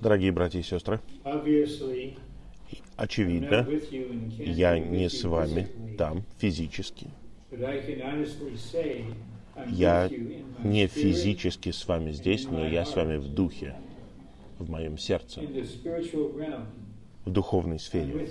Дорогие 0.00 0.32
братья 0.32 0.58
и 0.58 0.62
сестры, 0.62 1.00
очевидно, 2.96 3.66
я 4.38 4.78
не 4.78 5.08
с 5.08 5.24
вами 5.24 5.68
там 5.96 6.24
физически. 6.38 7.06
Я 9.68 10.10
не 10.62 10.86
физически 10.86 11.70
с 11.70 11.88
вами 11.88 12.12
здесь, 12.12 12.46
но 12.46 12.66
я 12.66 12.84
с 12.84 12.94
вами 12.94 13.16
в 13.16 13.28
духе, 13.28 13.74
в 14.58 14.70
моем 14.70 14.98
сердце, 14.98 15.40
в 17.24 17.30
духовной 17.30 17.78
сфере. 17.78 18.28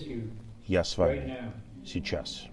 Я 0.68 0.84
с 0.84 0.98
вами 1.00 1.52
сейчас. 1.84 2.46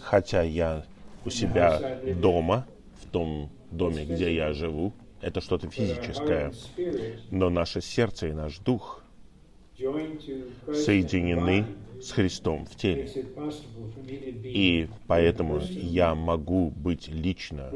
Хотя 0.00 0.42
я 0.42 0.84
у 1.24 1.30
себя 1.30 2.00
дома, 2.20 2.66
в 3.00 3.06
том 3.10 3.50
доме, 3.70 4.04
где 4.04 4.34
я 4.34 4.52
живу, 4.52 4.92
это 5.20 5.40
что-то 5.40 5.68
физическое. 5.70 6.52
Но 7.30 7.50
наше 7.50 7.80
сердце 7.80 8.28
и 8.28 8.32
наш 8.32 8.58
дух 8.58 9.02
соединены 9.76 11.64
с 12.00 12.12
Христом 12.12 12.66
в 12.66 12.74
теле. 12.76 13.10
И 14.44 14.88
поэтому 15.06 15.60
я 15.70 16.14
могу 16.14 16.70
быть 16.70 17.08
лично 17.08 17.72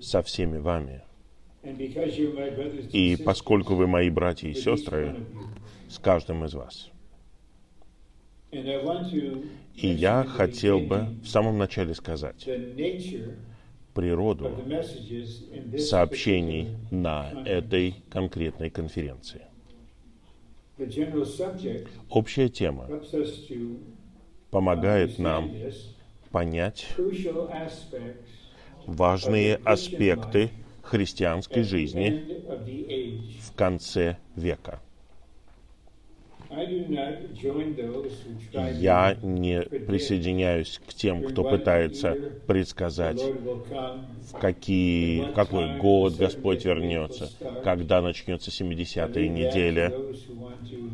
со 0.00 0.22
всеми 0.22 0.58
вами. 0.58 1.02
И 2.92 3.16
поскольку 3.24 3.74
вы 3.74 3.86
мои 3.86 4.10
братья 4.10 4.48
и 4.48 4.54
сестры, 4.54 5.16
с 5.88 5.98
каждым 5.98 6.44
из 6.44 6.54
вас. 6.54 6.90
И 8.50 9.88
я 9.88 10.24
хотел 10.24 10.80
бы 10.80 11.08
в 11.22 11.28
самом 11.28 11.58
начале 11.58 11.94
сказать 11.94 12.48
природу 13.98 14.64
сообщений 15.74 16.68
на 16.92 17.34
этой 17.42 17.96
конкретной 18.10 18.70
конференции. 18.70 19.42
Общая 22.08 22.48
тема 22.48 22.92
помогает 24.52 25.18
нам 25.18 25.52
понять 26.30 26.86
важные 28.86 29.56
аспекты 29.64 30.52
христианской 30.80 31.64
жизни 31.64 32.14
в 33.40 33.52
конце 33.56 34.16
века. 34.36 34.80
Я 38.54 39.16
не 39.22 39.62
присоединяюсь 39.62 40.80
к 40.86 40.94
тем, 40.94 41.22
кто 41.22 41.44
пытается 41.44 42.16
предсказать, 42.46 43.22
в 43.22 44.32
какие, 44.40 45.24
в 45.24 45.32
какой 45.34 45.76
год 45.78 46.16
Господь 46.16 46.64
вернется, 46.64 47.30
когда 47.62 48.00
начнется 48.00 48.50
I 48.50 48.68
70-я 48.68 49.04
leave 49.04 49.12
that 49.12 49.14
to 49.14 49.28
неделя. 49.28 49.92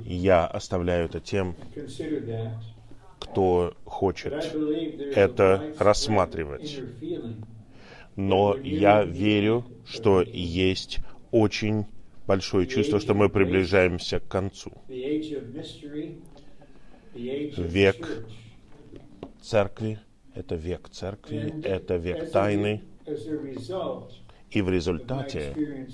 Я 0.07 0.47
оставляю 0.47 1.07
это 1.07 1.21
тем, 1.21 1.55
кто 3.21 3.75
хочет 3.85 4.35
это 5.15 5.65
рассматривать. 5.79 6.81
Но 8.17 8.57
я 8.63 9.05
верю, 9.05 9.65
что 9.87 10.23
есть 10.23 10.99
очень 11.31 11.87
большое 12.27 12.67
чувство, 12.67 13.01
что 13.01 13.15
мы 13.15 13.29
приближаемся 13.29 14.21
к 14.21 14.29
концу. 14.29 14.73
Век. 17.15 18.27
Церкви— 19.41 19.99
это 20.35 20.55
век 20.55 20.89
церкви, 20.89 21.53
это 21.65 21.97
век 21.97 22.31
тайны. 22.31 22.83
И 24.51 24.63
в 24.63 24.71
результате 24.71 25.89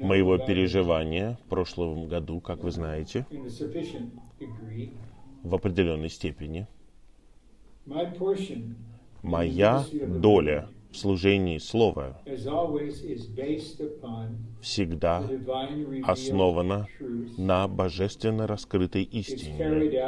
моего 0.00 0.38
переживания 0.38 1.38
в 1.44 1.48
прошлом 1.48 2.06
году, 2.06 2.40
как 2.40 2.62
вы 2.62 2.70
знаете, 2.70 3.26
в 5.42 5.54
определенной 5.54 6.10
степени, 6.10 6.66
моя 9.22 9.84
доля 10.06 10.68
служении 10.96 11.58
Слова 11.58 12.20
всегда 14.60 15.28
основана 16.04 16.88
truth. 16.98 17.40
на 17.40 17.68
божественно 17.68 18.46
раскрытой 18.46 19.02
истине, 19.02 20.00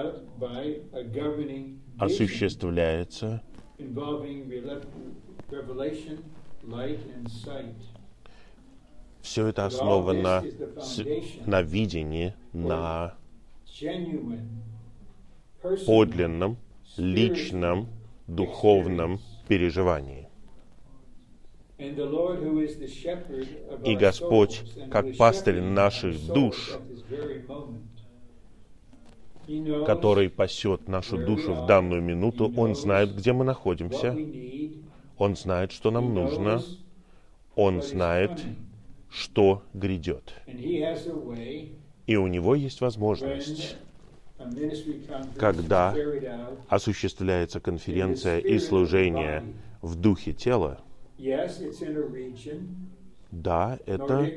осуществляется. 1.99 3.43
Все 9.21 9.47
это 9.47 9.67
основано 9.67 10.45
на 11.47 11.63
видении, 11.63 12.35
на 12.53 13.15
подлинном, 15.87 16.57
личном, 16.97 17.89
духовном 18.27 19.21
переживании. 19.49 20.28
И 23.85 23.95
Господь, 23.95 24.65
как 24.91 25.17
пастырь 25.17 25.61
наших 25.61 26.27
душ, 26.27 26.79
который 29.87 30.29
пасет 30.29 30.89
нашу 30.89 31.19
душу 31.19 31.55
в 31.55 31.67
данную 31.67 32.03
минуту, 32.03 32.53
Он 32.57 32.75
знает, 32.75 33.15
где 33.15 33.33
мы 33.33 33.45
находимся. 33.45 34.17
Он 35.17 35.37
знает, 35.37 35.71
что 35.71 35.93
нам 35.93 36.15
нужно, 36.15 36.63
Он 37.55 37.81
знает, 37.81 38.43
что 39.09 39.63
грядет. 39.73 40.35
И 42.07 42.17
у 42.17 42.27
Него 42.27 42.55
есть 42.57 42.81
возможность, 42.81 43.77
Когда 45.37 45.95
осуществляется 46.69 47.61
конференция 47.61 48.39
и 48.39 48.59
служение 48.59 49.45
в 49.81 49.95
духе 49.97 50.33
тела, 50.33 50.81
Yes, 51.19 51.61
it's 51.61 51.83
in 51.83 51.95
a 51.97 52.01
region, 52.01 52.67
да, 53.31 53.79
это 53.87 54.33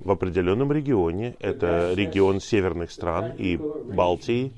в 0.00 0.10
определенном 0.10 0.72
регионе, 0.72 1.36
это 1.40 1.92
регион 1.94 2.40
северных 2.40 2.90
стран 2.92 3.32
и 3.36 3.60
Балтии, 3.88 4.52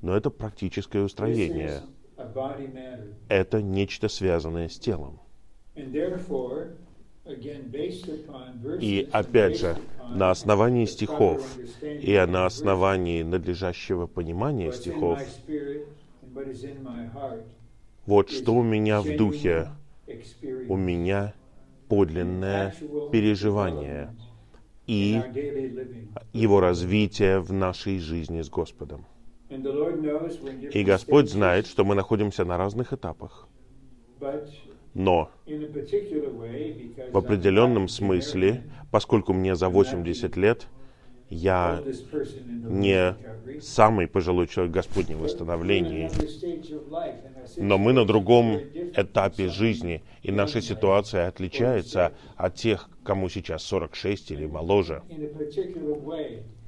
но 0.00 0.16
это 0.16 0.30
практическое 0.30 1.02
устроение. 1.02 1.84
Это 3.28 3.60
нечто 3.60 4.08
связанное 4.08 4.68
с 4.68 4.78
телом. 4.78 5.20
И 8.76 9.08
опять 9.10 9.56
же, 9.56 9.78
на 10.10 10.30
основании 10.30 10.84
стихов 10.84 11.60
и 12.00 12.16
на 12.26 12.44
основании 12.46 13.22
надлежащего 13.22 14.06
понимания 14.06 14.70
стихов, 14.72 15.38
вот 18.06 18.30
что 18.30 18.54
у 18.54 18.62
меня 18.62 19.02
в 19.02 19.12
духе, 19.12 19.70
у 20.68 20.76
меня 20.76 21.34
подлинное 21.88 22.74
переживание 23.10 24.14
и 24.86 25.20
его 26.32 26.60
развитие 26.60 27.40
в 27.40 27.52
нашей 27.52 27.98
жизни 27.98 28.42
с 28.42 28.48
Господом. 28.48 29.04
И 29.48 30.82
Господь 30.84 31.30
знает, 31.30 31.66
что 31.66 31.84
мы 31.84 31.94
находимся 31.94 32.44
на 32.44 32.56
разных 32.56 32.92
этапах. 32.92 33.48
Но 34.94 35.30
в 37.12 37.16
определенном 37.16 37.88
смысле, 37.88 38.64
поскольку 38.90 39.32
мне 39.32 39.54
за 39.54 39.68
80 39.68 40.36
лет, 40.36 40.68
я 41.32 41.82
не 42.68 43.16
самый 43.60 44.06
пожилой 44.06 44.46
человек 44.46 44.84
в 44.86 44.96
we're 44.96 45.08
in 45.08 45.16
восстановлении, 45.16 46.10
но 47.58 47.78
мы 47.78 47.92
на 47.92 48.04
другом 48.04 48.60
этапе 48.94 49.48
жизни, 49.48 50.02
и 50.22 50.30
наша 50.30 50.60
ситуация 50.60 51.28
отличается 51.28 52.12
от 52.36 52.54
тех, 52.56 52.90
кому 53.02 53.28
сейчас 53.28 53.62
46 53.64 54.32
или 54.32 54.46
моложе. 54.46 55.02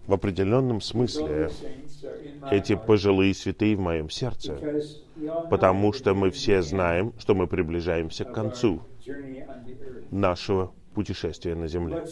В 0.06 0.12
определенном 0.12 0.80
смысле 0.80 1.50
эти 2.50 2.74
пожилые 2.74 3.34
святые 3.34 3.76
в 3.76 3.80
моем 3.80 4.08
сердце, 4.08 4.58
потому 5.50 5.92
что 5.92 6.14
мы 6.14 6.30
все 6.30 6.62
знаем, 6.62 7.12
что 7.18 7.34
мы 7.34 7.46
приближаемся 7.46 8.24
к 8.24 8.32
концу 8.32 8.82
нашего 10.10 10.72
путешествия 10.94 11.54
на 11.54 11.68
земле. 11.68 12.04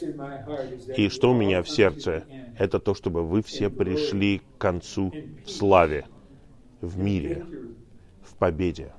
И 0.96 1.08
что 1.08 1.30
у 1.30 1.34
меня 1.34 1.62
в 1.62 1.68
сердце, 1.68 2.24
это 2.58 2.78
то, 2.78 2.94
чтобы 2.94 3.24
вы 3.24 3.42
все 3.42 3.70
пришли 3.70 4.38
к 4.38 4.58
концу 4.58 5.12
в 5.44 5.50
славе, 5.50 6.06
в 6.80 6.98
мире, 6.98 7.46
в 8.22 8.36
победе. 8.36 8.92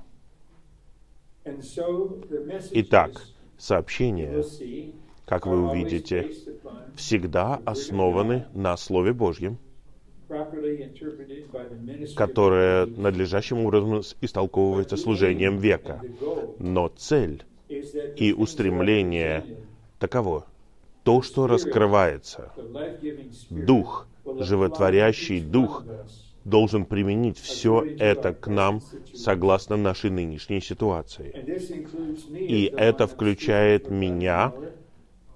Итак, 2.72 3.22
see 3.58 4.94
как 5.26 5.46
вы 5.46 5.70
увидите, 5.70 6.30
всегда 6.96 7.60
основаны 7.64 8.46
на 8.52 8.76
Слове 8.76 9.12
Божьем, 9.12 9.58
которое 12.16 12.86
надлежащим 12.86 13.64
образом 13.64 14.02
истолковывается 14.20 14.96
служением 14.96 15.58
века. 15.58 16.02
Но 16.58 16.88
цель 16.88 17.44
и 17.68 18.32
устремление 18.32 19.44
таково. 19.98 20.46
То, 21.02 21.20
что 21.22 21.46
раскрывается, 21.46 22.52
Дух, 23.50 24.06
животворящий 24.24 25.40
Дух, 25.40 25.84
должен 26.44 26.84
применить 26.84 27.38
все 27.38 27.84
это 27.98 28.32
к 28.34 28.48
нам 28.48 28.80
согласно 29.14 29.76
нашей 29.76 30.10
нынешней 30.10 30.60
ситуации. 30.60 31.30
И 32.30 32.72
это 32.76 33.06
включает 33.06 33.90
меня, 33.90 34.52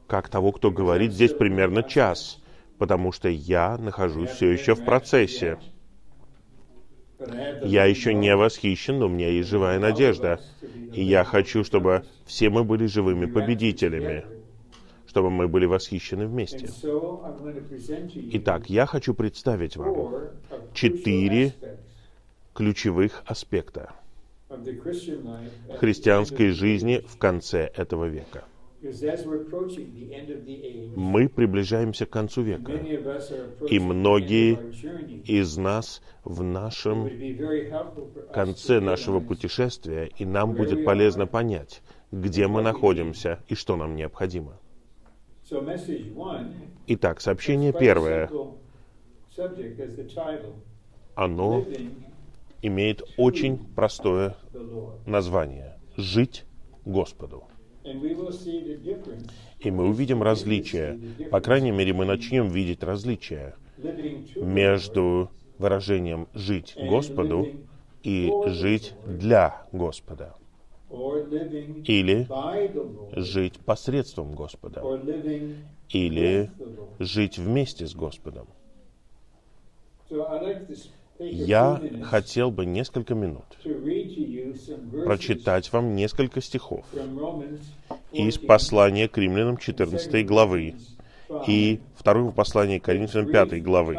как 0.06 0.28
того, 0.28 0.52
кто 0.52 0.70
говорит 0.70 1.12
здесь 1.12 1.32
примерно 1.32 1.82
час, 1.82 2.40
потому 2.78 3.12
что 3.12 3.28
я 3.28 3.76
нахожусь 3.78 4.30
все 4.30 4.50
еще 4.50 4.74
в 4.74 4.84
процессе. 4.84 5.58
Я 7.64 7.84
еще 7.84 8.14
не 8.14 8.34
восхищен, 8.36 8.98
но 8.98 9.06
у 9.06 9.08
меня 9.08 9.28
есть 9.28 9.48
живая 9.48 9.80
надежда. 9.80 10.40
И 10.92 11.02
я 11.02 11.24
хочу, 11.24 11.64
чтобы 11.64 12.04
все 12.26 12.48
мы 12.48 12.64
были 12.64 12.86
живыми 12.86 13.26
победителями, 13.26 14.24
чтобы 15.08 15.30
мы 15.30 15.48
были 15.48 15.64
восхищены 15.66 16.26
вместе. 16.26 16.68
Итак, 18.32 18.70
я 18.70 18.86
хочу 18.86 19.14
представить 19.14 19.76
вам 19.76 20.28
четыре 20.74 21.54
ключевых 22.54 23.22
аспекта 23.24 23.94
христианской 25.78 26.50
жизни 26.50 27.02
в 27.06 27.18
конце 27.18 27.70
этого 27.74 28.04
века. 28.04 28.44
Мы 30.94 31.28
приближаемся 31.28 32.06
к 32.06 32.10
концу 32.10 32.42
века, 32.42 32.72
и 33.68 33.78
многие 33.80 34.58
из 35.24 35.56
нас 35.56 36.00
в 36.22 36.42
нашем 36.44 37.10
конце 38.32 38.80
нашего 38.80 39.20
путешествия, 39.20 40.10
и 40.16 40.24
нам 40.24 40.54
будет 40.54 40.84
полезно 40.84 41.26
понять, 41.26 41.82
где 42.12 42.46
мы 42.46 42.62
находимся 42.62 43.40
и 43.48 43.54
что 43.56 43.76
нам 43.76 43.96
необходимо. 43.96 44.58
Итак, 46.86 47.20
сообщение 47.20 47.72
первое. 47.72 48.30
Оно 51.14 51.64
имеет 52.62 53.02
очень 53.16 53.58
простое 53.74 54.36
название– 55.06 55.78
«Жить 55.96 56.44
Господу». 56.84 57.44
И 59.60 59.70
мы 59.70 59.88
увидим 59.88 60.22
различия. 60.22 60.98
По 61.30 61.40
крайней 61.40 61.70
мере, 61.70 61.92
мы 61.92 62.04
начнем 62.04 62.48
видеть 62.48 62.82
различия 62.82 63.54
между 64.36 65.30
выражением 65.58 66.28
«жить 66.34 66.76
Господу» 66.76 67.48
и 68.02 68.30
«жить 68.46 68.94
для 69.06 69.66
Господа» 69.72 70.34
или 70.90 72.26
жить 73.20 73.58
посредством 73.58 74.34
Господа, 74.34 74.82
или 75.90 76.50
жить 76.98 77.38
вместе 77.38 77.86
с 77.86 77.94
Господом. 77.94 78.46
Я 81.18 81.82
хотел 82.04 82.50
бы 82.50 82.64
несколько 82.64 83.14
минут 83.14 83.44
прочитать 85.04 85.72
вам 85.72 85.96
несколько 85.96 86.40
стихов 86.40 86.86
из 88.12 88.38
послания 88.38 89.08
к 89.08 89.18
римлянам 89.18 89.56
14 89.56 90.26
главы 90.26 90.76
и 91.46 91.80
второго 91.96 92.30
послания 92.30 92.80
к 92.80 92.84
Коринфянам 92.84 93.30
5 93.30 93.62
главы 93.62 93.98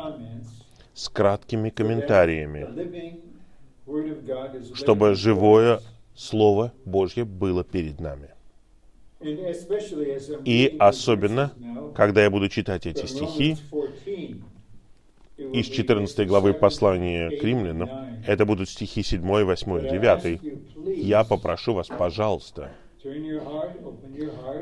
с 0.94 1.10
краткими 1.10 1.70
комментариями, 1.70 2.68
чтобы 4.76 5.14
живое 5.16 5.82
Слово 6.20 6.74
Божье 6.84 7.24
было 7.24 7.64
перед 7.64 8.02
нами. 8.02 8.32
И 10.44 10.76
особенно, 10.78 11.54
когда 11.96 12.24
я 12.24 12.30
буду 12.30 12.50
читать 12.50 12.86
эти 12.86 13.06
стихи, 13.06 13.56
из 15.38 15.68
14 15.68 16.28
главы 16.28 16.54
послания 16.54 17.30
к 17.30 17.42
римлянам, 17.42 17.90
это 18.28 18.46
будут 18.46 18.70
стихи 18.70 19.02
7, 19.02 19.22
8, 19.22 19.90
9, 19.90 20.42
я 20.98 21.24
попрошу 21.24 21.74
вас, 21.74 21.88
пожалуйста, 21.88 22.74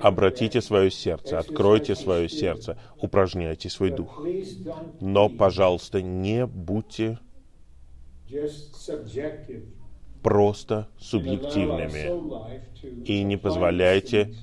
обратите 0.01 0.61
свое 0.61 0.91
сердце, 0.91 1.39
откройте 1.39 1.95
свое 1.95 2.29
сердце, 2.29 2.77
упражняйте 3.01 3.71
свой 3.71 3.89
дух. 3.89 4.23
Но, 5.01 5.27
пожалуйста, 5.27 6.03
не 6.03 6.45
будьте 6.45 7.17
просто 10.27 10.89
субъективными 10.99 12.11
и 13.05 13.23
не 13.23 13.37
позволяйте 13.37 14.33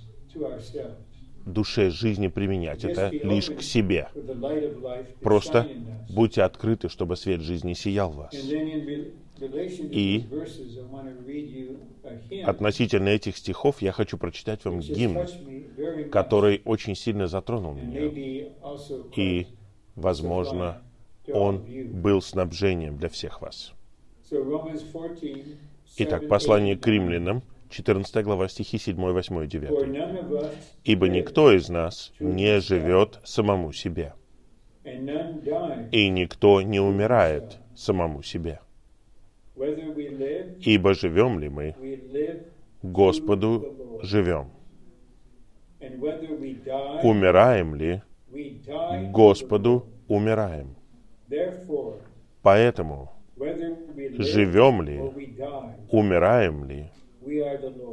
душе 1.45 1.91
жизни 1.91 2.29
применять 2.29 2.87
это 2.87 3.13
лишь 3.23 3.51
к 3.51 3.61
себе. 3.61 4.09
Просто 5.21 5.67
будьте 6.09 6.43
открыты, 6.43 6.89
чтобы 6.89 7.17
свет 7.17 7.43
жизни 7.43 7.75
сиял 7.75 8.11
в 8.11 8.17
вас. 8.17 8.35
И 9.93 10.25
относительно 12.47 13.11
этих 13.11 13.37
стихов 13.37 13.83
я 13.83 13.93
хочу 13.93 14.17
прочитать 14.17 14.65
вам 14.65 14.81
гимн, 14.81 15.29
который 16.11 16.63
очень 16.65 16.95
сильно 16.95 17.27
затронул 17.27 17.75
меня. 17.75 18.11
И, 19.17 19.49
возможно, 19.97 20.81
он 21.35 21.63
был 21.93 22.23
снабжением 22.23 22.97
для 22.97 23.11
всех 23.11 23.43
вас. 23.43 23.75
Итак, 25.97 26.27
послание 26.29 26.77
к 26.77 26.87
римлянам, 26.89 27.43
14 27.71 28.25
глава, 28.25 28.49
стихи 28.49 28.79
7, 28.79 28.97
8, 28.97 29.47
9. 29.47 30.51
«Ибо 30.83 31.09
никто 31.09 31.53
из 31.53 31.69
нас 31.69 32.13
не 32.19 32.61
живет 32.61 33.21
самому 33.23 33.73
себе, 33.73 34.15
и 34.85 36.09
никто 36.09 36.63
не 36.63 36.81
умирает 36.81 37.59
самому 37.77 38.23
себе. 38.23 38.61
Ибо 39.57 40.95
живем 40.95 41.39
ли 41.39 41.49
мы, 41.49 41.77
Господу 42.83 44.01
живем. 44.03 44.51
Умираем 47.03 47.75
ли, 47.77 48.03
Господу 49.13 49.87
умираем. 50.09 50.75
Поэтому 52.43 53.13
живем 54.19 54.83
ли, 54.83 55.01
умираем 55.95 56.65
ли, 56.65 56.91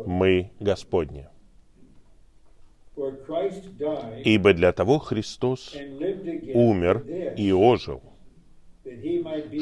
мы 0.06 0.52
Господни. 0.60 1.28
Ибо 4.26 4.54
для 4.54 4.72
того 4.74 5.00
Христос 5.00 5.76
умер 6.54 7.06
и 7.38 7.52
ожил, 7.52 8.02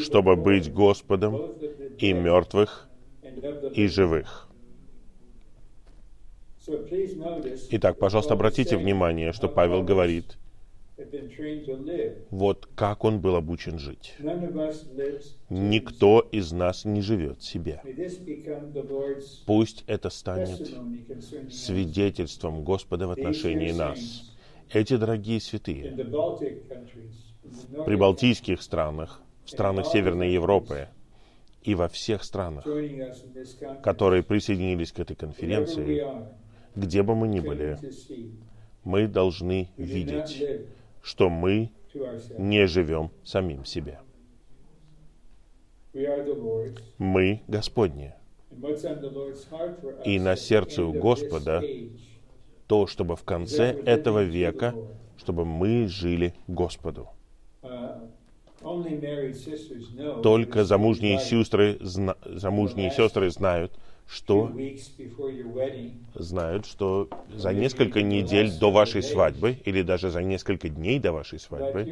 чтобы 0.02 0.36
быть 0.36 0.72
Господом 0.74 1.54
и 1.98 2.14
мертвых, 2.14 2.90
и 3.74 3.88
живых. 3.88 4.50
Итак, 7.72 7.98
пожалуйста, 8.00 8.34
обратите 8.34 8.78
внимание, 8.78 9.34
что 9.34 9.50
Павел 9.50 9.84
говорит– 9.84 10.38
вот 12.30 12.68
как 12.76 13.06
он 13.06 13.20
был 13.20 13.36
обучен 13.36 13.80
жить. 13.80 14.16
Никто 15.50 16.28
из 16.32 16.52
нас 16.52 16.86
не 16.86 17.02
живет 17.02 17.42
себе. 17.42 17.82
Пусть 19.46 19.84
это 19.88 20.10
станет 20.10 20.72
свидетельством 21.52 22.64
Господа 22.64 23.08
в 23.08 23.12
отношении 23.12 23.72
нас. 23.72 24.32
Эти 24.72 24.98
дорогие 24.98 25.40
святые 25.40 25.96
в 27.44 27.84
прибалтийских 27.84 28.62
странах, 28.62 29.22
в 29.46 29.50
странах 29.50 29.88
Северной 29.88 30.32
Европы 30.32 30.88
и 31.64 31.76
во 31.76 31.88
всех 31.88 32.24
странах, 32.24 32.66
которые 33.84 34.24
присоединились 34.24 34.92
к 34.92 35.00
этой 35.00 35.16
конференции, 35.16 36.04
где 36.76 37.04
бы 37.04 37.16
мы 37.16 37.28
ни 37.28 37.40
были, 37.40 37.80
мы 38.84 39.08
должны 39.08 39.70
видеть, 39.78 40.44
что 41.02 41.30
мы 41.30 41.72
не 42.38 42.68
живем 42.68 43.12
самим 43.24 43.66
себе. 43.66 44.00
Мы 46.98 47.42
Господни. 47.48 48.14
И 50.06 50.20
на 50.20 50.36
сердце 50.36 50.84
у 50.84 50.94
Господа 50.94 51.64
то, 52.68 52.86
чтобы 52.88 53.16
в 53.16 53.24
конце 53.24 53.72
этого 53.86 54.24
века, 54.24 54.76
чтобы 55.18 55.46
мы 55.46 55.88
жили 55.88 56.34
Господу. 56.48 57.10
Только 60.22 60.64
замужние 60.66 61.20
сестры, 61.20 61.78
замужние 61.82 62.92
сестры 62.92 63.30
знают, 63.32 63.72
что 64.10 64.52
знают, 66.16 66.66
что 66.66 67.10
за 67.36 67.54
несколько 67.54 68.02
недель 68.02 68.52
до 68.52 68.72
вашей 68.72 69.04
свадьбы 69.04 69.58
или 69.66 69.82
даже 69.84 70.10
за 70.10 70.24
несколько 70.24 70.70
дней 70.70 71.00
до 71.00 71.12
вашей 71.12 71.40
свадьбы 71.40 71.88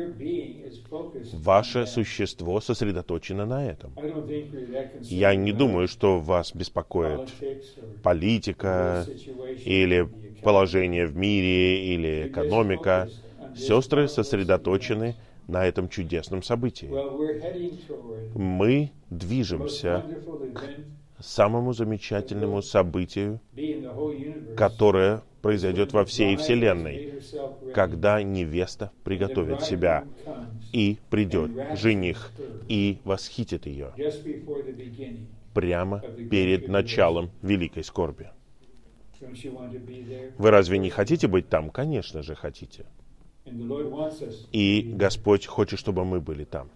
ваше 1.31 1.85
существо 1.85 2.59
сосредоточено 2.61 3.45
на 3.45 3.65
этом. 3.65 3.91
Я 5.09 5.35
не 5.35 5.51
думаю, 5.53 5.87
что 5.87 6.19
вас 6.19 6.53
беспокоит 6.53 7.33
политика 8.01 9.09
или 9.65 10.09
положение 10.43 11.07
в 11.07 11.15
мире 11.15 11.93
или 11.93 12.25
экономика. 12.27 13.09
Сестры 13.55 14.07
сосредоточены 14.07 15.15
на 15.47 15.65
этом 15.65 15.89
чудесном 15.89 16.43
событии. 16.43 16.99
Мы 18.33 18.91
движемся 19.09 20.05
к 20.53 20.69
самому 21.19 21.73
замечательному 21.73 22.61
событию, 22.61 23.39
которое 24.55 25.23
произойдет 25.41 25.93
во 25.93 26.05
всей 26.05 26.35
Вселенной, 26.35 27.13
когда 27.73 28.21
невеста 28.21 28.91
приготовит 29.03 29.61
себя, 29.61 30.05
и 30.73 30.97
придет 31.09 31.51
жених 31.71 32.31
и 32.67 32.99
восхитит 33.03 33.65
ее 33.65 33.93
прямо 35.53 36.03
перед 36.29 36.67
началом 36.67 37.31
великой 37.41 37.83
скорби. 37.83 38.29
Вы 40.37 40.51
разве 40.51 40.77
не 40.77 40.89
хотите 40.89 41.27
быть 41.27 41.49
там? 41.49 41.69
Конечно 41.69 42.21
же, 42.21 42.35
хотите. 42.35 42.85
И 44.51 44.91
Господь 44.93 45.45
хочет, 45.45 45.79
чтобы 45.79 46.05
мы 46.05 46.19
были 46.19 46.43
там. 46.43 46.69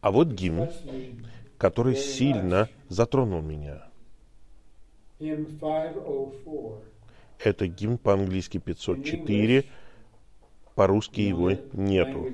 А 0.00 0.10
вот 0.10 0.28
гимн, 0.28 0.68
который 1.58 1.96
сильно 1.96 2.68
затронул 2.88 3.42
меня. 3.42 3.88
Это 7.38 7.66
гимн 7.66 7.98
по-английски 7.98 8.58
504, 8.58 9.64
по-русски 10.74 11.20
его 11.20 11.52
нету. 11.72 12.28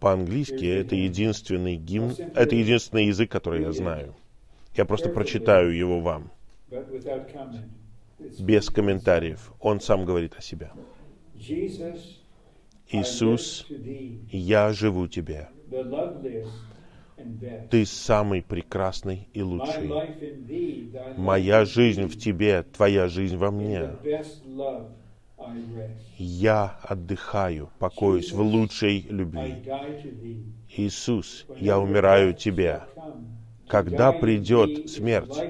По-английски 0.00 0.64
это 0.66 0.94
единственный 0.94 1.76
гимн, 1.76 2.14
это 2.34 2.54
единственный 2.54 3.06
язык, 3.06 3.30
который 3.30 3.62
я 3.62 3.72
знаю. 3.72 4.14
Я 4.76 4.84
просто 4.84 5.08
прочитаю 5.08 5.74
его 5.74 6.00
вам 6.00 6.30
без 8.38 8.70
комментариев. 8.70 9.52
Он 9.60 9.80
сам 9.80 10.04
говорит 10.04 10.34
о 10.36 10.42
себе. 10.42 10.70
Иисус, 12.88 13.66
я 14.30 14.72
живу 14.72 15.08
Тебе. 15.08 15.48
Ты 17.68 17.86
самый 17.86 18.42
прекрасный 18.42 19.28
и 19.32 19.42
лучший. 19.42 20.00
Моя 21.16 21.64
жизнь 21.64 22.06
в 22.08 22.16
Тебе, 22.16 22.62
Твоя 22.62 23.08
жизнь 23.08 23.36
во 23.36 23.50
мне. 23.50 23.90
Я 26.16 26.78
отдыхаю, 26.82 27.70
покоюсь 27.78 28.32
в 28.32 28.40
лучшей 28.40 29.06
любви. 29.08 29.64
Иисус, 30.76 31.46
я 31.58 31.78
умираю 31.78 32.34
Тебе. 32.34 32.82
Когда 33.66 34.12
придет 34.12 34.82
смерть, 34.84 35.46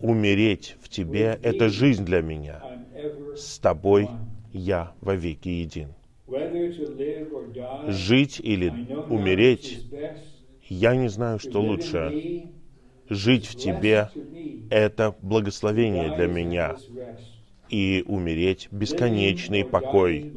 умереть 0.00 0.76
в 0.80 0.88
Тебе— 0.88 1.38
это 1.42 1.68
жизнь 1.68 2.04
для 2.04 2.22
меня. 2.22 2.64
С 3.34 3.58
Тобой 3.58 4.16
я 4.52 4.94
вовеки 5.00 5.48
един. 5.48 5.94
Жить 7.86 8.40
или 8.40 8.74
умереть, 9.08 9.80
я 10.74 10.96
не 10.96 11.08
знаю, 11.08 11.38
что 11.38 11.60
лучше. 11.60 12.50
Жить 13.08 13.46
в 13.46 13.54
Тебе— 13.54 14.10
это 14.70 15.14
благословение 15.22 16.14
для 16.16 16.26
меня. 16.26 16.76
И 17.68 18.04
умереть— 18.06 18.68
бесконечный 18.70 19.64
покой. 19.64 20.32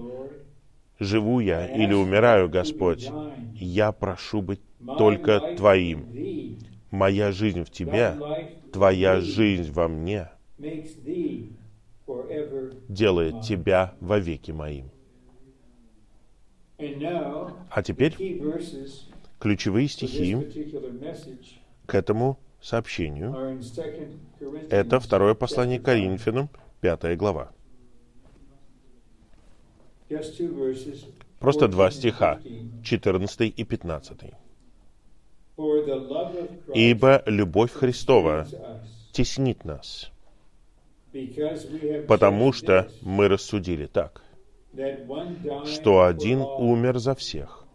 Живу 1.00 1.39
я 1.39 1.67
или 1.67 1.94
умираю, 1.94 2.50
Господь, 2.50 3.10
я 3.53 3.91
прошу 3.91 4.41
быть 4.41 4.62
только 4.98 5.56
Твоим. 5.58 6.06
Моя 6.91 7.32
жизнь 7.32 7.63
в 7.63 7.70
Тебе, 7.70 8.15
Твоя 8.72 9.20
жизнь 9.22 9.72
во 9.72 9.88
мне 9.88 10.29
делает 12.88 13.41
Тебя 13.41 13.96
вовеки 14.00 14.51
моим. 14.51 14.89
А 17.70 17.82
теперь 17.84 18.15
ключевые 19.39 19.88
стихи 19.88 20.36
к 21.86 21.96
этому 21.96 22.39
сообщению. 22.62 23.62
Это 24.70 25.00
второе 25.00 25.34
послание 25.34 25.79
Коринфянам, 25.79 26.50
пятая 26.82 27.15
глава. 27.15 27.51
Просто 31.39 31.67
два 31.67 31.91
стиха, 31.91 32.39
14 32.84 33.53
и 33.56 33.63
15. 33.63 34.17
Ибо 36.74 37.24
любовь 37.25 37.72
Христова 37.74 38.48
теснит 39.12 39.65
нас, 39.65 40.12
потому 42.08 42.53
что 42.53 42.89
мы 43.01 43.27
рассудили 43.27 43.88
так, 43.88 44.24
что 45.65 46.03
один 46.03 46.41
умер 46.41 47.00
за 47.00 47.15
всех, 47.15 47.66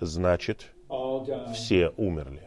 значит, 0.00 0.72
все 1.54 1.92
умерли. 1.96 2.42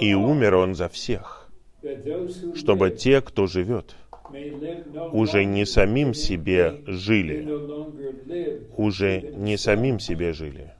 И 0.00 0.14
умер 0.14 0.54
он 0.56 0.74
за 0.74 0.88
всех, 0.88 1.50
чтобы 2.54 2.90
те, 2.90 3.20
кто 3.20 3.46
живет, 3.46 3.96
уже 5.12 5.44
не 5.44 5.64
самим 5.64 6.14
себе 6.14 6.82
жили, 6.86 7.46
уже 8.76 9.20
не 9.20 9.56
самим 9.56 9.98
себе 9.98 10.32
жили, 10.32 10.72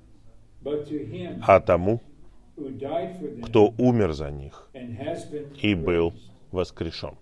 а 1.46 1.60
тому, 1.60 2.00
кто 3.42 3.74
умер 3.78 4.12
за 4.12 4.30
них 4.30 4.68
и 5.62 5.74
был 5.74 6.12
воскрешен. 6.50 7.14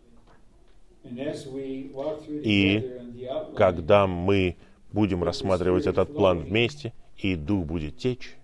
И 2.28 3.00
когда 3.56 4.06
мы 4.06 4.56
будем 4.92 5.24
рассматривать 5.24 5.86
этот 5.86 6.14
план 6.14 6.40
вместе, 6.40 6.92
и 7.16 7.36
Дух 7.36 7.66
будет 7.66 7.98
течь 7.98 8.36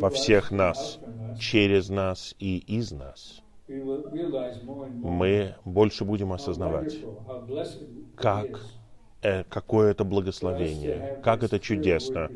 во 0.00 0.10
всех 0.10 0.50
нас, 0.50 0.98
через 1.38 1.88
нас 1.88 2.34
и 2.38 2.58
из 2.58 2.92
нас, 2.92 3.42
мы 5.02 5.54
больше 5.64 6.04
будем 6.04 6.32
осознавать, 6.32 6.98
как 8.16 8.60
э, 9.22 9.44
какое 9.44 9.90
это 9.90 10.04
благословение, 10.04 11.02
как 11.22 11.42
это 11.42 11.58
чудесно, 11.58 12.30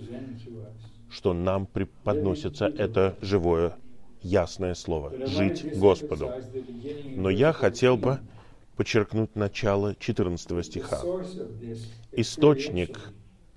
что 1.11 1.33
нам 1.35 1.66
преподносится 1.66 2.73
это 2.76 3.16
живое, 3.21 3.76
ясное 4.23 4.75
слово— 4.75 5.12
жить 5.26 5.66
Господу. 5.75 6.31
Но 7.16 7.31
я 7.31 7.52
хотел 7.52 7.97
бы 7.97 8.19
подчеркнуть 8.76 9.37
начало 9.37 9.95
14 9.95 10.64
стиха. 10.64 11.02
Источник 12.12 12.99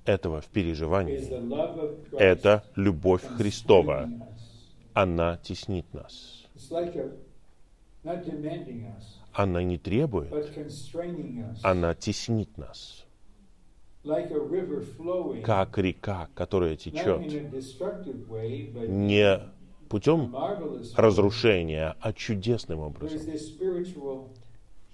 этого 0.05 0.41
в 0.41 0.47
переживании— 0.47 1.29
это 2.17 2.63
любовь 2.75 3.23
Христова. 3.25 4.09
Она 4.93 5.37
теснит 5.37 5.85
нас. 5.93 6.45
Она 9.33 9.63
не 9.63 9.77
требует, 9.77 10.33
она 11.63 11.95
теснит 11.95 12.57
нас 12.57 13.05
как 15.43 15.77
река, 15.77 16.29
которая 16.35 16.75
течет 16.75 17.23
не 18.87 19.39
путем 19.89 20.35
разрушения, 20.95 21.95
а 21.99 22.13
чудесным 22.13 22.79
образом. 22.79 23.21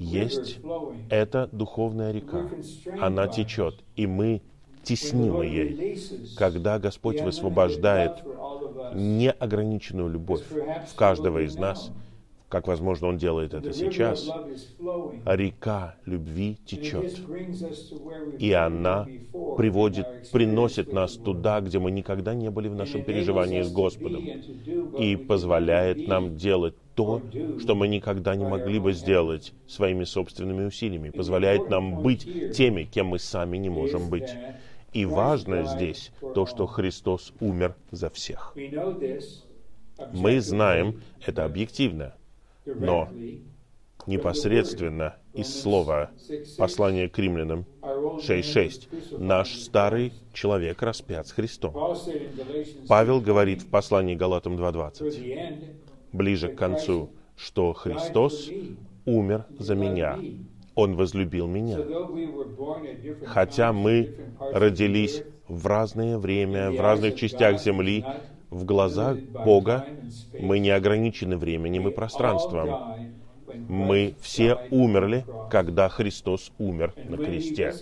Есть 0.01 0.60
эта 1.10 1.48
духовная 1.51 2.12
река. 2.12 2.50
Она 3.00 3.27
течет, 3.27 3.75
и 3.96 4.08
мы 4.08 4.41
теснимы 4.84 5.46
ей. 5.46 6.00
Когда 6.36 6.79
Господь 6.79 7.22
высвобождает 7.22 8.24
неограниченную 8.96 10.10
любовь 10.10 10.41
в 10.91 10.96
каждого 10.96 11.46
из 11.46 11.55
нас, 11.55 11.91
как, 12.50 12.67
возможно, 12.67 13.08
Он 13.08 13.17
делает 13.17 13.53
это 13.53 13.72
сейчас, 13.74 14.27
река 15.25 15.96
любви 16.05 16.58
течет. 16.65 17.17
И 18.39 18.51
она 18.51 19.08
приводит, 19.55 20.31
приносит 20.31 20.91
нас 20.91 21.13
туда, 21.13 21.62
где 21.62 21.77
мы 21.77 21.91
никогда 21.91 22.34
не 22.34 22.50
были 22.50 22.67
в 22.67 22.75
нашем 22.75 23.03
переживании 23.03 23.62
с 23.62 23.72
Господом. 23.72 24.25
И 25.00 25.15
позволяет 25.15 26.08
нам 26.08 26.36
делать 26.36 26.75
то, 26.96 27.22
что 27.60 27.76
мы 27.76 27.88
никогда 27.88 28.36
не 28.36 28.46
могли 28.46 28.80
бы 28.80 28.94
сделать 28.94 29.54
своими 29.68 30.04
собственными 30.04 30.66
усилиями. 30.66 31.10
Позволяет 31.10 31.70
нам 31.70 32.02
быть 32.02 32.54
теми, 32.54 32.84
кем 32.84 33.08
мы 33.08 33.20
сами 33.20 33.58
не 33.58 33.70
можем 33.70 34.10
быть. 34.10 34.30
И 34.94 35.06
важно 35.06 35.64
здесь 35.64 36.12
то, 36.36 36.46
что 36.46 36.68
Христос 36.68 37.34
умер 37.40 37.76
за 37.92 38.10
всех. 38.10 38.56
Мы 40.14 40.42
знаем 40.42 41.02
это 41.26 41.46
объективно 41.46 42.14
но 42.66 43.10
непосредственно 44.08 45.16
из 45.34 45.62
слова 45.62 46.12
послания 46.58 47.08
к 47.08 47.18
римлянам 47.20 47.66
6.6. 47.82 49.18
Наш 49.20 49.56
старый 49.56 50.14
человек 50.34 50.82
распят 50.82 51.28
с 51.28 51.32
Христом. 51.32 51.96
Павел 52.88 53.22
говорит 53.22 53.62
в 53.62 53.70
послании 53.70 54.16
Галатам 54.16 54.56
2.20. 54.58 55.76
ближе 56.13 56.50
к 56.50 56.58
концу, 56.58 57.10
что 57.36 57.74
Христос 57.74 58.50
умер 59.06 59.46
за 59.58 59.75
меня. 59.75 60.20
Он 60.75 60.96
возлюбил 60.96 61.48
меня. 61.48 61.80
Хотя 63.25 63.74
мы 63.74 64.15
родились 64.39 65.24
в 65.48 65.68
разное 65.68 66.18
время, 66.18 66.72
в 66.72 66.80
разных 66.80 67.15
частях 67.15 67.62
земли, 67.62 68.06
в 68.50 68.65
глазах 68.65 69.18
Бога 69.18 69.86
мы 70.39 70.60
не 70.60 70.70
ограничены 70.70 71.38
временем 71.38 71.88
и 71.88 71.91
пространством. 71.91 73.10
Мы 73.68 74.15
все 74.22 74.58
умерли, 74.70 75.25
когда 75.50 75.89
Христос 75.89 76.51
умер 76.58 76.94
на 77.10 77.18
кресте. 77.18 77.74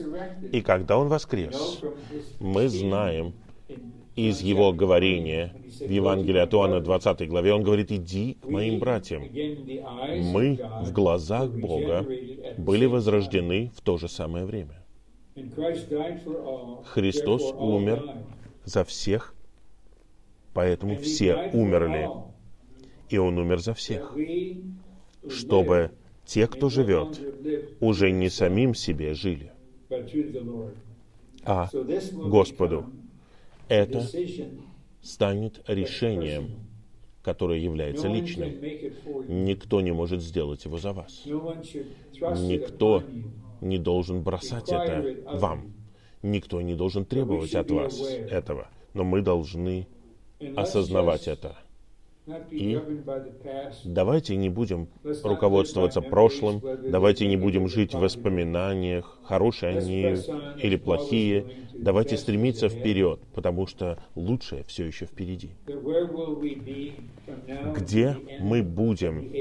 И 0.51 0.61
когда 0.61 0.97
Он 0.97 1.09
воскрес, 1.09 1.81
мы 2.39 2.67
знаем 2.69 3.33
из 4.27 4.41
Его 4.41 4.73
говорения 4.73 5.53
в 5.79 5.89
Евангелии 5.89 6.39
от 6.39 6.53
Иоанна 6.53 6.81
20 6.81 7.27
главе, 7.29 7.53
Он 7.53 7.63
говорит, 7.63 7.91
иди 7.91 8.37
к 8.41 8.47
моим 8.47 8.79
братьям. 8.79 9.23
Мы 9.23 10.59
в 10.83 10.91
глазах 10.91 11.49
Бога 11.51 12.05
были 12.57 12.85
возрождены 12.85 13.71
в 13.75 13.81
то 13.81 13.97
же 13.97 14.07
самое 14.07 14.45
время. 14.45 14.83
Христос 16.85 17.53
умер 17.53 18.15
за 18.65 18.83
всех, 18.83 19.33
поэтому 20.53 20.97
все 20.97 21.51
умерли. 21.53 22.09
И 23.09 23.17
Он 23.17 23.37
умер 23.37 23.59
за 23.59 23.73
всех 23.73 24.15
чтобы 25.27 25.91
те, 26.25 26.47
кто 26.47 26.69
живет, 26.69 27.19
уже 27.79 28.11
не 28.11 28.29
самим 28.29 28.75
себе 28.75 29.13
жили, 29.13 29.51
а 31.43 31.69
Господу. 32.13 32.85
Это 33.69 34.05
станет 35.01 35.63
решением, 35.67 36.67
которое 37.21 37.59
является 37.59 38.07
личным. 38.07 38.55
Никто 39.27 39.81
не 39.81 39.91
может 39.91 40.21
сделать 40.21 40.65
его 40.65 40.77
за 40.77 40.91
вас. 40.91 41.23
Никто 41.25 43.03
не 43.61 43.77
должен 43.77 44.21
бросать 44.23 44.69
это 44.69 45.15
вам. 45.25 45.73
Никто 46.21 46.61
не 46.61 46.73
должен 46.75 47.05
требовать 47.05 47.55
от 47.55 47.71
вас 47.71 47.99
этого. 48.01 48.67
Но 48.93 49.03
мы 49.03 49.21
должны 49.21 49.87
осознавать 50.55 51.27
это. 51.27 51.57
И 52.51 52.79
давайте 53.85 54.35
не 54.35 54.49
будем 54.49 54.87
руководствоваться 55.23 56.01
прошлым, 56.01 56.61
давайте 56.89 57.27
не 57.27 57.37
будем 57.37 57.67
жить 57.67 57.93
в 57.93 57.99
воспоминаниях, 57.99 59.19
хорошие 59.23 59.77
они 59.77 60.15
или 60.61 60.75
плохие. 60.75 61.45
Давайте 61.73 62.17
стремиться 62.17 62.67
вперед, 62.67 63.21
потому 63.33 63.65
что 63.65 63.97
лучшее 64.15 64.63
все 64.63 64.85
еще 64.85 65.05
впереди. 65.05 65.51
Где 67.75 68.17
мы 68.39 68.63
будем 68.63 69.31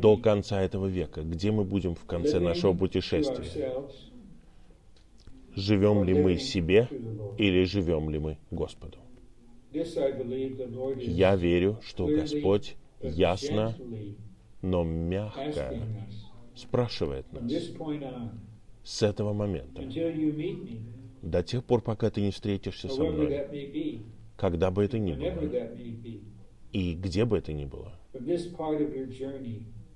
до 0.00 0.16
конца 0.18 0.60
этого 0.60 0.86
века? 0.86 1.22
Где 1.22 1.50
мы 1.50 1.64
будем 1.64 1.94
в 1.94 2.04
конце 2.04 2.40
нашего 2.40 2.74
путешествия? 2.74 3.72
Живем 5.54 6.04
ли 6.04 6.14
мы 6.14 6.36
себе 6.36 6.88
или 7.38 7.64
живем 7.64 8.10
ли 8.10 8.18
мы 8.18 8.38
Господу? 8.50 8.98
Я 9.74 11.36
верю, 11.36 11.78
что 11.82 12.06
Господь 12.06 12.76
ясно, 13.00 13.74
но 14.60 14.84
мягко 14.84 15.74
спрашивает 16.54 17.26
нас. 17.32 17.50
с 18.84 19.02
этого 19.02 19.32
момента, 19.32 19.82
до 21.22 21.42
тех 21.42 21.64
пор, 21.64 21.82
пока 21.82 22.10
ты 22.10 22.20
не 22.20 22.30
встретишься 22.30 22.88
со 22.88 23.02
мной, 23.02 23.46
когда 24.36 24.70
бы 24.70 24.84
это 24.84 24.98
ни 24.98 25.12
было, 25.14 25.50
и 26.72 26.94
где 26.94 27.24
бы 27.24 27.38
это 27.38 27.52
ни 27.52 27.64
было. 27.64 27.92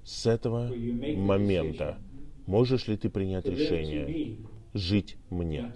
С 0.04 0.26
этого 0.26 0.72
момента. 1.16 1.98
можешь 2.46 2.86
ли 2.86 2.96
ты 2.96 3.10
принять 3.10 3.46
решение 3.46 4.38
жить 4.72 5.16
мне, 5.30 5.72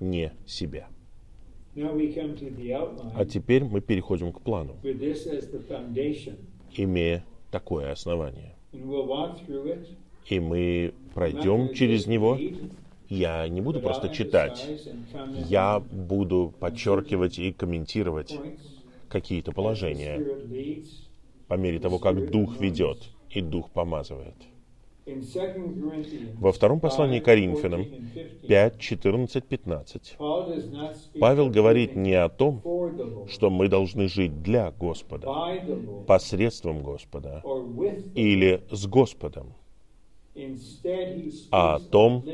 не 0.00 0.32
себя? 0.46 0.88
А 1.74 3.24
теперь 3.24 3.64
мы 3.64 3.80
переходим 3.80 4.32
к 4.32 4.40
плану, 4.42 4.76
имея 6.74 7.24
такое 7.50 7.92
основание. 7.92 8.54
И 10.28 10.40
мы 10.40 10.94
пройдем 11.14 11.72
через 11.72 12.06
него. 12.06 12.38
Я 13.08 13.46
не 13.48 13.60
буду 13.60 13.80
просто 13.80 14.08
читать. 14.08 14.68
Я 15.48 15.80
буду 15.80 16.52
подчеркивать 16.58 17.38
и 17.38 17.52
комментировать 17.52 18.38
какие-то 19.08 19.52
положения. 19.52 20.22
По 21.48 21.54
мере 21.54 21.78
того, 21.78 21.98
как 21.98 22.30
Дух 22.30 22.60
ведет 22.60 23.10
и 23.30 23.40
Дух 23.40 23.70
помазывает. 23.70 24.34
Во 25.04 26.52
втором 26.52 26.78
послании 26.78 27.18
Коринфянам 27.18 27.86
5, 28.46 28.78
14, 28.78 29.44
15 29.44 30.16
Павел 31.18 31.50
говорит 31.50 31.96
не 31.96 32.14
о 32.14 32.28
том, 32.28 32.62
что 33.28 33.50
мы 33.50 33.68
должны 33.68 34.08
жить 34.08 34.42
для 34.42 34.70
Господа, 34.70 35.28
посредством 36.06 36.82
Господа 36.82 37.42
или 38.14 38.62
с 38.70 38.86
Господом, 38.86 39.54
а 41.50 41.76
о 41.76 41.80
том, 41.80 42.24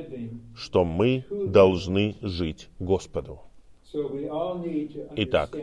что 0.55 0.85
мы 0.85 1.25
должны 1.31 2.17
жить 2.21 2.69
Господу. 2.79 3.41
Итак, 5.17 5.59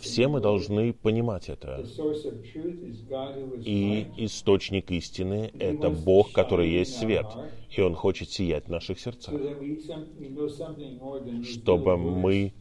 все 0.00 0.28
мы 0.28 0.40
должны 0.40 0.92
понимать 0.92 1.48
это. 1.48 1.84
И 3.64 4.10
источник 4.16 4.90
истины— 4.90 5.52
это 5.58 5.90
Бог, 5.90 6.32
который 6.32 6.70
есть 6.70 6.96
свет, 6.96 7.38
и 7.76 7.80
Он 7.80 7.94
хочет 7.94 8.30
сиять 8.30 8.66
в 8.66 8.70
наших 8.70 8.98
сердцах, 9.00 9.40
чтобы 11.40 11.96
мы 11.96 12.52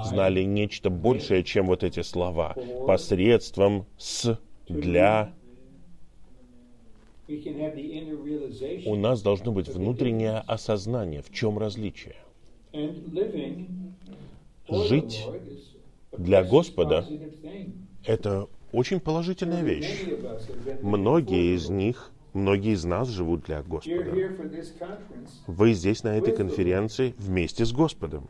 знали 0.00 0.42
нечто 0.42 0.90
большее, 0.90 1.44
чем 1.44 1.66
вот 1.66 1.82
эти 1.82 2.02
слова, 2.02 2.56
посредством 2.84 3.86
«с», 3.96 4.38
«для», 4.68 5.32
у 8.84 8.96
нас 8.96 9.22
должно 9.22 9.52
быть 9.52 9.68
внутреннее 9.68 10.38
осознание, 10.38 11.22
в 11.22 11.30
чем 11.30 11.58
различие 11.58 12.16
жить 14.68 15.26
для 16.16 16.42
Господа— 16.44 17.06
это 18.04 18.48
очень 18.72 19.00
положительная 19.00 19.62
вещь. 19.62 20.04
Многие 20.82 21.54
из 21.54 21.68
них, 21.68 22.10
многие 22.32 22.72
из 22.72 22.84
нас 22.84 23.08
живут 23.08 23.44
для 23.44 23.62
Господа. 23.62 24.12
Вы 25.46 25.72
здесь 25.72 26.02
на 26.02 26.16
этой 26.16 26.34
конференции 26.34 27.14
вместе 27.18 27.64
с 27.64 27.72
Господом. 27.72 28.28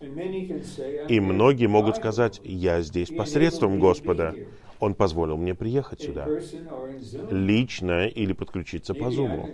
И 0.00 1.20
многие 1.20 1.66
могут 1.66 1.96
сказать, 1.96 2.40
я 2.44 2.82
здесь 2.82 3.08
посредством 3.08 3.78
Господа. 3.78 4.34
Он 4.80 4.94
позволил 4.94 5.36
мне 5.38 5.54
приехать 5.54 6.02
сюда. 6.02 6.28
Лично 7.30 8.06
или 8.06 8.32
подключиться 8.32 8.92
по 8.92 9.10
Зуму. 9.10 9.48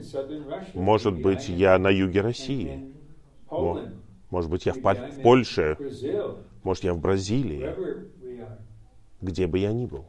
Может 0.75 1.21
быть, 1.21 1.49
я 1.49 1.79
на 1.79 1.89
юге 1.91 2.21
России. 2.23 2.93
Может 4.31 4.51
быть, 4.51 4.67
я 4.67 4.73
в, 4.73 4.79
в 4.79 5.23
Польше, 5.23 5.77
может, 6.63 6.85
я 6.85 6.95
в 6.95 7.01
Бразилии, 7.01 7.75
где 9.21 9.47
бы 9.47 9.59
я 9.59 9.73
ни 9.73 9.87
был. 9.87 10.05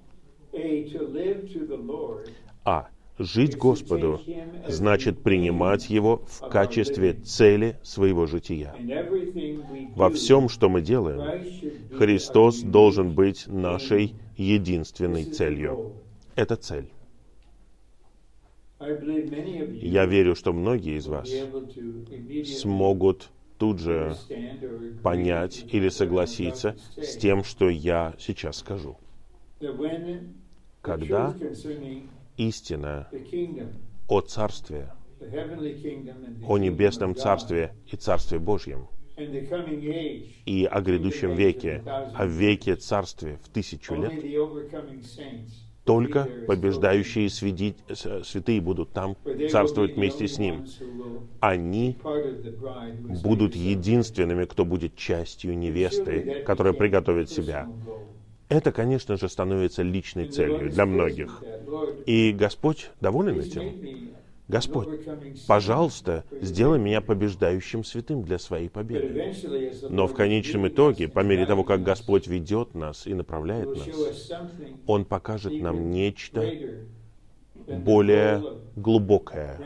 А. 2.64 2.88
Жить 3.20 3.56
Господу 3.56 4.20
значит 4.68 5.22
принимать 5.22 5.90
Его 5.92 6.24
в 6.28 6.48
качестве 6.50 7.14
цели 7.14 7.78
своего 7.84 8.26
жития. 8.26 8.74
Во 9.96 10.10
всем, 10.10 10.50
что 10.50 10.70
мы 10.70 10.82
делаем, 10.82 11.22
Христос 11.98 12.62
должен 12.62 13.14
быть 13.14 13.46
нашей 13.48 14.16
единственной 14.38 15.26
целью. 15.26 15.94
Это 16.36 16.56
цель. 16.56 16.90
Я 18.80 20.06
верю, 20.06 20.34
что 20.34 20.54
многие 20.54 20.98
из 20.98 21.06
вас 21.06 21.30
смогут 22.46 23.30
тут 23.62 23.78
же 23.78 24.18
понять 25.04 25.68
или 25.72 25.90
согласиться 25.90 26.76
с 27.00 27.16
тем, 27.16 27.44
что 27.44 27.70
я 27.70 28.16
сейчас 28.18 28.58
скажу. 28.58 28.98
Когда 30.82 31.36
истина 32.38 33.08
о 34.08 34.22
Царстве, 34.22 34.92
о 36.48 36.58
Небесном 36.58 37.16
Царстве 37.16 37.76
и 37.86 37.96
Царстве 37.98 38.40
Божьем, 38.40 38.88
и 40.48 40.66
о 40.66 40.82
грядущем 40.82 41.36
веке, 41.36 41.84
о 42.16 42.26
веке 42.26 42.76
Царстве 42.76 43.38
в 43.44 43.50
тысячу 43.50 43.94
лет, 43.94 44.12
только 45.84 46.30
побеждающие 46.46 47.30
святые 47.30 48.62
будут 48.62 48.94
там 48.94 49.18
царствовать 49.46 49.96
вместе 49.96 50.28
с 50.28 50.38
Ним. 50.40 50.66
Они 51.40 52.00
будут 53.08 53.56
единственными, 53.56 54.46
кто 54.46 54.66
будет 54.66 54.96
частью 54.96 55.58
невесты, 55.58 56.28
которая 56.44 56.74
приготовит 56.74 57.30
себя. 57.30 57.70
это, 58.50 58.72
конечно 58.74 59.18
же, 59.18 59.30
становится 59.30 59.84
личной 59.84 60.28
целью 60.28 60.70
для 60.72 60.86
многих. 60.86 61.46
И 62.06 62.32
Господь 62.34 62.92
доволен 63.02 63.40
этим. 63.42 63.76
Господь, 64.52 64.90
пожалуйста, 65.48 66.26
сделай 66.42 66.78
меня 66.78 67.00
побеждающим 67.00 67.86
святым 67.86 68.22
для 68.24 68.38
своей 68.38 68.68
победы. 68.68 69.34
Но 69.90 70.08
в 70.08 70.14
конечном 70.14 70.68
итоге, 70.68 71.08
по 71.08 71.22
мере 71.22 71.46
того, 71.46 71.64
как 71.64 71.84
Господь 71.84 72.28
ведет 72.28 72.76
нас 72.76 73.08
и 73.08 73.14
направляет 73.14 73.74
нас, 73.74 74.34
Он 74.88 75.06
покажет 75.06 75.62
нам 75.62 75.92
нечто 75.92 76.52
более 77.70 78.44
глубокое, 78.76 79.58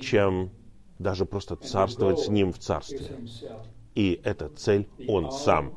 чем 0.00 0.50
даже 0.98 1.24
просто 1.24 1.54
царствовать 1.54 2.18
с 2.18 2.28
Ним 2.28 2.52
в 2.52 2.58
царстве. 2.58 3.06
И 3.94 4.20
эта 4.24 4.48
цель 4.48 4.88
Он 5.06 5.30
сам, 5.30 5.72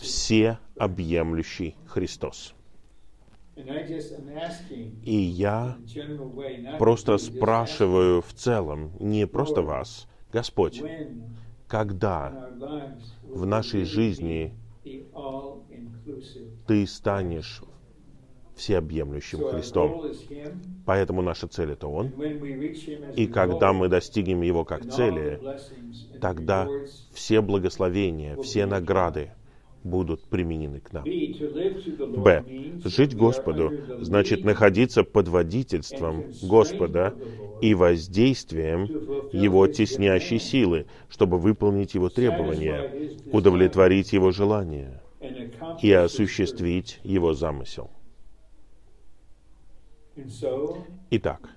всеобъемлющий 0.00 1.74
Христос. 1.86 2.54
И 3.54 5.14
я 5.14 5.76
просто 6.78 7.18
спрашиваю 7.18 8.22
в 8.22 8.32
целом, 8.32 8.92
не 8.98 9.26
просто 9.26 9.62
вас, 9.62 10.08
Господь, 10.32 10.82
когда 11.68 12.50
в 13.22 13.44
нашей 13.44 13.84
жизни 13.84 14.54
ты 16.66 16.86
станешь 16.86 17.62
всеобъемлющим 18.56 19.44
Христом. 19.44 20.02
Поэтому 20.86 21.22
наша 21.22 21.48
цель— 21.48 21.70
это 21.72 21.88
Он. 21.88 22.08
И 23.16 23.26
когда 23.26 23.72
мы 23.72 23.88
достигнем 23.88 24.42
Его 24.42 24.64
как 24.64 24.88
цели, 24.88 25.40
тогда 26.20 26.68
все 27.12 27.40
благословения, 27.40 28.36
все 28.36 28.66
награды— 28.66 29.32
будут 29.84 30.22
применены 30.24 30.80
к 30.80 30.92
нам. 30.92 31.04
Б. 31.04 32.44
Жить 32.84 33.16
Господу 33.16 33.72
значит 34.00 34.44
находиться 34.44 35.04
под 35.04 35.28
водительством 35.28 36.24
Господа 36.42 37.14
и 37.60 37.74
воздействием 37.74 38.88
Его 39.32 39.66
теснящей 39.66 40.38
силы, 40.38 40.86
чтобы 41.08 41.38
выполнить 41.38 41.94
Его 41.94 42.08
требования, 42.08 42.90
удовлетворить 43.30 44.12
Его 44.12 44.30
желания 44.30 45.02
и 45.80 45.92
осуществить 45.92 47.00
Его 47.02 47.34
замысел. 47.34 47.90
Итак, 51.10 51.48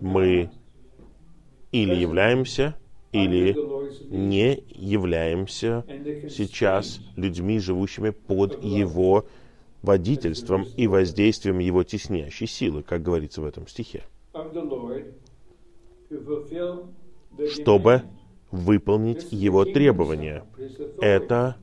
мы 0.00 0.50
или 1.72 1.94
являемся 1.94 2.74
или 3.12 3.56
не 4.08 4.62
являемся 4.68 5.84
сейчас 6.28 7.00
людьми, 7.16 7.58
живущими 7.58 8.10
под 8.10 8.62
Его 8.62 9.26
водительством 9.82 10.66
и 10.76 10.86
воздействием 10.86 11.58
Его 11.58 11.84
теснящей 11.84 12.46
силы, 12.46 12.82
как 12.82 13.02
говорится 13.02 13.40
в 13.40 13.46
этом 13.46 13.66
стихе, 13.68 14.04
чтобы 17.52 18.02
выполнить 18.50 19.26
Его 19.30 19.64
требования. 19.64 20.44
Это 21.00 21.56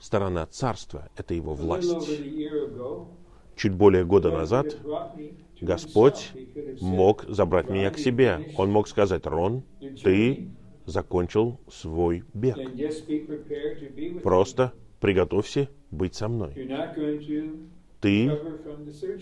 сторона 0.00 0.46
царства, 0.46 1.08
это 1.16 1.34
Его 1.34 1.54
власть. 1.54 2.08
Чуть 3.56 3.72
более 3.74 4.04
года 4.04 4.30
назад 4.30 4.76
Господь 5.60 6.30
мог 6.80 7.24
забрать 7.28 7.68
меня 7.68 7.90
к 7.90 7.98
себе. 7.98 8.52
Он 8.56 8.70
мог 8.70 8.86
сказать, 8.86 9.26
Рон, 9.26 9.64
ты 10.02 10.48
закончил 10.88 11.60
свой 11.70 12.24
бег. 12.34 12.72
Просто 14.22 14.72
приготовься 15.00 15.68
быть 15.90 16.14
со 16.14 16.28
мной. 16.28 16.58
Ты 18.00 18.38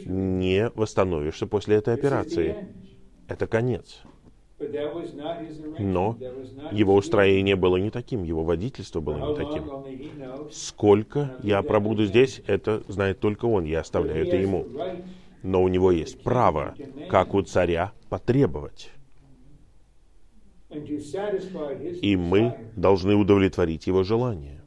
не 0.05 0.71
восстановишься 0.71 1.47
после 1.47 1.77
этой 1.77 1.95
операции. 1.95 2.57
Это 3.29 3.47
конец. 3.47 4.03
Но 5.79 6.19
его 6.71 6.95
устроение 6.95 7.57
было 7.57 7.77
не 7.77 7.91
таким, 7.91 8.23
его 8.23 8.45
водительство 8.45 9.01
было 9.01 9.19
не 9.19 9.33
таким. 9.35 9.73
Сколько 10.49 11.35
я 11.39 11.63
пробуду 11.63 12.05
здесь, 12.07 12.41
это 12.47 12.85
знает 12.89 13.21
только 13.21 13.47
он, 13.47 13.65
я 13.65 13.81
оставляю 13.81 14.23
это 14.23 14.37
ему. 14.37 14.69
Но 15.43 15.63
у 15.63 15.69
него 15.69 15.91
есть 15.91 16.23
право, 16.23 16.77
как 17.09 17.35
у 17.35 17.43
царя, 17.43 17.93
потребовать. 18.09 18.96
И 20.71 22.17
мы 22.17 22.71
должны 22.77 23.15
удовлетворить 23.15 23.87
его 23.87 24.03
желание. 24.03 24.61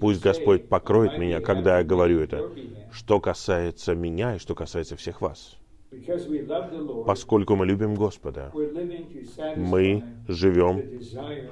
Пусть 0.00 0.22
Господь 0.22 0.68
покроет 0.68 1.18
меня, 1.18 1.40
когда 1.40 1.78
я 1.78 1.84
говорю 1.84 2.20
это, 2.20 2.50
что 2.92 3.20
касается 3.20 3.94
меня 3.94 4.36
и 4.36 4.38
что 4.38 4.54
касается 4.54 4.96
всех 4.96 5.20
вас. 5.20 5.56
Поскольку 7.06 7.56
мы 7.56 7.64
любим 7.66 7.94
Господа, 7.94 8.52
мы 9.56 10.04
живем, 10.28 11.00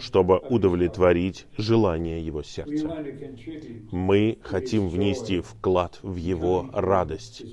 чтобы 0.01 0.39
удовлетворить 0.39 1.47
желание 1.57 2.25
Его 2.25 2.43
сердца. 2.43 3.05
Мы 3.91 4.39
хотим 4.43 4.89
внести 4.89 5.41
вклад 5.41 5.99
в 6.03 6.17
Его 6.17 6.69
радость 6.73 7.45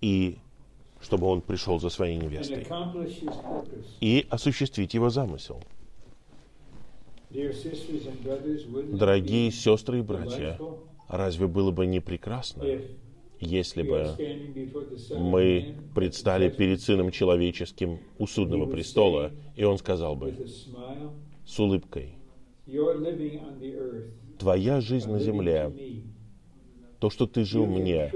и 0.00 0.38
чтобы 1.00 1.26
он 1.26 1.40
пришел 1.40 1.80
за 1.80 1.88
своей 1.88 2.16
невестой 2.16 2.66
и 4.00 4.26
осуществить 4.30 4.94
его 4.94 5.10
замысел. 5.10 5.62
Дорогие 8.92 9.50
сестры 9.50 10.00
и 10.00 10.02
братья, 10.02 10.58
разве 11.08 11.46
было 11.46 11.70
бы 11.70 11.86
не 11.86 12.00
прекрасно, 12.00 12.64
если 13.38 13.82
бы 13.82 14.16
мы 15.16 15.66
предстали 15.94 16.50
перед 16.50 16.80
Сыном 16.80 17.10
Человеческим 17.10 18.00
у 18.18 18.26
судного 18.26 18.66
престола, 18.66 19.32
и 19.56 19.64
Он 19.64 19.78
сказал 19.78 20.16
бы 20.16 20.34
с 21.46 21.58
улыбкой, 21.58 22.14
«Твоя 24.38 24.80
жизнь 24.80 25.10
на 25.10 25.20
земле, 25.20 25.72
то, 26.98 27.10
что 27.10 27.26
ты 27.26 27.44
жил 27.44 27.66
мне, 27.66 28.12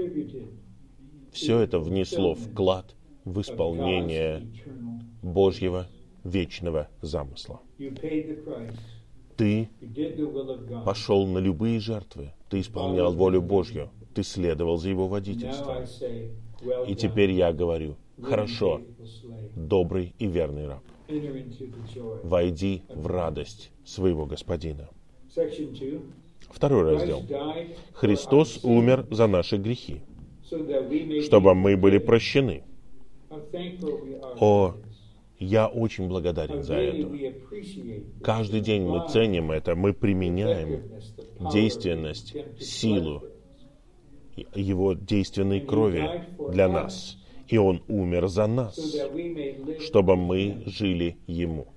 все 1.35 1.59
это 1.59 1.79
внесло 1.79 2.33
вклад 2.33 2.95
в 3.25 3.41
исполнение 3.41 4.47
Божьего 5.21 5.87
вечного 6.23 6.87
замысла. 7.01 7.59
Ты 9.35 9.69
пошел 10.85 11.27
на 11.27 11.39
любые 11.39 11.79
жертвы, 11.81 12.31
ты 12.49 12.61
исполнял 12.61 13.13
волю 13.13 13.41
Божью, 13.41 13.89
ты 14.13 14.23
следовал 14.23 14.77
за 14.77 14.89
Его 14.89 15.07
водительством. 15.07 15.83
И 16.87 16.95
теперь 16.95 17.31
я 17.31 17.51
говорю, 17.51 17.97
хорошо, 18.21 18.81
добрый 19.55 20.13
и 20.17 20.27
верный 20.27 20.67
раб, 20.67 20.83
войди 22.23 22.83
в 22.87 23.07
радость 23.07 23.71
своего 23.83 24.25
Господина. 24.25 24.87
Второй 26.49 26.93
раздел. 26.93 27.23
Христос 27.93 28.63
умер 28.63 29.05
за 29.11 29.27
наши 29.27 29.57
грехи 29.57 30.01
чтобы 31.23 31.53
мы 31.55 31.77
были 31.77 31.97
прощены. 31.97 32.63
О, 34.39 34.75
я 35.39 35.67
очень 35.67 36.07
благодарен 36.07 36.63
за 36.63 36.75
это. 36.75 37.11
Каждый 38.23 38.61
день 38.61 38.83
мы 38.83 39.07
ценим 39.09 39.51
это, 39.51 39.75
мы 39.75 39.93
применяем 39.93 40.83
действенность, 41.51 42.35
силу 42.59 43.23
Его 44.53 44.93
действенной 44.93 45.61
крови 45.61 46.09
для 46.51 46.67
нас. 46.69 47.17
И 47.47 47.57
Он 47.57 47.83
умер 47.87 48.27
за 48.27 48.47
нас, 48.47 48.75
чтобы 49.81 50.15
мы 50.15 50.63
жили 50.65 51.17
Ему. 51.27 51.67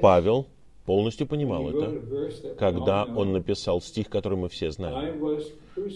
Павел 0.00 0.46
полностью 0.90 1.28
понимал 1.28 1.70
это, 1.70 2.02
когда 2.58 3.04
он 3.04 3.32
написал 3.32 3.80
стих, 3.80 4.08
который 4.08 4.36
мы 4.36 4.48
все 4.48 4.72
знаем. 4.72 5.22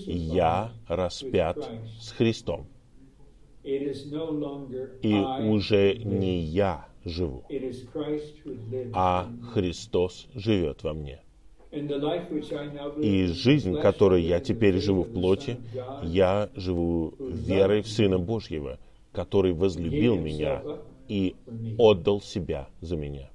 «Я 0.06 0.70
распят 0.86 1.68
с 2.00 2.12
Христом, 2.12 2.68
и 5.02 5.12
уже 5.50 5.96
не 5.96 6.38
я 6.38 6.86
живу, 7.04 7.42
а 8.92 9.26
Христос 9.52 10.28
живет 10.32 10.84
во 10.84 10.94
мне». 10.94 11.18
И 13.02 13.26
жизнь, 13.26 13.74
которой 13.80 14.22
я 14.22 14.38
теперь 14.38 14.78
живу 14.78 15.02
в 15.02 15.12
плоти, 15.12 15.56
я 16.04 16.50
живу 16.54 17.14
верой 17.18 17.82
в 17.82 17.88
Сына 17.88 18.20
Божьего, 18.20 18.78
который 19.10 19.54
возлюбил 19.54 20.14
меня 20.14 20.62
и 21.08 21.34
отдал 21.78 22.20
себя 22.20 22.68
за 22.80 22.96
меня. 22.96 23.33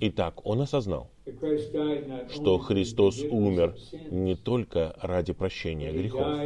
Итак, 0.00 0.44
он 0.46 0.60
осознал, 0.60 1.10
что 2.30 2.58
Христос 2.58 3.22
умер 3.30 3.76
не 4.10 4.36
только 4.36 4.94
ради 5.00 5.32
прощения 5.32 5.92
грехов, 5.92 6.38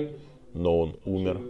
но 0.54 0.78
Он 0.78 0.96
умер 1.04 1.40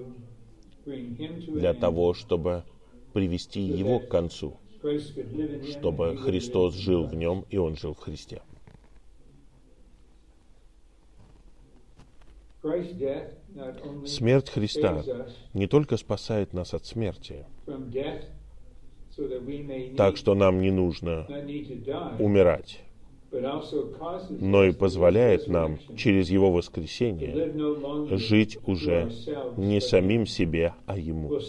для 0.87 1.75
того, 1.75 2.14
чтобы 2.14 2.64
привести 3.12 3.61
его 3.61 4.01
к 4.01 4.09
концу 4.09 4.59
чтобы 5.64 6.16
Христос 6.16 6.75
жил 6.75 7.07
в 7.07 7.14
нем, 7.14 7.44
и 7.51 7.57
он 7.57 7.77
жил 7.77 7.94
в 7.94 7.99
Христе. 7.99 8.42
Смерть 14.07 14.51
Христа 14.51 15.05
не 15.55 15.66
только 15.66 15.97
спасает 15.97 16.53
нас 16.53 16.75
от 16.75 16.87
смерти, 16.87 17.47
так 19.96 20.16
что 20.16 20.35
нам 20.35 20.61
не 20.61 20.70
нужно 20.70 21.26
умирать, 22.18 22.81
но 24.31 24.64
и 24.64 24.72
позволяет 24.72 25.48
нам 25.48 25.78
через 25.96 26.31
Его 26.31 26.50
воскресение 26.50 27.52
жить 28.16 28.59
уже 28.64 29.11
не 29.57 29.81
самим 29.81 30.26
себе, 30.26 30.74
а 30.87 30.96
Ему. 30.96 31.40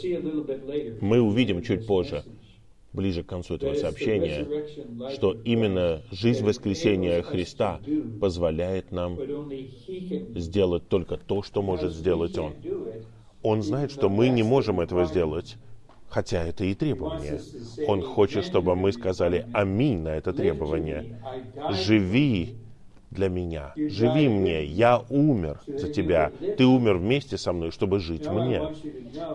Мы 1.02 1.22
увидим 1.22 1.62
чуть 1.62 1.86
позже, 1.86 2.24
ближе 2.92 3.24
к 3.24 3.28
концу 3.28 3.56
этого 3.56 3.76
сообщения, 3.76 4.48
что 5.10 5.34
именно 5.44 6.02
жизнь 6.12 6.44
воскресения 6.44 7.22
Христа 7.22 7.80
позволяет 8.20 8.92
нам 8.92 9.18
сделать 10.36 10.88
только 10.88 11.18
то, 11.18 11.44
что 11.44 11.62
может 11.62 11.94
сделать 11.94 12.38
Он. 12.38 12.54
Он 13.42 13.62
знает, 13.62 13.92
что 13.92 14.10
мы 14.10 14.30
не 14.30 14.44
можем 14.44 14.82
этого 14.82 15.06
сделать, 15.06 15.58
хотя 16.10 16.44
это 16.44 16.66
и 16.66 16.74
требование. 16.74 17.40
Он 17.88 18.02
хочет, 18.02 18.46
чтобы 18.46 18.76
мы 18.76 18.92
сказали 18.92 19.46
«Аминь» 19.54 20.02
на 20.02 20.10
это 20.10 20.34
требование. 20.34 21.22
«Живи 21.72 22.56
для 23.12 23.30
меня. 23.30 23.74
Живи 23.76 24.28
мне. 24.28 24.64
Я 24.66 25.02
умер 25.10 25.62
за 25.66 25.90
тебя. 25.90 26.32
Ты 26.58 26.66
умер 26.66 26.98
вместе 26.98 27.38
со 27.38 27.54
мной, 27.54 27.72
чтобы 27.72 28.00
жить 28.00 28.28
мне. 28.28 28.62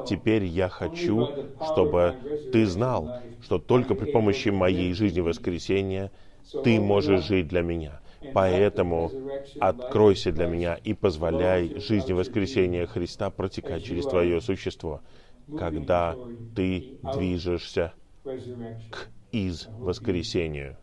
Теперь 0.06 0.44
я 0.44 0.68
хочу, 0.68 1.28
чтобы 1.72 2.14
ты 2.52 2.66
знал, 2.66 3.20
что 3.42 3.58
только 3.58 3.94
при 3.94 4.10
помощи 4.10 4.50
моей 4.50 4.92
жизни 4.92 5.20
воскресения 5.20 6.10
ты 6.62 6.80
можешь 6.80 7.26
жить 7.26 7.48
для 7.48 7.62
меня. 7.62 8.00
Поэтому 8.32 9.10
откройся 9.60 10.32
для 10.32 10.46
меня 10.46 10.78
и 10.82 10.94
позволяй 10.94 11.78
жизни 11.78 12.12
воскресения 12.12 12.87
Христа 12.87 13.28
протекать 13.30 13.84
через 13.84 14.06
твое 14.06 14.40
существо, 14.40 15.02
когда 15.59 16.16
ты 16.54 16.98
движешься 17.14 17.92
к 18.24 19.09
из 19.33 19.66
воскресению. 19.78 20.76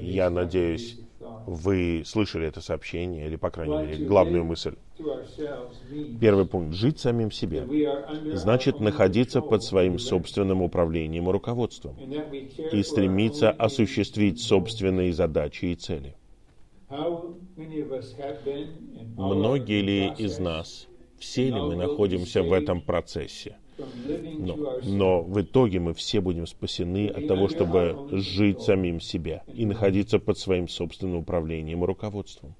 Я 0.00 0.28
надеюсь, 0.28 0.98
вы 1.46 2.02
слышали 2.04 2.48
это 2.48 2.60
сообщение, 2.60 3.26
или, 3.26 3.36
по 3.36 3.50
крайней 3.50 3.76
мере, 3.76 4.04
главную 4.04 4.44
мысль. 4.44 4.74
Первый 6.20 6.46
пункт. 6.46 6.74
Жить 6.74 6.98
самим 6.98 7.30
себе. 7.30 7.64
Значит, 8.34 8.80
находиться 8.80 9.40
под 9.40 9.62
своим 9.62 10.00
собственным 10.00 10.62
управлением 10.62 11.28
и 11.28 11.32
руководством. 11.32 11.96
И 12.72 12.82
стремиться 12.82 13.50
осуществить 13.52 14.40
собственные 14.40 15.12
задачи 15.12 15.66
и 15.66 15.76
цели. 15.76 16.16
Многие 19.16 19.82
ли 19.82 20.12
из 20.18 20.38
нас, 20.40 20.87
все 21.18 21.46
ли 21.46 21.60
мы 21.60 21.76
находимся 21.76 22.42
в 22.42 22.52
этом 22.52 22.80
процессе? 22.80 23.56
Но, 24.38 24.80
но 24.84 25.22
в 25.22 25.40
итоге 25.40 25.78
мы 25.78 25.94
все 25.94 26.20
будем 26.20 26.46
спасены 26.46 27.08
от 27.08 27.28
того, 27.28 27.48
чтобы 27.48 28.08
жить 28.12 28.60
самим 28.62 29.00
себе 29.00 29.42
и 29.54 29.66
находиться 29.66 30.18
под 30.18 30.36
своим 30.38 30.68
собственным 30.68 31.16
управлением 31.18 31.84
и 31.84 31.86
руководством. 31.86 32.54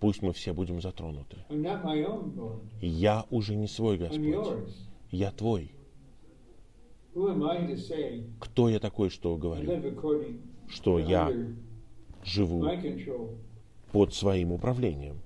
Пусть 0.00 0.22
мы 0.22 0.32
все 0.32 0.52
будем 0.52 0.80
затронуты. 0.80 1.38
Я 2.80 3.24
уже 3.30 3.56
не 3.56 3.66
свой 3.66 3.96
Господь. 3.96 4.68
Я 5.10 5.30
Твой. 5.32 5.72
Кто 8.38 8.68
я 8.68 8.78
такой, 8.78 9.08
что 9.08 9.36
говорю? 9.36 9.70
Что 10.68 10.98
я 10.98 11.32
живу 12.22 12.68
под 13.90 14.12
своим 14.12 14.52
управлением 14.52 15.16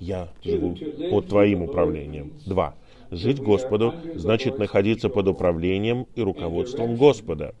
я 0.00 0.28
живу 0.42 0.76
под 1.10 1.28
Твоим 1.28 1.62
управлением. 1.62 2.32
Два. 2.46 2.74
Жить 3.10 3.40
Господу 3.40 3.94
значит 4.14 4.58
находиться 4.58 5.08
под 5.08 5.28
управлением 5.28 6.06
и 6.14 6.20
руководством 6.20 6.96
Господа 6.96 7.54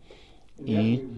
и 0.58 1.08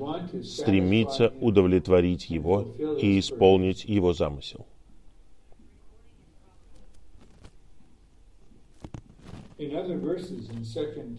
стремиться 0.42 1.32
удовлетворить 1.40 2.30
Его 2.30 2.68
и 3.00 3.18
исполнить 3.18 3.84
Его 3.84 4.12
замысел. 4.12 4.66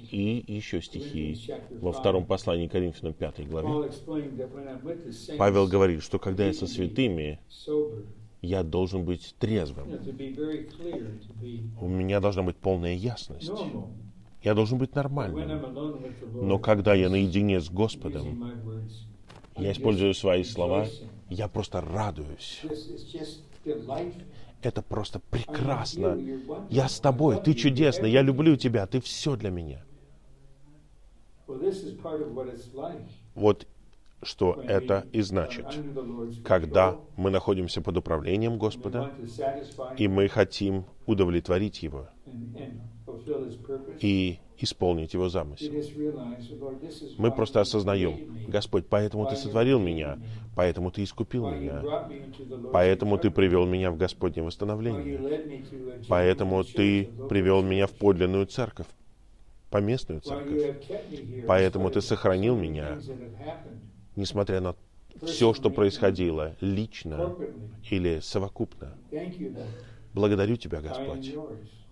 И 0.09 0.43
еще 0.47 0.81
стихи 0.81 1.37
во 1.79 1.91
втором 1.91 2.25
послании 2.25 2.67
Коринфянам 2.67 3.13
5 3.13 3.47
главе. 3.47 3.91
Павел 5.37 5.67
говорит, 5.67 6.01
что 6.01 6.17
когда 6.17 6.47
я 6.47 6.53
со 6.53 6.65
святыми, 6.65 7.39
я 8.41 8.63
должен 8.63 9.05
быть 9.05 9.35
трезвым. 9.39 9.87
У 11.79 11.87
меня 11.87 12.19
должна 12.19 12.43
быть 12.43 12.57
полная 12.57 12.95
ясность. 12.95 13.51
Я 14.43 14.55
должен 14.55 14.77
быть 14.77 14.95
нормальным. 14.95 15.61
Но 16.41 16.57
когда 16.57 16.93
я 16.95 17.09
наедине 17.09 17.59
с 17.59 17.69
Господом, 17.69 18.43
я 19.57 19.71
использую 19.71 20.13
свои 20.13 20.43
слова, 20.43 20.87
я 21.29 21.47
просто 21.47 21.81
радуюсь. 21.81 22.61
Это 24.63 24.81
просто 24.81 25.19
прекрасно. 25.19 26.17
Я 26.69 26.87
с 26.87 26.99
тобой, 26.99 27.37
ты 27.43 27.53
чудесный, 27.53 28.11
я 28.11 28.21
люблю 28.21 28.55
тебя, 28.55 28.87
ты 28.87 29.01
все 29.01 29.35
для 29.35 29.51
меня. 29.51 29.83
Вот 33.35 33.67
что 34.21 34.61
это 34.67 35.05
и 35.11 35.21
значит. 35.21 35.65
Когда 36.43 36.97
мы 37.17 37.29
находимся 37.29 37.81
под 37.81 37.97
управлением 37.97 38.57
Господа, 38.57 39.11
и 39.97 40.07
мы 40.07 40.27
хотим 40.27 40.85
удовлетворить 41.05 41.83
Его 41.83 42.07
и 43.99 44.39
исполнить 44.57 45.13
Его 45.13 45.29
замысел. 45.29 45.71
Мы 47.17 47.31
просто 47.31 47.61
осознаем, 47.61 48.45
Господь, 48.47 48.85
поэтому 48.87 49.27
Ты 49.27 49.35
сотворил 49.35 49.79
меня, 49.79 50.19
поэтому 50.55 50.91
Ты 50.91 51.03
искупил 51.03 51.49
меня, 51.49 51.83
поэтому 52.71 53.17
Ты 53.17 53.31
привел 53.31 53.65
меня 53.65 53.91
в 53.91 53.97
Господне 53.97 54.43
восстановление, 54.43 55.19
поэтому 56.07 56.63
Ты 56.63 57.09
привел 57.29 57.61
меня 57.63 57.87
в 57.87 57.91
подлинную 57.91 58.45
церковь, 58.45 58.87
поместную 59.69 60.21
церковь, 60.21 60.75
поэтому 61.47 61.89
Ты 61.89 62.01
сохранил 62.01 62.55
меня, 62.55 62.99
несмотря 64.15 64.61
на 64.61 64.75
все, 65.23 65.53
что 65.53 65.69
происходило, 65.69 66.55
лично 66.61 67.35
или 67.89 68.19
совокупно. 68.19 68.97
Благодарю 70.13 70.55
Тебя, 70.55 70.81
Господь. 70.81 71.33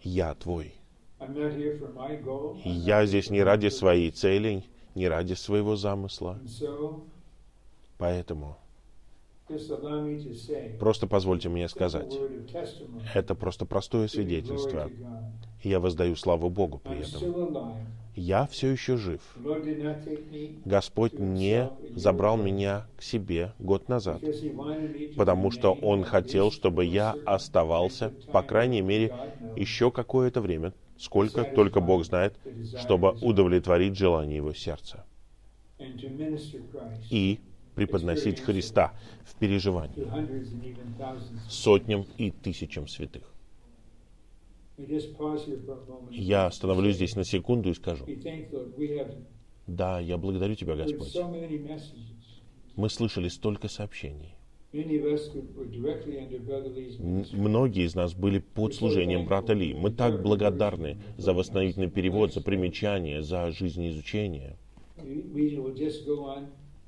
Я 0.02 0.34
Твой. 0.36 0.74
Я 2.64 3.06
здесь 3.06 3.30
не 3.30 3.44
ради 3.44 3.68
своей 3.68 4.12
цели, 4.12 4.64
не 4.96 5.08
ради 5.08 5.34
своего 5.34 5.76
замысла. 5.76 6.40
Поэтому 7.98 8.58
просто 10.80 11.08
позвольте 11.08 11.50
мне 11.50 11.68
сказать, 11.68 12.18
это 13.14 13.36
просто 13.36 13.66
простое 13.66 14.08
свидетельство. 14.08 14.90
я 15.64 15.80
воздаю 15.80 16.16
славу 16.16 16.50
Богу 16.50 16.80
при 16.80 17.00
этом 17.00 17.22
я 18.20 18.46
все 18.48 18.70
еще 18.70 18.98
жив. 18.98 19.22
Господь 20.64 21.20
не 21.20 21.72
забрал 21.96 22.38
меня 22.38 22.88
к 22.98 23.02
себе 23.02 23.54
год 23.60 23.90
назад, 23.90 24.32
потому 25.16 25.52
что 25.52 25.74
Он 25.74 26.04
хотел, 26.04 26.52
чтобы 26.52 26.86
я 26.86 27.20
оставался, 27.26 28.14
по 28.32 28.44
крайней 28.44 28.82
мере, 28.82 29.16
еще 29.56 29.92
какое-то 29.92 30.42
время, 30.42 30.74
сколько 30.98 31.46
только 31.46 31.82
Бог 31.82 32.06
знает, 32.06 32.40
чтобы 32.74 33.18
удовлетворить 33.22 33.98
желание 33.98 34.38
Его 34.38 34.54
сердца 34.54 35.06
и 37.10 37.42
преподносить 37.76 38.40
Христа 38.40 38.94
в 39.24 39.36
переживании 39.36 40.14
сотням 41.48 42.08
и 42.18 42.32
тысячам 42.32 42.88
святых. 42.88 43.29
Я 46.12 46.46
остановлюсь 46.48 46.96
здесь 46.96 47.16
на 47.16 47.24
секунду 47.24 47.70
и 47.70 47.74
скажу, 47.74 48.06
да, 49.68 50.00
я 50.00 50.18
благодарю 50.18 50.56
Тебя, 50.56 50.76
Господь. 50.76 51.16
Мы 52.76 52.90
слышали 52.90 53.28
столько 53.28 53.68
сообщений. 53.68 54.36
Многие 57.34 57.86
из 57.86 57.96
нас 57.96 58.14
были 58.14 58.40
под 58.40 58.74
служением 58.74 59.26
брата 59.26 59.54
Ли. 59.54 59.74
Мы 59.74 59.92
так 59.92 60.22
благодарны 60.22 60.98
за 61.18 61.34
восстановительный 61.34 61.90
перевод, 61.90 62.34
за 62.34 62.42
примечание, 62.42 63.22
за 63.24 63.52
жизнеизучение. 63.52 64.56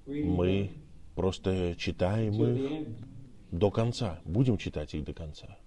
Мы 0.08 0.70
просто 1.16 1.76
читаем 1.78 2.44
их 2.44 2.88
до 3.52 3.72
конца, 3.72 4.22
будем 4.26 4.58
читать 4.58 4.94
их 4.94 5.04
до 5.04 5.14
конца. 5.14 5.58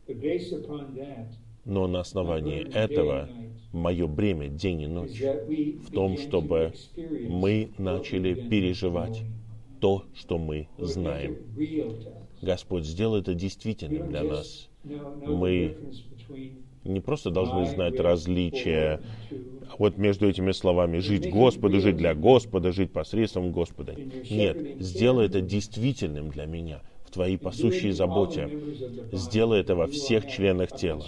Но 1.64 1.86
на 1.86 2.00
основании 2.00 2.66
этого 2.72 3.30
мое 3.72 4.06
бремя 4.06 4.48
день 4.48 4.82
и 4.82 4.86
ночь 4.86 5.22
в 5.84 5.90
том, 5.90 6.16
чтобы 6.18 6.74
мы 7.22 7.70
начали 7.78 8.34
переживать 8.34 9.22
то, 9.80 10.04
что 10.14 10.38
мы 10.38 10.68
знаем. 10.78 11.36
Господь, 12.42 12.84
сделай 12.84 13.20
это 13.20 13.34
действительным 13.34 14.08
для 14.08 14.24
нас. 14.24 14.68
Мы 15.24 15.74
не 16.84 17.00
просто 17.00 17.30
должны 17.30 17.64
знать 17.64 17.98
различия 17.98 19.00
вот 19.78 19.96
между 19.96 20.28
этими 20.28 20.52
словами 20.52 20.98
«жить 20.98 21.28
Господу», 21.30 21.80
«жить 21.80 21.96
для 21.96 22.14
Господа», 22.14 22.72
«жить 22.72 22.92
посредством 22.92 23.52
Господа». 23.52 23.96
Нет, 24.28 24.58
сделай 24.78 25.26
это 25.26 25.40
действительным 25.40 26.30
для 26.30 26.44
меня 26.44 26.82
Твоей 27.14 27.38
пасущей 27.38 27.92
заботе. 27.92 28.50
Сделай 29.12 29.60
это 29.60 29.76
во 29.76 29.86
всех 29.86 30.26
членах 30.26 30.72
тела, 30.72 31.06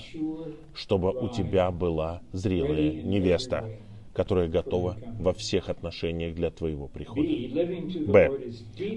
чтобы 0.73 1.11
у 1.11 1.29
Тебя 1.29 1.73
была 1.73 2.23
зрелая 2.33 3.03
невеста, 3.03 3.69
которая 4.15 4.47
готова 4.47 4.97
во 5.19 5.33
всех 5.33 5.69
отношениях 5.69 6.37
для 6.37 6.51
Твоего 6.51 6.87
прихода. 6.87 7.29
Б. 8.07 8.31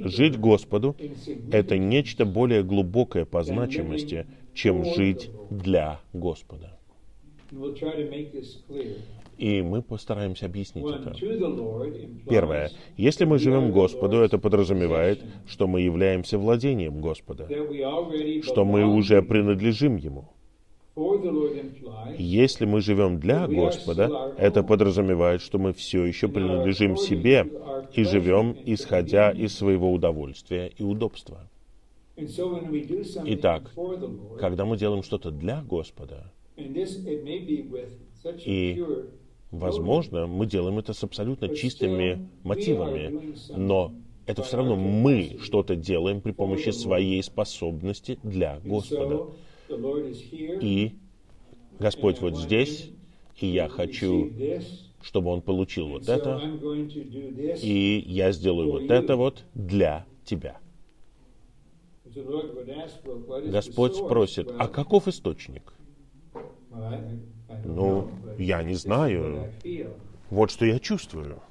Жить 0.03 0.39
Господу— 0.39 0.95
это 1.51 1.79
нечто 1.79 2.25
более 2.25 2.61
глубокое 2.61 3.25
по 3.25 3.41
значимости, 3.41 4.27
чем 4.53 4.85
жить 4.85 5.31
для 5.49 5.99
Господа. 6.13 6.77
И 9.39 9.61
мы 9.61 9.81
постараемся 9.81 10.47
объяснить 10.47 10.85
это. 10.85 11.13
Первое. 12.29 12.71
Если 12.97 13.23
мы 13.23 13.39
живем 13.39 13.71
Господу, 13.71 14.17
это 14.17 14.37
подразумевает, 14.37 15.23
что 15.47 15.65
мы 15.65 15.79
являемся 15.81 16.37
владением 16.37 16.99
Господа, 16.99 17.47
что 18.43 18.65
мы 18.65 18.85
уже 18.85 19.21
принадлежим 19.21 19.95
Ему. 19.95 20.25
Если 22.17 22.65
мы 22.65 22.81
живем 22.81 23.19
для 23.21 23.47
Господа, 23.47 24.33
это 24.37 24.61
подразумевает, 24.61 25.41
что 25.41 25.57
мы 25.57 25.71
все 25.71 26.03
еще 26.03 26.27
принадлежим 26.27 26.97
себе 26.97 27.47
и 27.93 28.03
живем, 28.03 28.57
исходя 28.65 29.31
из 29.31 29.55
своего 29.55 29.93
удовольствия 29.93 30.69
и 30.77 30.83
удобства. 30.83 31.47
Итак, 32.17 33.71
когда 34.37 34.65
мы 34.65 34.75
делаем 34.75 35.03
что-то 35.03 35.31
для 35.31 35.61
Господа, 35.61 36.29
и, 38.45 38.83
возможно, 39.51 40.27
мы 40.27 40.45
делаем 40.45 40.79
это 40.79 40.93
с 40.93 41.03
абсолютно 41.03 41.55
чистыми 41.55 42.29
мотивами, 42.43 43.35
но 43.55 43.93
это 44.25 44.43
все 44.43 44.57
равно 44.57 44.75
мы 44.75 45.37
что-то 45.41 45.75
делаем 45.75 46.21
при 46.21 46.31
помощи 46.31 46.69
своей 46.69 47.21
способности 47.23 48.19
для 48.23 48.59
Господа. 48.63 49.27
И 50.61 50.95
Господь 51.79 52.21
вот 52.21 52.35
здесь, 52.35 52.91
и 53.39 53.47
я 53.47 53.69
хочу, 53.69 54.31
чтобы 55.01 55.31
Он 55.31 55.41
получил 55.41 55.87
вот 55.89 56.09
это, 56.09 56.39
и 57.61 58.03
я 58.05 58.31
сделаю 58.31 58.71
вот 58.71 58.91
это 58.91 59.15
вот 59.15 59.45
для 59.55 60.05
Тебя. 60.25 60.59
Господь 63.45 63.95
спросит, 63.95 64.51
а 64.57 64.67
каков 64.67 65.07
источник? 65.07 65.73
Ну, 67.65 68.09
я 68.37 68.63
не 68.63 68.75
знаю. 68.75 69.51
Вот 70.29 70.51
что 70.51 70.65
я 70.65 70.79
чувствую. 70.79 71.41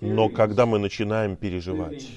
Но 0.00 0.28
когда 0.28 0.66
мы 0.66 0.78
начинаем 0.78 1.36
переживать, 1.36 2.08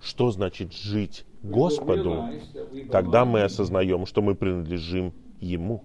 что 0.00 0.30
значит 0.30 0.72
жить 0.72 1.24
Господу, 1.42 2.24
тогда 2.90 3.24
мы 3.24 3.42
осознаем, 3.42 4.06
что 4.06 4.22
мы 4.22 4.34
принадлежим 4.34 5.12
Ему. 5.40 5.84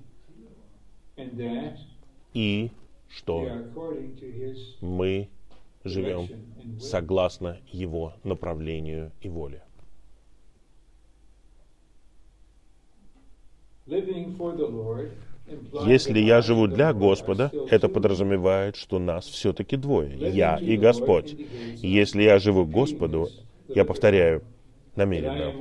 И 2.33 2.71
что 3.09 3.47
мы 4.81 5.29
живем 5.83 6.27
согласно 6.79 7.57
Его 7.71 8.13
направлению 8.23 9.11
и 9.21 9.29
воле. 9.29 9.63
Если 15.85 16.19
я 16.19 16.41
живу 16.41 16.67
для 16.67 16.93
Господа, 16.93 17.51
это 17.69 17.87
подразумевает, 17.87 18.75
что 18.75 18.99
нас 18.99 19.25
все-таки 19.25 19.77
двое, 19.77 20.13
я 20.17 20.57
и 20.57 20.75
Господь. 20.75 21.35
Если 21.77 22.23
я 22.23 22.39
живу 22.39 22.65
Господу, 22.65 23.29
я 23.69 23.85
повторяю 23.85 24.43
намеренно, 24.95 25.53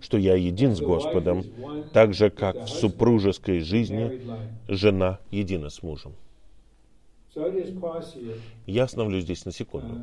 что 0.00 0.18
я 0.18 0.34
един 0.34 0.74
с 0.74 0.80
Господом, 0.80 1.44
так 1.92 2.14
же, 2.14 2.30
как 2.30 2.64
в 2.64 2.68
супружеской 2.68 3.60
жизни 3.60 4.20
жена 4.66 5.20
едина 5.30 5.70
с 5.70 5.82
мужем. 5.82 6.12
Я 8.66 8.84
остановлюсь 8.84 9.24
здесь 9.24 9.44
на 9.44 9.52
секунду. 9.52 9.94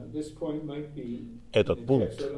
Этот 1.52 1.86
пункт, 1.86 2.32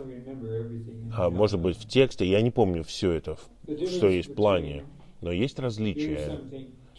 а, 1.15 1.29
может 1.29 1.59
быть, 1.59 1.77
в 1.77 1.87
тексте, 1.87 2.25
я 2.25 2.41
не 2.41 2.49
помню 2.49 2.83
все 2.83 3.11
это, 3.11 3.37
что 3.85 4.07
есть 4.09 4.29
в 4.29 4.33
плане, 4.33 4.83
но 5.21 5.31
есть 5.31 5.59
различия 5.59 6.39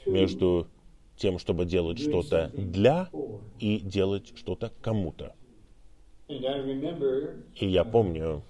между 0.07 0.69
тем, 1.17 1.39
чтобы 1.39 1.65
делать 1.65 1.99
что-то 1.99 2.53
для 2.57 3.11
и 3.59 3.79
делать 3.81 4.33
что-то 4.37 4.73
кому-то. 4.81 5.35
И 6.29 7.67
я 7.67 7.85
помню, 7.85 8.43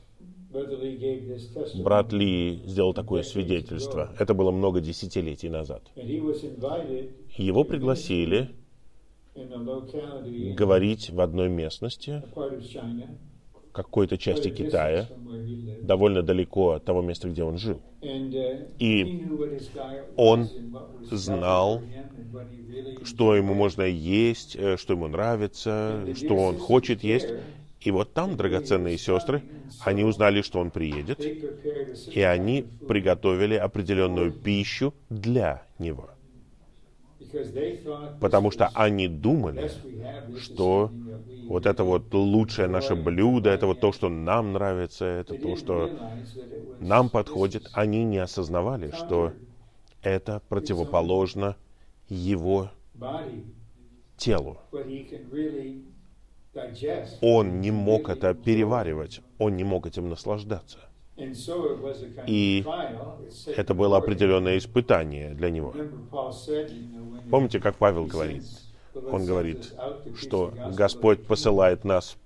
брат 1.74 2.12
Ли 2.12 2.60
сделал 2.66 2.92
такое 2.92 3.22
свидетельство. 3.22 4.14
Это 4.18 4.34
было 4.34 4.50
много 4.50 4.80
десятилетий 4.80 5.48
назад. 5.48 5.82
Его 7.36 7.64
пригласили 7.64 8.50
говорить 10.38 11.10
в 11.10 11.20
одной 11.20 11.48
местности, 11.48 12.24
какой-то 13.72 14.18
части 14.18 14.50
Китая, 14.50 15.10
довольно 15.82 16.22
далеко 16.22 16.72
от 16.72 16.84
того 16.84 17.02
места, 17.02 17.28
где 17.28 17.44
он 17.44 17.58
жил. 17.58 17.82
И 18.78 19.12
он 20.16 20.50
знал, 21.10 21.84
что 23.02 23.34
ему 23.34 23.54
можно 23.54 23.82
есть, 23.82 24.56
э, 24.56 24.76
что 24.76 24.94
ему 24.94 25.08
нравится, 25.08 26.06
что 26.14 26.36
он 26.36 26.58
хочет 26.58 27.02
есть. 27.02 27.34
И 27.80 27.90
вот 27.90 28.12
там 28.12 28.36
драгоценные 28.36 28.98
сестры, 28.98 29.42
они 29.78 30.04
узнали, 30.04 30.42
что 30.42 30.60
он 30.60 30.70
приедет, 30.70 31.32
и 32.10 32.20
они 32.22 32.66
приготовили 32.86 33.54
определенную 33.54 34.32
пищу 34.32 34.94
для 35.08 35.66
него 35.78 36.10
потому 38.20 38.50
что 38.50 38.68
они 38.68 39.08
думали, 39.08 39.82
что 40.32 40.92
вот 41.48 41.66
это 41.66 41.84
вот 41.84 42.14
лучшее 42.14 42.68
наше 42.68 42.94
блюдо, 42.94 43.50
это 43.50 43.66
вот 43.66 43.80
то, 43.80 43.92
что 43.92 44.08
нам 44.08 44.52
нравится, 44.52 45.04
это 45.04 45.34
то, 45.34 45.56
что 45.56 45.92
нам 46.80 47.10
подходит. 47.10 47.68
Они 47.72 48.04
не 48.04 48.18
осознавали, 48.18 48.90
что 48.92 49.34
это 50.02 50.42
противоположно 50.48 51.56
его 52.08 52.70
телу. 54.16 54.58
Он 57.22 57.62
не 57.62 57.70
мог 57.70 58.10
это 58.10 58.34
переваривать, 58.34 59.22
он 59.38 59.56
не 59.56 59.64
мог 59.64 59.86
этим 59.86 60.10
наслаждаться. 60.10 60.89
И 62.26 62.64
это 63.56 63.74
было 63.74 63.96
определенное 63.96 64.58
испытание 64.58 65.34
для 65.34 65.50
него. 65.50 65.74
Помните, 67.30 67.60
как 67.60 67.76
Павел 67.76 68.06
говорит? 68.06 68.44
Он 68.94 69.24
говорит, 69.24 69.72
что 70.16 70.52
Господь 70.76 71.24
посылает 71.26 71.84
нас 71.84 72.16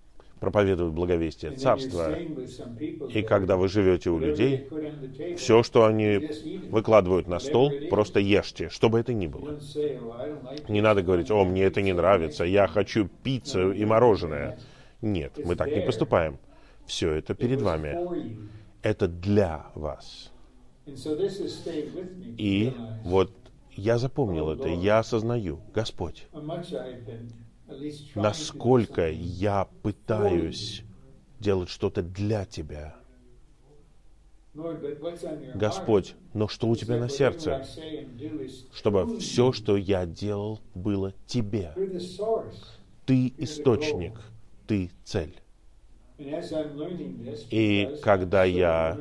проповедовать 0.40 0.92
благовестие 0.92 1.52
Царства. 1.52 2.14
И 2.16 3.22
когда 3.22 3.57
вы 3.57 3.68
живете 3.68 4.11
у 4.11 4.18
людей, 4.18 4.68
все, 5.37 5.62
что 5.62 5.87
они 5.87 6.28
выкладывают 6.68 7.26
на 7.28 7.38
стол, 7.38 7.72
просто 7.88 8.20
ешьте, 8.20 8.68
что 8.68 8.90
бы 8.90 9.00
это 9.00 9.14
ни 9.14 9.26
было. 9.26 9.59
Не 10.68 10.80
надо 10.80 11.03
говорить, 11.03 11.30
о, 11.30 11.45
мне 11.45 11.62
это 11.62 11.80
не 11.80 11.92
нравится, 11.92 12.45
я 12.45 12.66
хочу 12.66 13.09
пиццу 13.22 13.72
и 13.72 13.84
мороженое. 13.84 14.59
Нет, 15.01 15.32
мы 15.42 15.57
так 15.57 15.74
не 15.74 15.80
поступаем. 15.80 16.38
Все 16.86 17.12
это 17.12 17.34
перед 17.34 17.62
вами 17.62 17.97
это 18.85 19.09
для 19.09 19.66
вас. 19.74 20.30
И 22.37 22.72
вот 23.03 23.32
я 23.72 23.99
запомнил 23.99 24.51
это, 24.51 24.68
я 24.68 24.99
осознаю, 24.99 25.61
Господь, 25.74 26.28
насколько 28.14 29.11
я 29.11 29.66
пытаюсь 29.82 30.82
делать 31.41 31.70
что-то 31.70 32.03
для 32.03 32.45
Тебя. 32.45 32.95
Господь, 35.55 36.14
но 36.35 36.47
что 36.47 36.68
у 36.68 36.76
Тебя 36.76 36.99
на 36.99 37.09
сердце? 37.09 37.66
Чтобы 38.72 39.18
все, 39.18 39.53
что 39.53 39.76
я 39.78 40.05
делал, 40.05 40.61
было 40.74 41.14
Тебе. 41.26 41.74
Ты 43.07 43.32
источник, 43.39 44.20
Ты 44.66 44.91
цель. 45.05 45.35
И 47.51 47.99
когда 48.03 48.45
я 48.45 48.99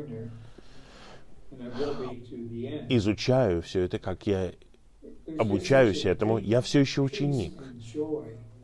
изучаю 2.89 3.61
все 3.61 3.81
это, 3.81 3.99
как 3.99 4.25
я 4.25 4.51
обучаюсь 5.37 6.05
этому, 6.05 6.37
я 6.37 6.61
все 6.61 6.79
еще 6.79 7.01
ученик. 7.01 7.53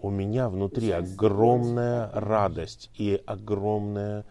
У 0.02 0.10
меня 0.10 0.50
внутри 0.50 0.92
огромная 0.92 2.10
радость 2.12 2.90
и 2.96 3.22
огромный 3.26 4.24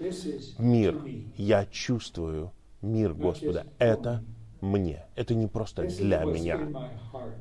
мир. 0.58 0.98
Я 1.36 1.66
чувствую 1.66 2.52
мир 2.80 3.14
Господа. 3.14 3.66
Это 3.78 4.24
мне. 4.60 5.04
Это 5.14 5.34
не 5.34 5.46
просто 5.46 5.84
для 5.84 6.24
меня. 6.24 6.68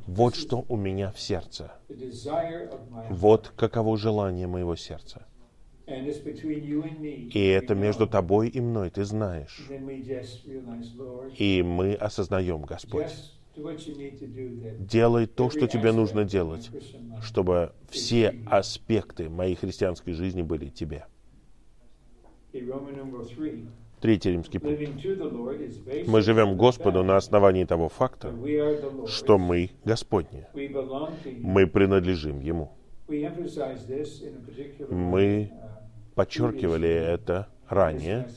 Вот 0.06 0.36
что 0.36 0.66
у 0.68 0.76
меня 0.76 1.12
в 1.12 1.20
сердце. 1.20 1.72
Вот 3.10 3.54
каково 3.56 3.98
желание 3.98 4.46
моего 4.46 4.76
сердца. 4.76 5.26
И 5.88 7.46
это 7.48 7.76
между 7.76 8.08
тобой 8.08 8.50
и 8.50 8.60
мной, 8.60 8.90
ты 8.90 9.06
знаешь. 9.06 9.70
И 11.38 11.64
мы 11.64 11.94
осознаем, 11.94 12.64
Господь, 12.64 13.34
делай 14.80 15.28
то, 15.28 15.50
что 15.50 15.68
тебе 15.68 15.92
нужно 15.92 16.26
делать, 16.26 16.72
чтобы 17.22 17.74
все 17.90 18.36
аспекты 18.46 19.30
моей 19.30 19.56
христианской 19.56 20.14
жизни 20.14 20.42
были 20.42 20.70
тебе. 20.70 21.06
Третий 24.02 24.32
римский 24.32 24.60
пункт. 24.60 24.82
Мы 26.08 26.22
живем 26.22 26.56
Господу 26.56 27.04
на 27.04 27.18
основании 27.18 27.66
того 27.66 27.90
факта, 27.90 28.34
что 29.08 29.38
мы 29.38 29.72
Господни. 29.86 30.46
Мы 31.42 31.66
принадлежим 31.66 32.40
Ему. 32.40 32.72
Мы 34.90 35.52
подчеркивали 36.16 36.90
это 36.90 37.48
ранее 37.70 38.28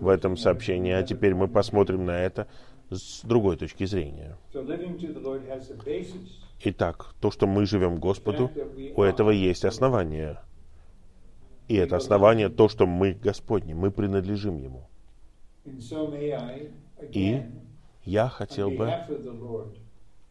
в 0.00 0.08
этом 0.08 0.36
сообщении, 0.36 0.92
а 0.92 1.02
теперь 1.02 1.34
мы 1.34 1.48
посмотрим 1.48 2.04
на 2.04 2.20
это 2.20 2.46
с 2.90 3.22
другой 3.22 3.56
точки 3.56 3.84
зрения. 3.84 4.36
Итак, 6.66 7.14
то, 7.20 7.30
что 7.30 7.46
мы 7.46 7.66
живем 7.66 7.98
Господу, 7.98 8.50
у 8.96 9.02
этого 9.02 9.30
есть 9.30 9.64
основание– 9.64 10.38
и 11.68 11.76
это 11.76 11.96
основание 11.96 12.48
то, 12.48 12.68
что 12.68 12.86
мы 12.86 13.12
Господни, 13.12 13.72
мы 13.72 13.90
принадлежим 13.90 14.58
Ему. 14.58 14.86
И 17.12 17.42
я 18.04 18.28
хотел 18.28 18.70
бы 18.70 18.92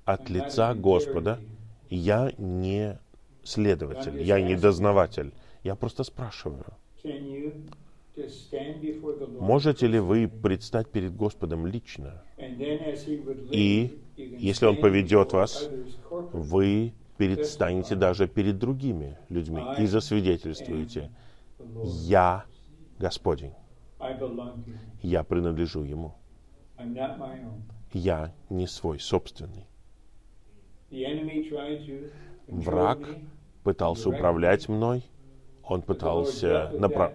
от 0.05 0.29
лица 0.29 0.75
Господа, 0.75 1.39
я 1.89 2.31
не 2.37 2.99
следователь, 3.43 4.21
я 4.21 4.41
не 4.41 4.55
дознаватель, 4.55 5.33
я 5.63 5.75
просто 5.75 6.03
спрашиваю, 6.03 6.65
можете 9.39 9.87
ли 9.87 9.99
вы 9.99 10.27
предстать 10.27 10.89
перед 10.89 11.15
Господом 11.15 11.65
лично? 11.67 12.23
И 13.51 13.99
если 14.17 14.65
Он 14.65 14.77
поведет 14.77 15.33
вас, 15.33 15.69
вы 16.31 16.93
предстанете 17.17 17.95
даже 17.95 18.27
перед 18.27 18.57
другими 18.57 19.17
людьми 19.29 19.63
и 19.77 19.85
засвидетельствуете, 19.85 21.11
я 21.83 22.45
Господень. 22.99 23.53
Я 25.01 25.23
принадлежу 25.23 25.83
Ему. 25.83 26.13
Я 27.93 28.33
не 28.49 28.67
свой 28.67 28.99
собственный. 28.99 29.65
Враг 32.47 32.99
пытался 33.63 34.09
управлять 34.09 34.67
мной, 34.69 35.03
он 35.63 35.81
пытался 35.81 36.73
напра- 36.77 37.13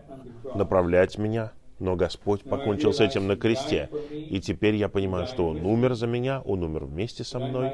направлять 0.55 1.18
меня, 1.18 1.53
но 1.79 1.97
Господь 1.97 2.43
покончил 2.43 2.93
с 2.93 3.01
этим 3.01 3.26
на 3.26 3.37
кресте. 3.37 3.91
И 4.29 4.41
теперь 4.41 4.74
я 4.76 4.89
понимаю, 4.89 5.26
что 5.26 5.47
Он 5.49 5.64
умер 5.64 5.95
за 5.95 6.07
меня, 6.07 6.41
Он 6.43 6.62
умер 6.62 6.87
вместе 6.87 7.24
со 7.24 7.39
мной, 7.39 7.68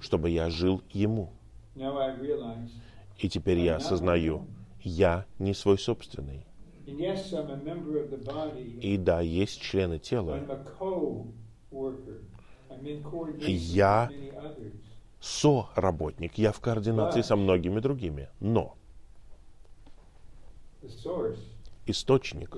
чтобы 0.00 0.30
я 0.30 0.50
жил 0.50 0.82
Ему. 0.90 1.30
И 3.18 3.28
теперь 3.28 3.58
я 3.58 3.76
осознаю, 3.76 4.46
я 4.80 5.26
не 5.38 5.54
свой 5.54 5.78
собственный. 5.78 6.46
И 8.80 8.96
да, 8.96 9.20
есть 9.20 9.60
члены 9.60 9.98
тела. 9.98 10.40
Я 13.46 14.10
соработник, 15.20 16.38
я 16.38 16.52
в 16.52 16.60
координации 16.60 17.22
со 17.22 17.36
многими 17.36 17.80
другими. 17.80 18.28
Но 18.40 18.76
источник 21.86 22.56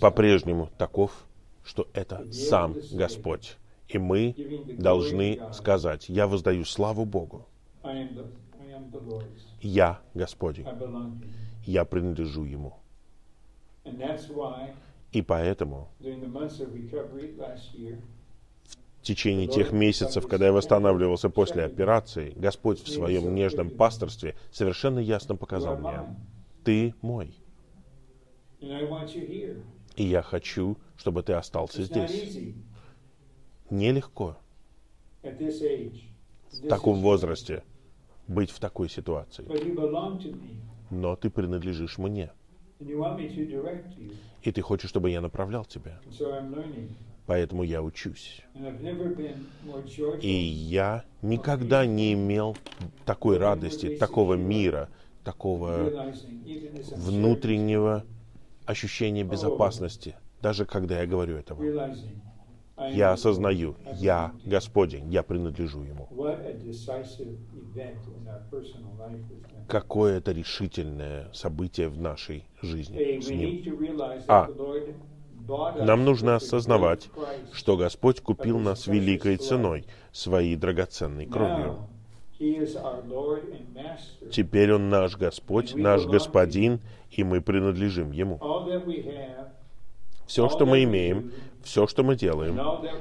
по-прежнему 0.00 0.70
таков, 0.78 1.26
что 1.64 1.88
это 1.92 2.30
сам 2.32 2.76
Господь. 2.92 3.56
И 3.88 3.98
мы 3.98 4.34
должны 4.78 5.40
сказать, 5.52 6.08
я 6.08 6.26
воздаю 6.28 6.64
славу 6.64 7.04
Богу. 7.04 7.46
Я 9.60 10.00
Господень. 10.14 10.66
Я 11.66 11.84
принадлежу 11.84 12.44
Ему. 12.44 12.76
И 15.12 15.22
поэтому 15.22 15.88
в 19.00 19.02
течение 19.02 19.46
тех 19.46 19.72
месяцев, 19.72 20.26
когда 20.26 20.46
я 20.46 20.52
восстанавливался 20.52 21.30
после 21.30 21.64
операции, 21.64 22.34
Господь 22.36 22.82
в 22.82 22.88
своем 22.88 23.34
нежном 23.34 23.70
пасторстве 23.70 24.36
совершенно 24.52 24.98
ясно 24.98 25.36
показал 25.36 25.78
мне, 25.78 26.00
ты 26.64 26.94
мой. 27.00 27.34
И 29.96 30.04
я 30.04 30.22
хочу, 30.22 30.76
чтобы 30.96 31.22
ты 31.22 31.32
остался 31.32 31.82
здесь. 31.82 32.38
Нелегко 33.70 34.36
в 35.22 36.68
таком 36.68 37.00
возрасте 37.00 37.62
быть 38.28 38.50
в 38.50 38.58
такой 38.60 38.90
ситуации. 38.90 39.46
Но 40.90 41.16
ты 41.16 41.30
принадлежишь 41.30 41.96
мне. 41.98 42.32
И 44.42 44.52
ты 44.52 44.60
хочешь, 44.60 44.90
чтобы 44.90 45.10
я 45.10 45.20
направлял 45.20 45.64
тебя. 45.64 46.00
Поэтому 47.30 47.62
я 47.62 47.80
учусь. 47.80 48.42
И 50.20 50.32
я 50.32 51.04
никогда 51.22 51.86
не 51.86 52.14
имел 52.14 52.56
такой 53.04 53.38
радости, 53.38 53.96
такого 53.98 54.34
мира, 54.34 54.88
такого 55.22 55.92
внутреннего 56.96 58.04
ощущения 58.66 59.22
безопасности, 59.22 60.16
даже 60.42 60.64
когда 60.66 61.02
я 61.02 61.06
говорю 61.06 61.36
этого. 61.36 61.62
Я 62.90 63.12
осознаю, 63.12 63.76
я 63.92 64.32
Господень, 64.44 65.08
я 65.08 65.22
принадлежу 65.22 65.82
Ему. 65.84 66.08
Какое 69.68 70.18
это 70.18 70.32
решительное 70.32 71.32
событие 71.32 71.88
в 71.88 71.96
нашей 71.96 72.44
жизни 72.60 73.20
с 73.20 73.28
Ним. 73.28 73.62
А, 74.26 74.48
нам 75.48 76.04
нужно 76.04 76.36
осознавать, 76.36 77.08
что 77.52 77.76
Господь 77.76 78.20
купил 78.20 78.58
нас 78.58 78.86
великой 78.86 79.36
ценой, 79.36 79.84
своей 80.12 80.56
драгоценной 80.56 81.26
кровью. 81.26 81.88
Теперь 84.30 84.72
Он 84.72 84.88
наш 84.88 85.16
Господь, 85.16 85.74
наш 85.74 86.06
Господин, 86.06 86.80
и 87.10 87.22
мы 87.22 87.40
принадлежим 87.40 88.12
Ему. 88.12 88.40
Все, 90.26 90.48
что 90.48 90.64
мы 90.64 90.84
имеем, 90.84 91.32
все, 91.62 91.86
что 91.86 92.02
мы 92.02 92.16
делаем, 92.16 92.58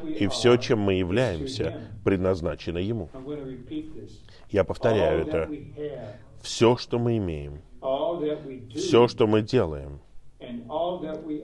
и 0.07 0.27
все, 0.27 0.57
чем 0.57 0.79
мы 0.79 0.95
являемся, 0.95 1.89
предназначено 2.03 2.79
Ему. 2.79 3.09
Я 4.49 4.63
повторяю 4.63 5.27
это. 5.27 5.49
Все, 6.41 6.75
что 6.77 6.99
мы 6.99 7.17
имеем, 7.17 7.61
все, 8.73 9.07
что 9.07 9.27
мы 9.27 9.41
делаем, 9.41 9.99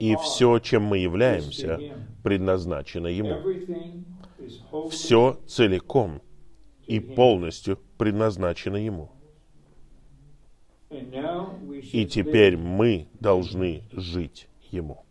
и 0.00 0.16
все, 0.16 0.58
чем 0.58 0.82
мы 0.84 0.98
являемся, 0.98 1.80
предназначено 2.22 3.08
Ему. 3.08 3.42
Все 4.90 5.38
целиком 5.46 6.22
и 6.86 7.00
полностью 7.00 7.78
предназначено 7.98 8.76
Ему. 8.76 9.10
И 10.90 12.06
теперь 12.06 12.56
мы 12.56 13.08
должны 13.20 13.82
жить 13.92 14.48
Ему. 14.70 15.06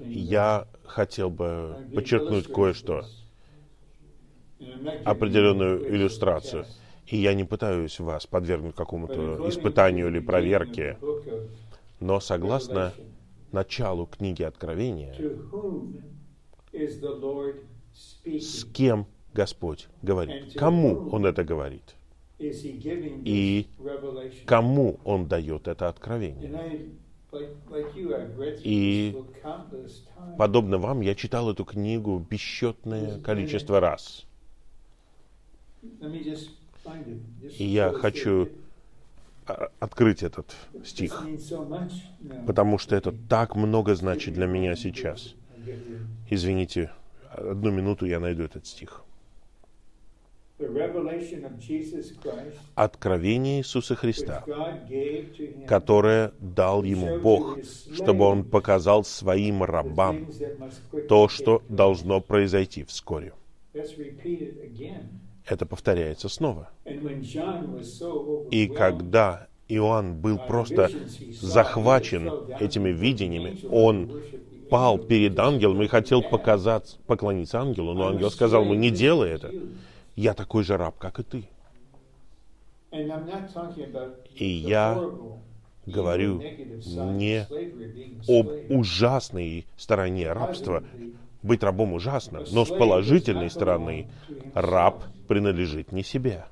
Я 0.00 0.68
хотел 0.84 1.30
бы 1.30 1.86
подчеркнуть 1.94 2.52
кое-что, 2.52 3.04
определенную 5.04 5.88
иллюстрацию. 5.94 6.66
И 7.10 7.16
я 7.16 7.32
не 7.34 7.44
пытаюсь 7.44 8.00
вас 8.00 8.26
подвергнуть 8.26 8.74
какому-то 8.74 9.48
испытанию 9.48 10.08
или 10.08 10.20
проверке, 10.20 10.98
но 12.00 12.20
согласно 12.20 12.92
началу 13.50 14.06
книги 14.06 14.42
Откровения, 14.42 15.16
с 18.24 18.64
кем 18.72 19.06
Господь 19.32 19.88
говорит? 20.02 20.54
Кому 20.54 21.08
Он 21.10 21.24
это 21.24 21.44
говорит? 21.44 21.94
и 22.38 23.66
кому 24.46 25.00
Он 25.04 25.26
дает 25.26 25.66
это 25.66 25.88
откровение. 25.88 26.92
И 28.62 29.16
подобно 30.36 30.78
вам, 30.78 31.00
я 31.00 31.14
читал 31.14 31.50
эту 31.50 31.64
книгу 31.64 32.24
бесчетное 32.30 33.18
количество 33.20 33.80
раз. 33.80 34.26
И 37.58 37.64
я 37.64 37.92
хочу 37.92 38.48
а, 39.46 39.68
открыть 39.80 40.22
этот 40.22 40.54
стих, 40.84 41.30
потому 42.46 42.78
что 42.78 42.96
это 42.96 43.12
так 43.28 43.56
много 43.56 43.94
значит 43.94 44.34
для 44.34 44.46
меня 44.46 44.76
сейчас. 44.76 45.34
Извините, 46.30 46.90
одну 47.30 47.70
минуту 47.70 48.06
я 48.06 48.20
найду 48.20 48.42
этот 48.42 48.66
стих. 48.66 49.02
Откровение 52.74 53.60
Иисуса 53.60 53.94
Христа, 53.94 54.44
которое 55.66 56.32
дал 56.40 56.82
ему 56.82 57.10
Бог, 57.10 57.58
чтобы 57.92 58.24
он 58.24 58.44
показал 58.44 59.04
своим 59.04 59.62
рабам 59.62 60.28
то, 61.08 61.28
что 61.28 61.62
должно 61.68 62.20
произойти 62.20 62.84
вскоре. 62.84 63.32
Это 65.48 65.64
повторяется 65.66 66.28
снова. 66.28 66.68
И 68.50 68.68
когда 68.68 69.46
Иоанн 69.68 70.14
был 70.20 70.38
просто 70.38 70.90
захвачен 71.40 72.30
этими 72.60 72.90
видениями, 72.90 73.58
он 73.70 74.22
пал 74.70 74.98
перед 74.98 75.38
ангелом 75.38 75.82
и 75.82 75.86
хотел 75.86 76.22
показать, 76.22 76.98
поклониться 77.06 77.60
ангелу, 77.60 77.94
но 77.94 78.08
ангел 78.08 78.30
сказал 78.30 78.64
ему, 78.64 78.74
не 78.74 78.90
делай 78.90 79.30
это 79.30 79.52
я 80.18 80.34
такой 80.34 80.64
же 80.64 80.76
раб, 80.76 80.98
как 80.98 81.20
и 81.20 81.22
ты. 81.22 81.48
И 84.34 84.44
я 84.44 85.00
говорю 85.86 86.42
не 86.42 87.46
об 88.28 88.48
ужасной 88.68 89.66
стороне 89.76 90.32
рабства. 90.32 90.82
Быть 91.44 91.62
рабом 91.62 91.92
ужасно, 91.92 92.42
но 92.50 92.64
с 92.64 92.68
положительной 92.68 93.48
стороны 93.48 94.08
раб 94.54 95.04
принадлежит 95.28 95.92
не 95.92 96.02
себе. 96.02 96.46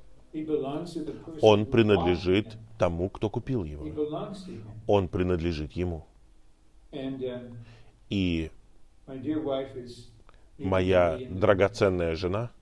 Он 1.41 1.67
принадлежит 1.67 2.57
тому, 2.79 3.09
кто 3.09 3.29
купил 3.29 3.65
его. 3.65 3.89
Он 4.87 5.09
принадлежит 5.09 5.73
ему. 5.73 6.07
И 8.09 8.51
моя 10.63 11.21
драгоценная 11.29 12.15
жена— 12.15 12.51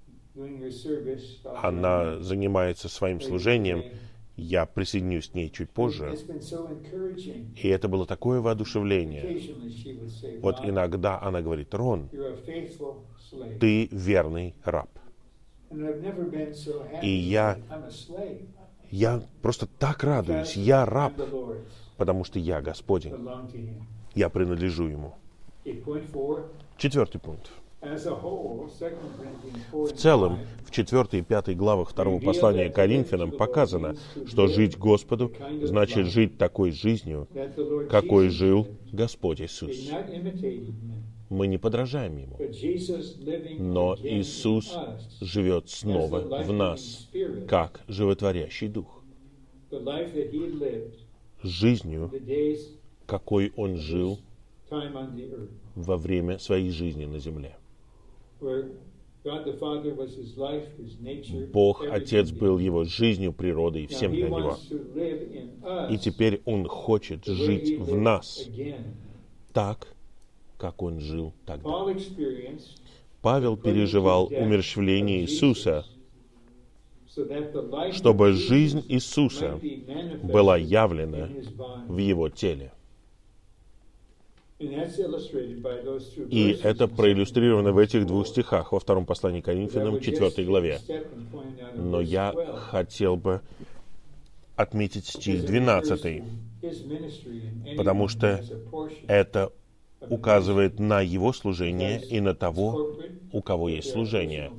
она 1.64 2.18
занимается 2.20 2.88
своим 2.88 3.20
служением. 3.22 3.86
Я 4.36 4.66
присоединюсь 4.66 5.28
к 5.28 5.34
ней 5.34 5.48
чуть 5.50 5.70
позже. 5.70 6.14
И 7.62 7.68
это 7.68 7.88
было 7.88 8.04
такое 8.06 8.40
воодушевление. 8.40 9.32
Вот 10.42 10.58
иногда 10.62 11.18
она 11.22 11.40
говорит, 11.40 11.72
Рон, 11.72 12.10
ты 13.58 13.88
верный 13.92 14.54
раб. 14.64 14.90
И 17.02 17.08
я, 17.08 17.58
я 18.90 19.22
просто 19.42 19.66
так 19.78 20.04
радуюсь. 20.04 20.56
Я 20.56 20.84
раб, 20.86 21.12
потому 21.96 22.24
что 22.24 22.38
я 22.38 22.60
Господень. 22.60 23.14
Я 24.14 24.28
принадлежу 24.28 24.86
Ему. 24.86 25.14
Четвертый 26.76 27.20
пункт. 27.20 27.50
В 29.72 29.92
целом, 29.94 30.38
в 30.64 30.70
4 30.70 31.06
и 31.12 31.22
5 31.22 31.56
главах 31.56 31.90
второго 31.90 32.18
послания 32.18 32.70
Коринфянам 32.70 33.30
показано, 33.30 33.96
что 34.26 34.46
жить 34.46 34.78
Господу 34.78 35.32
значит 35.62 36.06
жить 36.06 36.38
такой 36.38 36.70
жизнью, 36.70 37.28
какой 37.90 38.30
жил 38.30 38.66
Господь 38.90 39.42
Иисус. 39.42 39.90
Мы 41.30 41.46
не 41.46 41.58
подражаем 41.58 42.16
Ему, 42.16 42.38
но 43.58 43.96
Иисус 43.96 44.76
живет 45.20 45.68
снова 45.68 46.20
в 46.44 46.52
нас, 46.52 47.08
как 47.48 47.82
животворящий 47.88 48.68
Дух. 48.68 49.02
Жизнью, 51.42 52.10
какой 53.06 53.52
Он 53.56 53.76
жил 53.76 54.18
во 55.74 55.96
время 55.96 56.38
своей 56.38 56.70
жизни 56.70 57.04
на 57.04 57.18
земле. 57.18 57.56
Бог 61.52 61.86
Отец 61.90 62.30
был 62.30 62.58
его 62.58 62.84
жизнью, 62.84 63.32
природой 63.32 63.84
и 63.84 63.86
всем 63.86 64.12
для 64.12 64.28
него. 64.28 64.58
И 65.90 65.98
теперь 65.98 66.42
Он 66.44 66.66
хочет 66.66 67.24
жить 67.24 67.78
в 67.78 67.96
нас 67.96 68.48
так, 69.54 69.93
как 70.64 70.80
Он 70.80 70.98
жил 70.98 71.34
тогда. 71.44 71.84
Павел 73.20 73.58
переживал 73.58 74.32
умерщвление 74.34 75.20
Иисуса, 75.20 75.84
чтобы 77.90 78.32
жизнь 78.32 78.82
Иисуса 78.88 79.60
была 80.22 80.56
явлена 80.56 81.28
в 81.86 81.98
Его 81.98 82.30
теле. 82.30 82.72
И 86.30 86.58
это 86.62 86.88
проиллюстрировано 86.88 87.72
в 87.72 87.76
этих 87.76 88.06
двух 88.06 88.26
стихах 88.26 88.72
во 88.72 88.80
втором 88.80 89.04
послании 89.04 89.42
к 89.42 89.44
Коринфянам, 89.44 89.98
4 90.00 90.46
главе. 90.46 90.80
Но 91.76 92.00
я 92.00 92.34
хотел 92.70 93.16
бы 93.16 93.42
отметить 94.56 95.04
стих 95.08 95.44
12, 95.44 96.24
потому 97.76 98.08
что 98.08 98.42
это 99.06 99.52
указывает 100.08 100.78
на 100.78 101.00
его 101.00 101.32
служение 101.32 102.02
и 102.08 102.20
на 102.20 102.34
того, 102.34 102.82
у 103.30 103.42
кого 103.42 103.68
есть 103.68 103.88
служение, 103.88 104.54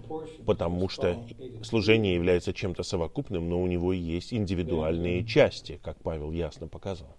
потому 0.46 0.89
что 0.89 1.20
служение 1.62 2.16
является 2.16 2.54
чем-то 2.54 2.84
совокупным, 2.84 3.50
но 3.50 3.62
у 3.62 3.68
него 3.68 3.93
есть 3.93 4.34
индивидуальные 4.34 5.24
части, 5.24 5.80
как 5.84 6.02
Павел 6.02 6.32
ясно 6.32 6.68
показал. 6.68 7.18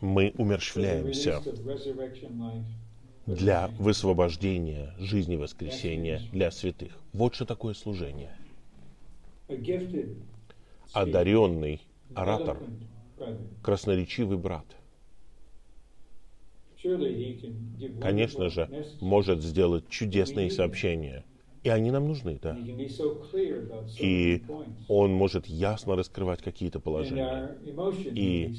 Мы 0.00 0.32
умерщвляемся 0.36 1.44
для 3.26 3.70
высвобождения 3.76 4.94
жизни 4.96 5.36
воскресения 5.36 6.24
для 6.30 6.50
святых. 6.50 7.02
Вот 7.12 7.34
что 7.34 7.44
такое 7.44 7.74
служение. 7.74 8.34
Одаренный 10.92 11.80
оратор, 12.14 12.62
красноречивый 13.62 14.38
брат, 14.38 14.76
конечно 17.98 18.48
же, 18.50 18.70
может 19.00 19.42
сделать 19.42 19.88
чудесные 19.88 20.50
сообщения– 20.50 21.24
и 21.64 21.70
они 21.70 21.90
нам 21.90 22.06
нужны, 22.06 22.38
да. 22.40 22.60
И 23.96 24.44
он 24.86 25.12
может 25.12 25.46
ясно 25.46 25.96
раскрывать 25.96 26.42
какие-то 26.42 26.78
положения. 26.80 27.50
И 28.14 28.52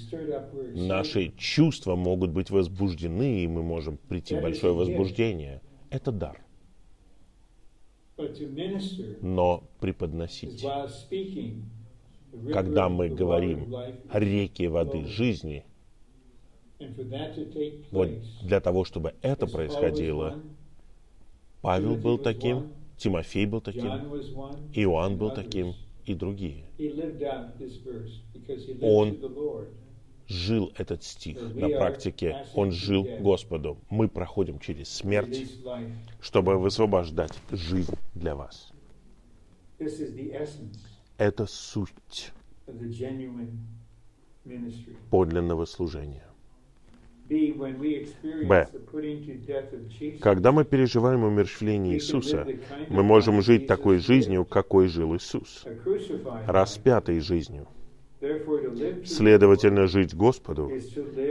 наши 0.73 1.31
чувства 1.37 1.95
могут 1.95 2.31
быть 2.31 2.49
возбуждены, 2.51 3.43
и 3.43 3.47
мы 3.47 3.63
можем 3.63 3.97
прийти 3.97 4.35
в 4.35 4.39
большое 4.39 4.73
возбуждение. 4.73 5.63
Это 5.89 6.11
дар. 6.11 6.44
Но 9.21 9.63
преподносить, 9.79 10.69
когда 12.51 12.89
мы 12.89 13.09
говорим 13.09 13.75
о 14.09 14.19
реке 14.19 14.69
воды 14.69 15.05
жизни, 15.05 15.65
вот 17.91 18.09
для 18.43 18.59
того, 18.61 18.85
чтобы 18.85 19.15
это 19.21 19.47
происходило, 19.47 20.35
Павел 21.61 21.95
был 21.95 22.17
таким, 22.17 22.71
Тимофей 22.97 23.45
был 23.45 23.61
таким, 23.61 23.91
Иоанн 24.73 25.17
был 25.17 25.31
таким, 25.31 25.73
и 26.05 26.13
другие. 26.13 26.65
Он 28.81 29.17
жил 30.27 30.71
этот 30.77 31.03
стих 31.03 31.41
на 31.41 31.69
практике, 31.69 32.45
он 32.53 32.71
жил 32.71 33.03
Господу. 33.19 33.77
Мы 33.89 34.07
проходим 34.07 34.59
через 34.59 34.89
смерть, 34.89 35.45
чтобы 36.21 36.57
высвобождать 36.57 37.33
жизнь 37.51 37.95
для 38.13 38.35
вас. 38.35 38.71
Это 41.17 41.45
суть 41.45 42.31
подлинного 45.09 45.65
служения. 45.65 46.25
Б. 47.27 48.67
Когда 50.21 50.51
мы 50.51 50.63
переживаем 50.63 51.23
умерщвление 51.23 51.95
Иисуса, 51.95 52.47
мы 52.89 53.01
можем 53.01 53.41
жить 53.41 53.65
такой 53.65 53.97
жизнью, 53.97 54.45
какой 54.45 54.87
жил 54.87 55.15
Иисус, 55.15 55.65
распятой 56.45 57.19
жизнью. 57.19 57.67
Следовательно, 59.03 59.87
жить 59.87 60.15
Господу 60.15 60.73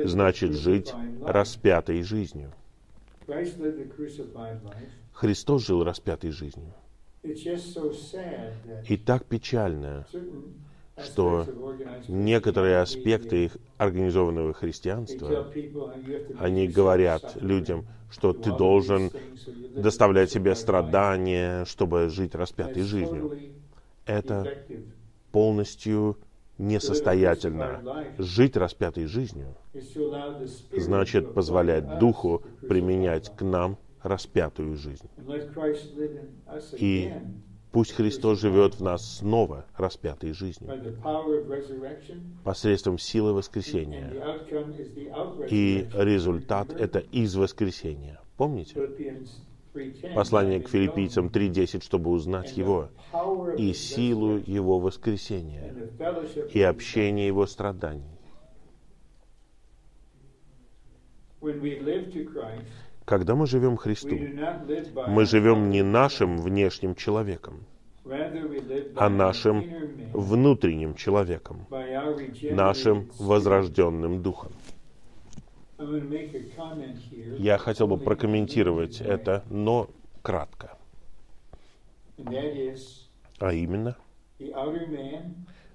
значит 0.03 0.53
жить 0.53 0.97
распятой 1.25 2.03
жизнью. 2.03 2.53
Христос 5.13 5.67
жил 5.67 5.83
распятой 5.85 6.31
жизнью. 6.31 6.75
И 8.85 8.97
так 8.97 9.25
печально, 9.27 10.07
что 10.99 11.49
некоторые 12.07 12.79
аспекты 12.81 13.45
их 13.47 13.57
организованного 13.79 14.53
христианства, 14.53 15.47
они 16.37 16.69
говорят 16.69 17.37
людям, 17.41 17.87
что 18.11 18.33
ты 18.35 18.53
должен 18.53 19.13
доставлять 19.77 20.31
себе 20.31 20.55
страдания, 20.55 21.65
чтобы 21.65 22.09
жить 22.11 22.35
распятой 22.35 22.83
жизнью. 22.83 23.31
Это 24.07 24.51
полностью 25.33 26.19
несостоятельно. 26.59 28.05
Жить 28.19 28.57
распятой 28.57 29.07
жизнью 29.07 29.57
значит 30.77 31.35
позволять 31.35 31.99
Духу 31.99 32.43
применять 32.69 33.35
к 33.37 33.43
нам 33.43 33.79
распятую 34.03 34.77
жизнь. 34.77 35.09
И 36.79 37.13
пусть 37.73 37.93
Христос 37.93 38.41
живет 38.41 38.75
в 38.75 38.83
нас 38.83 39.19
снова 39.19 39.65
распятой 39.77 40.33
жизнью 40.33 40.71
посредством 42.45 42.99
силы 42.99 43.33
воскресения. 43.33 44.13
И 45.51 45.89
результат— 45.95 46.71
это 46.79 47.01
из 47.01 47.35
воскресения. 47.35 48.21
Помните? 48.37 48.75
Послание 50.15 50.61
к 50.61 50.69
филиппийцам 50.69 51.27
3.10, 51.27 51.83
чтобы 51.83 52.11
узнать 52.11 52.57
Его 52.57 52.91
и 53.59 53.73
силу 53.73 54.37
Его 54.37 54.79
воскресения 54.79 55.75
и 56.53 56.63
общение 56.63 57.27
Его 57.27 57.47
страданий. 57.47 58.15
Когда 63.05 63.35
мы 63.35 63.47
живем 63.47 63.77
Христу, 63.77 64.17
мы 65.09 65.27
живем 65.27 65.71
не 65.71 65.83
нашим 65.83 66.39
внешним 66.39 66.95
человеком, 66.95 67.65
а 68.97 69.09
нашим 69.09 69.65
внутренним 70.13 70.95
человеком, 70.95 71.67
нашим 72.51 73.11
возрожденным 73.19 74.23
духом. 74.23 74.53
Я 77.39 77.59
хотел 77.59 77.89
бы 77.89 77.99
прокомментировать 77.99 79.01
это, 79.01 79.45
но 79.51 79.91
кратко. 80.23 80.77
А 83.39 83.53
именно, 83.53 83.97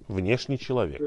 внешний 0.08 0.58
человек 0.58 1.02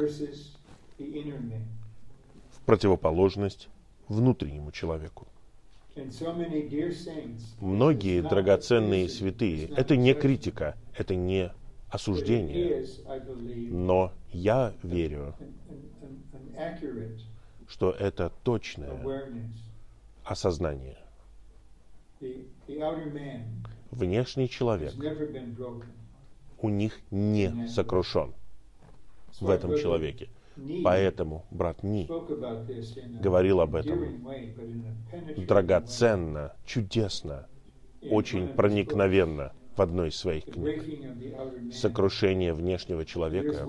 в 2.51 2.61
противоположность 2.67 3.69
внутреннему 4.09 4.73
человеку. 4.73 5.27
Многие 7.61 8.21
драгоценные 8.21 9.09
святые, 9.09 9.71
это 9.75 9.97
не 9.97 10.15
критика, 10.15 10.77
это 10.97 11.15
не 11.15 11.53
осуждение, 11.91 12.83
но 13.71 14.13
я 14.33 14.75
верю, 14.83 15.35
что 17.73 17.91
это 17.91 18.31
точное 18.43 19.01
осознание. 20.25 20.99
Внешний 23.91 24.49
человек 24.51 24.93
у 26.61 26.69
них 26.69 27.01
не 27.11 27.67
сокрушен 27.69 28.35
в 29.41 29.49
этом 29.49 29.79
человеке. 29.79 30.29
Поэтому 30.85 31.47
брат 31.51 31.83
Ни 31.83 32.07
говорил 33.23 33.63
об 33.63 33.75
этом 33.75 34.23
драгоценно, 35.39 36.55
чудесно, 36.67 37.47
очень 38.03 38.49
проникновенно 38.49 39.53
в 39.75 39.81
одной 39.81 40.11
из 40.11 40.17
своих 40.17 40.45
книг. 40.45 40.85
Сокрушение 41.73 42.53
внешнего 42.53 43.07
человека. 43.07 43.67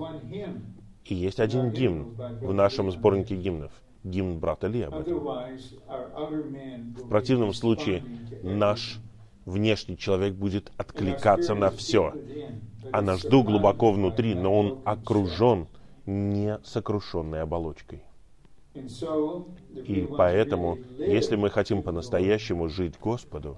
И 1.06 1.14
есть 1.14 1.40
один 1.40 1.70
гимн 1.70 2.14
в 2.42 2.52
нашем 2.52 2.90
сборнике 2.90 3.34
гимнов. 3.34 3.72
Гимн 4.04 4.38
брата 4.38 4.66
Ли 4.66 4.82
об 4.82 4.94
этом. 4.94 5.18
В 5.18 7.08
противном 7.08 7.54
случае 7.54 8.04
наш 8.42 9.00
внешний 9.46 9.96
человек 9.96 10.34
будет 10.34 10.70
откликаться 10.76 11.54
на 11.54 11.70
все. 11.70 12.12
А 12.92 13.00
наш 13.02 13.22
дух 13.22 13.46
глубоко 13.46 13.92
внутри, 13.92 14.34
но 14.34 14.58
он 14.58 14.78
окружен 14.84 15.66
не 16.06 16.58
сокрушенной 16.64 17.42
оболочкой. 17.42 18.02
И 18.74 20.06
поэтому, 20.18 20.78
если 20.98 21.36
мы 21.36 21.48
хотим 21.48 21.82
по-настоящему 21.82 22.68
жить 22.68 22.98
Господу, 23.00 23.56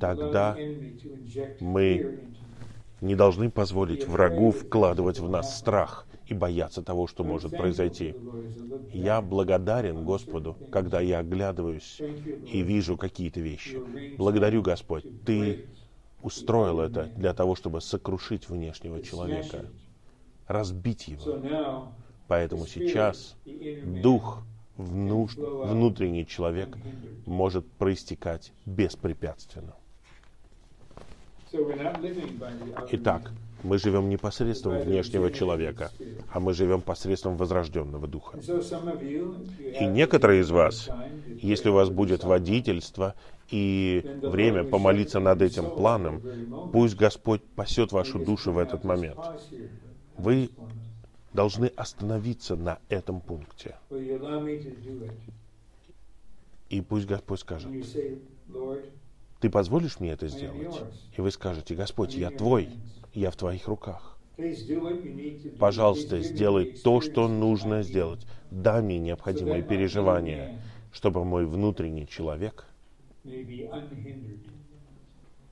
тогда 0.00 0.56
мы 1.60 2.20
не 3.00 3.14
должны 3.16 3.50
позволить 3.50 4.06
врагу 4.06 4.52
вкладывать 4.52 5.18
в 5.18 5.28
нас 5.28 5.58
страх 5.58 6.06
и 6.26 6.34
бояться 6.34 6.82
того, 6.82 7.06
что 7.06 7.24
может 7.24 7.56
произойти. 7.56 8.14
Я 8.92 9.20
благодарен 9.20 10.04
Господу, 10.04 10.56
когда 10.70 11.00
я 11.00 11.18
оглядываюсь 11.18 12.00
и 12.50 12.62
вижу 12.62 12.96
какие-то 12.96 13.40
вещи. 13.40 13.78
Благодарю, 14.16 14.62
Господь, 14.62 15.04
Ты 15.24 15.66
устроил 16.22 16.80
это 16.80 17.10
для 17.16 17.34
того, 17.34 17.54
чтобы 17.54 17.80
сокрушить 17.80 18.48
внешнего 18.48 19.02
человека 19.02 19.66
разбить 20.46 21.08
его. 21.08 21.90
Поэтому 22.28 22.66
сейчас 22.66 23.36
дух, 24.02 24.42
внуш... 24.76 25.36
внутренний 25.36 26.26
человек 26.26 26.76
может 27.26 27.70
проистекать 27.72 28.52
беспрепятственно. 28.64 29.74
Итак, 32.90 33.30
мы 33.64 33.78
живем 33.78 34.08
не 34.08 34.16
посредством 34.16 34.78
внешнего 34.78 35.30
человека, 35.30 35.90
а 36.30 36.38
мы 36.38 36.52
живем 36.52 36.82
посредством 36.82 37.36
возрожденного 37.36 38.06
духа. 38.06 38.38
И 39.80 39.86
некоторые 39.86 40.42
из 40.42 40.50
вас, 40.50 40.88
если 41.40 41.70
у 41.70 41.72
вас 41.72 41.88
будет 41.88 42.22
водительство 42.24 43.14
и 43.50 44.02
время 44.22 44.64
помолиться 44.64 45.18
над 45.18 45.42
этим 45.42 45.70
планом, 45.70 46.22
пусть 46.72 46.96
Господь 46.96 47.42
пасет 47.42 47.92
вашу 47.92 48.18
душу 48.18 48.52
в 48.52 48.58
этот 48.58 48.84
момент. 48.84 49.20
Вы 50.16 50.50
должны 51.32 51.66
остановиться 51.74 52.54
на 52.54 52.78
этом 52.88 53.20
пункте. 53.20 53.76
И 56.68 56.80
пусть 56.80 57.06
Господь 57.06 57.40
скажет, 57.40 57.70
ты 59.40 59.50
позволишь 59.50 60.00
мне 60.00 60.12
это 60.12 60.28
сделать? 60.28 60.80
И 61.16 61.20
вы 61.20 61.30
скажете, 61.30 61.74
Господь, 61.74 62.14
я 62.14 62.30
твой, 62.30 62.68
я 63.14 63.30
в 63.30 63.36
твоих 63.36 63.68
руках. 63.68 64.18
Пожалуйста, 65.58 66.20
сделай 66.20 66.66
то, 66.66 67.00
что 67.00 67.26
нужно 67.28 67.82
сделать. 67.82 68.24
Дай 68.50 68.82
мне 68.82 68.98
необходимые 69.00 69.62
переживания, 69.62 70.52
чтобы 70.92 71.24
мой 71.24 71.44
внутренний 71.46 72.06
человек 72.06 72.66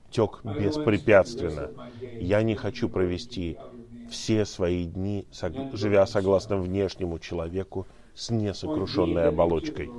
тек 0.09 0.39
беспрепятственно. 0.43 1.71
Я 2.19 2.41
не 2.43 2.55
хочу 2.55 2.89
провести 2.89 3.59
все 4.07 4.45
свои 4.45 4.85
дни, 4.85 5.27
живя 5.71 6.05
согласно 6.05 6.57
внешнему 6.57 7.19
человеку, 7.19 7.87
с 8.15 8.29
несокрушенной 8.29 9.27
оболочкой. 9.27 9.89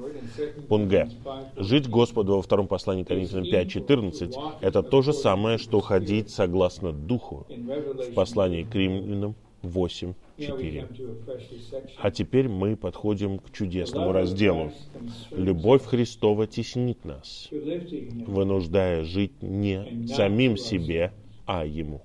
Пункт 0.69 0.89
Г. 0.89 1.09
Жить 1.57 1.89
Господу 1.89 2.37
во 2.37 2.43
втором 2.43 2.69
послании 2.69 3.05
Коринфянам 3.05 3.45
5.14– 3.45 4.59
это 4.61 4.83
то 4.83 5.03
же 5.03 5.13
самое, 5.13 5.59
что 5.59 5.81
ходить 5.81 6.31
согласно 6.31 6.93
Духу 6.93 7.47
в 7.49 8.15
послании 8.15 8.63
к 8.63 8.75
Римлянам 8.75 9.35
8.4. 9.63 10.15
А 11.99 12.11
теперь 12.11 12.49
мы 12.49 12.77
подходим 12.77 13.39
к 13.39 13.51
чудесному 13.51 14.13
разделу. 14.13 14.73
Любовь 15.31 15.85
Христова 15.85 16.47
теснит 16.47 17.05
нас, 17.05 17.49
вынуждая 17.51 19.05
жить 19.05 19.43
не 19.43 20.07
самим 20.07 20.57
себе, 20.57 21.13
а 21.47 21.65
Ему. 21.65 22.03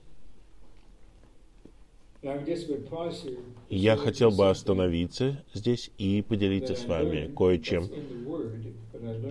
Я 3.69 3.95
хотел 3.95 4.31
бы 4.31 4.49
остановиться 4.49 5.41
здесь 5.53 5.89
и 5.97 6.21
поделиться 6.21 6.75
с 6.75 6.85
вами 6.85 7.31
кое-чем, 7.33 7.89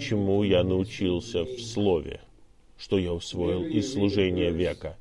чему 0.00 0.42
я 0.42 0.64
научился 0.64 1.44
в 1.44 1.60
Слове, 1.60 2.22
что 2.78 2.98
я 2.98 3.12
усвоил 3.12 3.62
из 3.64 3.92
служения 3.92 4.50
века. 4.50 4.96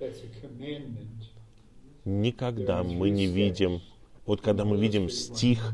Никогда 2.04 2.84
мы 2.84 3.10
не 3.10 3.26
видим, 3.28 3.82
вот 4.26 4.42
когда 4.42 4.66
мы 4.66 4.78
видим 4.78 5.10
стих, 5.10 5.72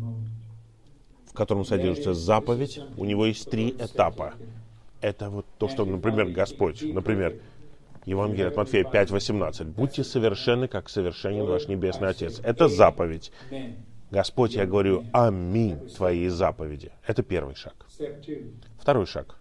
в 1.26 1.34
котором 1.34 1.66
содержится 1.66 2.14
заповедь, 2.14 2.80
у 2.95 3.05
него 3.05 3.26
есть 3.26 3.49
три 3.49 3.70
этапа. 3.72 4.36
Это 5.01 5.32
вот 5.32 5.47
то, 5.57 5.68
что, 5.68 5.84
например, 5.84 6.30
Господь, 6.30 6.84
например, 6.84 7.41
Евангелие 8.06 8.47
от 8.47 8.58
Матфея 8.58 8.84
5.18. 8.84 9.66
«Будьте 9.66 10.04
совершенны, 10.04 10.68
как 10.68 10.89
совершенен 10.89 11.45
ваш 11.45 11.68
Небесный 11.68 12.10
Отец». 12.10 12.39
Это 12.43 12.68
заповедь. 12.68 13.32
Господь, 14.12 14.54
я 14.56 14.66
говорю, 14.66 15.06
аминь 15.12 15.80
Твоей 15.89 16.30
заповеди. 16.30 16.91
Это 17.08 17.24
первый 17.24 17.56
шаг. 17.56 17.86
Второй 18.80 19.06
шаг. 19.06 19.39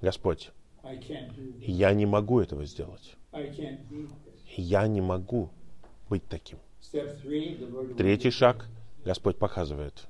Господь, 0.00 0.50
я 1.60 1.92
не 1.92 2.06
могу 2.06 2.40
этого 2.40 2.64
сделать. 2.64 3.16
Я 4.56 4.86
не 4.86 5.00
могу 5.00 5.50
быть 6.08 6.24
таким. 6.28 6.58
Третий 7.96 8.30
шаг 8.30 8.66
Господь 9.04 9.36
показывает. 9.36 10.06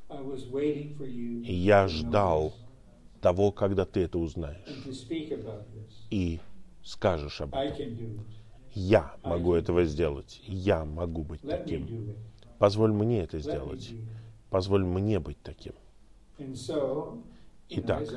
Я 1.44 1.88
ждал 1.88 2.54
того, 3.20 3.52
когда 3.52 3.84
ты 3.84 4.00
это 4.00 4.18
узнаешь. 4.18 4.66
И 6.10 6.40
скажешь 6.82 7.40
об 7.40 7.54
этом. 7.54 8.24
Я 8.72 9.14
могу 9.22 9.54
этого 9.54 9.84
сделать. 9.84 10.40
Я 10.46 10.84
могу 10.84 11.22
быть 11.22 11.40
таким. 11.42 12.14
Позволь 12.58 12.92
мне 12.92 13.22
это 13.22 13.38
сделать. 13.40 13.92
Позволь 14.50 14.84
мне 14.84 15.18
быть 15.18 15.38
таким. 15.42 15.72
Итак, 17.68 18.08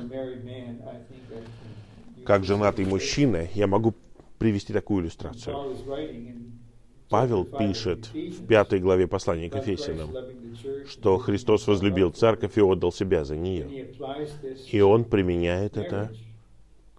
как 2.24 2.44
женатый 2.44 2.86
мужчина, 2.86 3.48
я 3.54 3.66
могу 3.66 3.94
привести 4.38 4.72
такую 4.72 5.02
иллюстрацию. 5.02 5.76
Павел 7.08 7.44
пишет 7.44 8.12
в 8.12 8.46
пятой 8.46 8.80
главе 8.80 9.06
послания 9.06 9.48
к 9.50 9.56
Ефесянам, 9.56 10.10
что 10.88 11.18
Христос 11.18 11.66
возлюбил 11.66 12.10
церковь 12.10 12.56
и 12.58 12.62
отдал 12.62 12.92
себя 12.92 13.24
за 13.24 13.36
нее. 13.36 13.94
И 14.70 14.80
он 14.80 15.04
применяет 15.04 15.76
это 15.76 16.10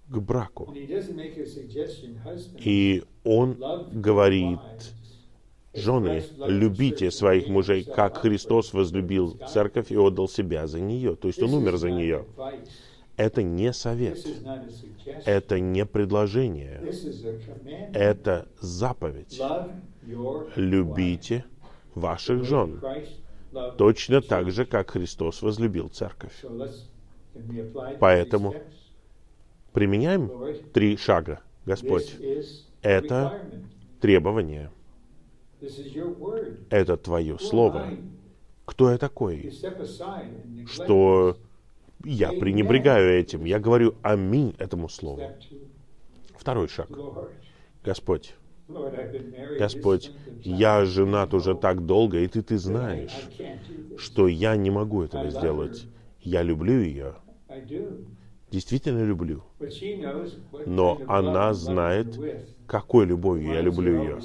к 0.08 0.18
браку. 0.18 0.74
И 2.60 3.04
он 3.24 3.58
говорит, 3.92 4.60
жены, 5.74 6.24
любите 6.46 7.12
своих 7.12 7.48
мужей, 7.48 7.84
как 7.84 8.18
Христос 8.18 8.74
возлюбил 8.74 9.38
церковь 9.48 9.92
и 9.92 9.98
отдал 9.98 10.28
себя 10.28 10.68
за 10.68 10.80
нее. 10.80 11.16
То 11.16 11.28
есть 11.28 11.42
он 11.42 11.54
умер 11.54 11.78
за 11.78 11.92
нее. 11.92 12.26
Это 13.18 13.44
не 13.44 13.72
совет, 13.72 14.20
это 15.26 15.60
не 15.60 15.86
предложение, 15.86 16.82
это 17.94 18.48
заповедь. 18.60 19.42
Любите 20.56 21.46
ваших 21.94 22.44
жен, 22.44 22.82
точно 23.78 24.22
так 24.22 24.52
же, 24.52 24.66
как 24.66 24.92
Христос 24.92 25.42
возлюбил 25.42 25.88
церковь. 25.88 26.44
Поэтому 28.00 28.54
применяем 29.76 30.32
три 30.74 30.98
шага, 30.98 31.42
Господь. 31.66 32.16
Это 32.82 33.42
требование. 34.00 34.72
Это 36.70 36.98
Твое 36.98 37.38
Слово. 37.38 37.92
Кто 38.66 38.90
я 38.90 38.98
такой? 38.98 39.54
Что 40.66 41.38
я 42.04 42.32
пренебрегаю 42.32 43.20
этим. 43.20 43.46
Я 43.46 43.60
говорю 43.60 43.96
аминь 44.02 44.56
этому 44.58 44.90
слову. 44.90 45.22
Второй 46.36 46.68
шаг. 46.68 46.90
Господь, 47.84 48.34
Господь, 49.60 50.12
я 50.42 50.86
женат 50.86 51.34
уже 51.34 51.54
так 51.56 51.86
долго, 51.86 52.20
и 52.20 52.28
ты, 52.28 52.42
ты 52.42 52.58
знаешь, 52.58 53.30
что 53.98 54.28
я 54.28 54.56
не 54.56 54.72
могу 54.72 55.04
этого 55.04 55.30
сделать. 55.30 55.86
Я 56.22 56.42
люблю 56.42 56.82
ее, 56.82 57.16
действительно 58.56 59.04
люблю. 59.04 59.44
Но 60.66 61.02
она 61.08 61.54
знает, 61.54 62.08
какой 62.68 63.06
любовью 63.06 63.54
я 63.54 63.62
люблю 63.62 63.94
ее. 64.02 64.20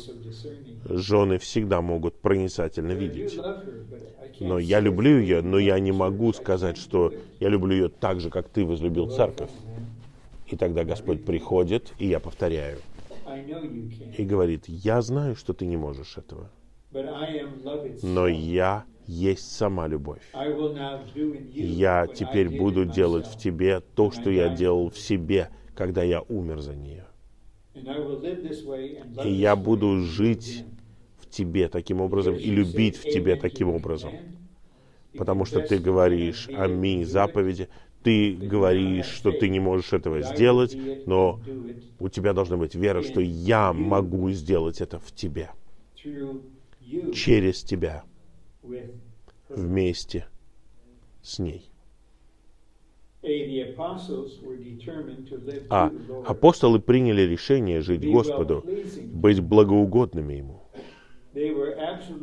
Жены 0.85 1.39
всегда 1.39 1.81
могут 1.81 2.21
проницательно 2.21 2.93
видеть. 2.93 3.39
Но 4.41 4.59
я 4.59 4.79
люблю 4.81 5.19
ее, 5.19 5.43
но 5.43 5.59
я 5.59 5.81
не 5.81 5.93
могу 5.93 6.33
сказать, 6.33 6.77
что 6.77 7.13
я 7.41 7.49
люблю 7.49 7.75
ее 7.75 7.89
так 7.89 8.21
же, 8.21 8.31
как 8.31 8.49
ты 8.49 8.65
возлюбил 8.65 9.11
церковь. 9.11 9.51
И 10.47 10.57
тогда 10.57 10.85
Господь 10.85 11.25
приходит, 11.25 11.93
и 11.99 12.07
я 12.07 12.21
повторяю. 12.21 12.79
И 14.17 14.25
говорит, 14.25 14.69
я 14.69 15.03
знаю, 15.03 15.35
что 15.35 15.53
ты 15.53 15.67
не 15.67 15.77
можешь 15.77 16.17
этого. 16.17 16.49
Но 18.03 18.29
я 18.29 18.85
есть 19.11 19.51
сама 19.53 19.89
любовь. 19.89 20.23
Я 21.59 22.09
теперь 22.09 22.49
буду 22.49 22.85
делать 22.85 23.27
в 23.27 23.37
тебе 23.37 23.81
то, 23.81 24.11
что 24.11 24.31
я 24.31 24.49
делал 24.49 24.91
в 24.91 24.99
себе, 24.99 25.51
когда 25.75 26.03
я 26.03 26.23
умер 26.23 26.61
за 26.61 26.75
нее. 26.75 27.07
И 29.21 29.31
я 29.31 29.57
буду 29.57 30.01
жить 30.01 30.65
в 31.19 31.29
тебе 31.29 31.69
таким 31.69 32.01
образом 32.01 32.37
и 32.37 32.51
любить 32.51 32.97
в 32.97 33.07
тебе 33.07 33.37
таким 33.37 33.69
образом. 33.69 34.21
Потому 35.17 35.45
что 35.45 35.61
ты 35.61 35.79
говоришь 35.79 36.49
«Аминь» 36.53 37.05
заповеди, 37.05 37.69
ты 38.03 38.35
говоришь, 38.35 39.07
что 39.07 39.33
ты 39.33 39.49
не 39.49 39.61
можешь 39.61 39.93
этого 39.93 40.23
сделать, 40.23 40.79
но 41.05 41.41
у 41.99 42.09
тебя 42.09 42.33
должна 42.33 42.57
быть 42.57 42.75
вера, 42.75 43.03
что 43.03 43.21
я 43.21 43.73
могу 43.73 44.31
сделать 44.31 44.81
это 44.81 44.99
в 44.99 45.13
тебе, 45.13 45.51
через 47.11 47.63
тебя, 47.63 48.05
вместе 49.49 50.27
с 51.23 51.39
ней. 51.39 51.71
А 55.69 55.93
апостолы 56.25 56.81
приняли 56.81 57.23
решение 57.23 57.83
жить 57.83 58.09
Господу, 58.09 58.65
быть 59.13 59.41
благоугодными 59.41 60.35
Ему. 60.35 60.63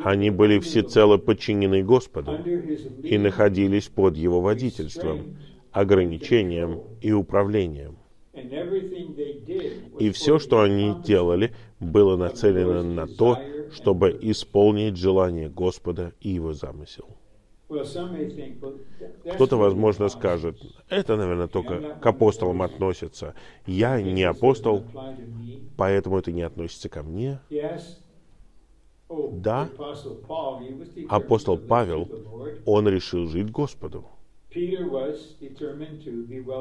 Они 0.03 0.31
были 0.31 0.59
всецело 0.59 1.17
подчинены 1.17 1.83
Господу 1.83 2.33
и 3.03 3.17
находились 3.17 3.87
под 3.87 4.17
Его 4.17 4.41
водительством, 4.41 5.37
ограничением 5.71 6.81
и 7.01 7.11
управлением. 7.11 7.97
И 9.99 10.11
все, 10.11 10.39
что 10.39 10.61
они 10.61 10.95
делали, 11.03 11.53
было 11.79 12.17
нацелено 12.17 12.83
на 12.83 13.07
то, 13.07 13.39
чтобы 13.73 14.17
исполнить 14.21 14.97
желание 14.97 15.49
Господа 15.49 16.13
и 16.21 16.29
Его 16.29 16.53
замысел. 16.53 17.07
Кто-то, 19.33 19.57
возможно, 19.57 20.07
скажет, 20.07 20.57
это, 20.87 21.17
наверное, 21.17 21.47
только 21.47 21.97
к 22.01 22.05
апостолам 22.05 22.61
относится. 22.61 23.33
Я 23.65 24.01
не 24.01 24.23
апостол, 24.23 24.85
поэтому 25.75 26.17
это 26.17 26.31
не 26.31 26.43
относится 26.43 26.87
ко 26.87 27.03
мне. 27.03 27.39
Да, 29.09 29.69
апостол 31.09 31.57
Павел, 31.57 32.09
он 32.65 32.87
решил 32.87 33.27
жить 33.27 33.51
Господу. 33.51 34.05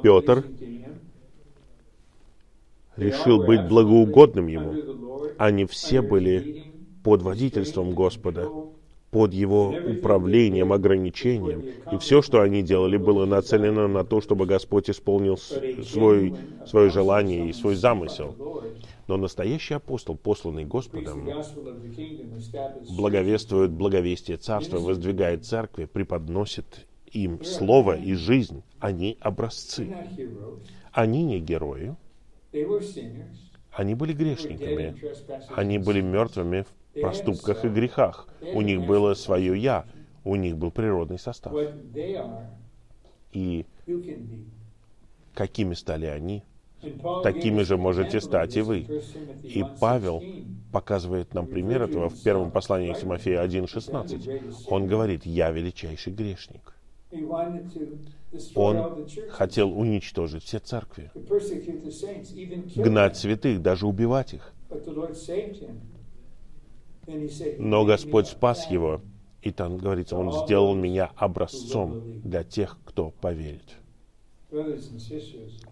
Петр 0.02 0.44
решил 2.96 3.44
быть 3.44 3.68
благоугодным 3.68 4.46
ему. 4.48 4.74
Они 5.38 5.66
все 5.66 6.02
были 6.02 6.72
под 7.06 7.22
водительством 7.22 7.94
Господа 7.94 8.50
под 9.12 9.32
его 9.32 9.68
управлением, 9.68 10.72
ограничением. 10.72 11.62
И 11.92 11.98
все, 11.98 12.20
что 12.20 12.40
они 12.40 12.62
делали, 12.62 12.96
было 12.96 13.24
нацелено 13.24 13.86
на 13.86 14.04
то, 14.04 14.20
чтобы 14.20 14.44
Господь 14.44 14.90
исполнил 14.90 15.36
свой, 15.36 16.34
свое 16.66 16.90
желание 16.90 17.48
и 17.48 17.52
свой 17.52 17.76
замысел. 17.76 18.34
Но 19.06 19.16
настоящий 19.16 19.74
апостол, 19.74 20.16
посланный 20.16 20.64
Господом, 20.64 21.28
благовествует 22.96 23.70
благовестие 23.70 24.36
Царства, 24.36 24.78
воздвигает 24.78 25.44
церкви, 25.44 25.84
преподносит 25.84 26.86
им 27.12 27.44
слово 27.44 27.96
и 27.96 28.14
жизнь. 28.14 28.64
Они 28.80 29.16
образцы. 29.20 29.96
Они 30.90 31.22
не 31.22 31.38
герои. 31.38 31.94
Они 33.76 33.94
были 33.94 34.12
грешниками. 34.14 34.96
Они 35.54 35.78
были 35.78 36.00
мертвыми 36.00 36.62
в 36.62 36.85
проступках 37.00 37.64
и 37.64 37.68
грехах. 37.68 38.28
У 38.40 38.60
них 38.62 38.82
было 38.82 39.14
свое 39.14 39.58
«я», 39.58 39.86
у 40.24 40.34
них 40.36 40.56
был 40.56 40.70
природный 40.70 41.18
состав. 41.18 41.54
И 43.32 43.66
какими 45.34 45.74
стали 45.74 46.06
они, 46.06 46.42
такими 47.22 47.62
же 47.62 47.76
можете 47.76 48.20
стать 48.20 48.56
и 48.56 48.62
вы. 48.62 48.86
И 49.42 49.64
Павел 49.80 50.22
показывает 50.72 51.32
нам 51.34 51.46
пример 51.46 51.82
этого 51.82 52.08
в 52.08 52.16
первом 52.22 52.50
послании 52.50 52.92
к 52.92 52.98
Тимофею 52.98 53.42
1.16. 53.44 54.66
Он 54.68 54.86
говорит, 54.86 55.24
«Я 55.24 55.50
величайший 55.50 56.12
грешник». 56.12 56.74
Он 58.54 59.08
хотел 59.30 59.78
уничтожить 59.78 60.42
все 60.42 60.58
церкви, 60.58 61.10
гнать 62.74 63.16
святых, 63.16 63.62
даже 63.62 63.86
убивать 63.86 64.34
их. 64.34 64.52
Но 67.58 67.84
Господь 67.84 68.26
спас 68.26 68.70
его, 68.70 69.00
и 69.42 69.50
там 69.52 69.78
говорится, 69.78 70.16
Он 70.16 70.32
сделал 70.32 70.74
меня 70.74 71.10
образцом 71.16 71.96
для 72.24 72.42
тех, 72.44 72.78
кто 72.84 73.10
поверит. 73.10 73.76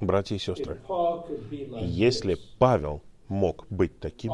Братья 0.00 0.36
и 0.36 0.38
сестры, 0.38 0.80
если 1.80 2.38
Павел 2.58 3.02
мог 3.28 3.66
быть 3.70 3.98
таким, 4.00 4.32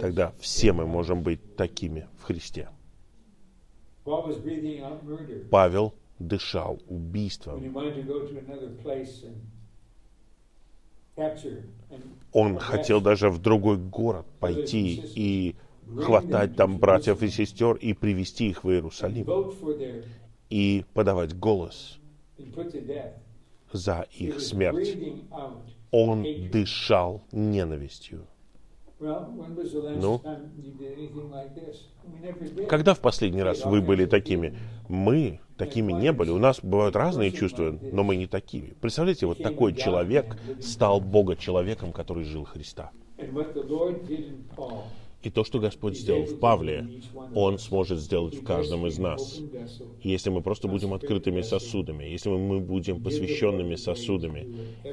тогда 0.00 0.32
все 0.38 0.72
мы 0.72 0.86
можем 0.86 1.22
быть 1.22 1.56
такими 1.56 2.06
в 2.18 2.24
Христе. 2.24 2.68
Павел 5.50 5.94
дышал 6.18 6.80
убийством. 6.88 7.62
Он 12.32 12.58
хотел 12.58 13.00
даже 13.00 13.30
в 13.30 13.40
другой 13.40 13.78
город 13.78 14.26
пойти 14.40 15.00
и 15.14 15.54
хватать 16.00 16.56
там 16.56 16.78
братьев 16.78 17.22
и 17.22 17.28
сестер 17.28 17.74
и 17.76 17.92
привести 17.92 18.48
их 18.48 18.64
в 18.64 18.70
Иерусалим 18.70 19.26
и 20.50 20.84
подавать 20.94 21.36
голос 21.36 21.98
за 23.72 24.06
их 24.12 24.40
смерть. 24.40 24.96
Он 25.90 26.24
дышал 26.50 27.22
ненавистью. 27.32 28.26
Ну, 29.00 30.20
когда 32.68 32.94
в 32.94 33.00
последний 33.00 33.42
раз 33.42 33.64
вы 33.64 33.80
были 33.80 34.06
такими? 34.06 34.56
Мы 34.88 35.40
такими 35.56 35.92
не 35.92 36.12
были. 36.12 36.30
У 36.30 36.38
нас 36.38 36.60
бывают 36.62 36.96
разные 36.96 37.32
чувства, 37.32 37.78
но 37.92 38.02
мы 38.02 38.16
не 38.16 38.26
такими. 38.26 38.74
Представляете, 38.80 39.26
вот 39.26 39.42
такой 39.42 39.74
человек 39.74 40.36
стал 40.60 41.00
Бога 41.00 41.36
человеком, 41.36 41.92
который 41.92 42.24
жил 42.24 42.44
Христа. 42.44 42.90
И 45.24 45.30
то, 45.30 45.42
что 45.42 45.58
Господь 45.58 45.96
сделал 45.96 46.24
в 46.24 46.38
Павле, 46.38 46.86
Он 47.34 47.58
сможет 47.58 47.98
сделать 47.98 48.34
в 48.34 48.44
каждом 48.44 48.86
из 48.86 48.98
нас. 48.98 49.40
Если 50.02 50.28
мы 50.28 50.42
просто 50.42 50.68
будем 50.68 50.92
открытыми 50.92 51.40
сосудами, 51.40 52.04
если 52.04 52.28
мы 52.28 52.60
будем 52.60 53.02
посвященными 53.02 53.76
сосудами 53.76 54.46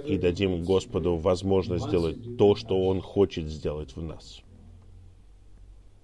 и 0.08 0.18
дадим 0.18 0.64
Господу 0.64 1.18
возможность 1.18 1.86
сделать 1.86 2.38
то, 2.38 2.56
что 2.56 2.82
Он 2.82 3.02
хочет 3.02 3.48
сделать 3.48 3.94
в 3.98 4.02
нас. 4.02 4.42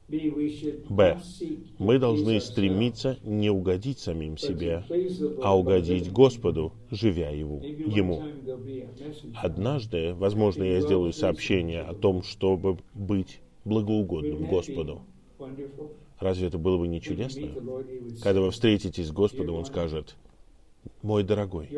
Б. 0.10 1.20
Мы 1.80 2.00
должны 2.00 2.40
стремиться 2.40 3.18
не 3.24 3.50
угодить 3.50 4.00
самим 4.00 4.38
себе, 4.38 4.84
а 5.42 5.58
угодить 5.58 6.12
Господу, 6.12 6.74
живя 6.92 7.30
его, 7.30 7.62
Ему. 7.62 8.24
Однажды, 9.36 10.14
возможно, 10.14 10.64
я 10.64 10.82
сделаю 10.82 11.12
сообщение 11.14 11.82
о 11.82 11.94
том, 11.94 12.24
чтобы 12.24 12.78
быть 12.94 13.40
благоугодным 13.68 14.46
Господу. 14.48 15.02
Разве 16.20 16.48
это 16.48 16.58
было 16.58 16.78
бы 16.78 16.88
не 16.88 17.02
чудесно? 17.02 17.50
Когда 18.24 18.42
вы 18.42 18.52
встретитесь 18.52 19.08
с 19.08 19.12
Господом, 19.12 19.56
Он 19.56 19.66
скажет, 19.66 20.16
«Мой 21.04 21.24
дорогой, 21.24 21.70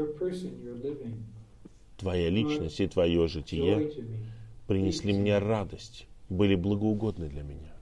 твоя 1.97 2.29
личность 2.29 2.79
и 2.79 2.87
твое 2.87 3.27
житие 3.27 3.91
принесли 4.67 5.13
мне 5.13 5.37
радость, 5.39 6.07
были 6.29 6.55
благоугодны 6.55 7.27
для 7.27 7.43
меня». 7.43 7.73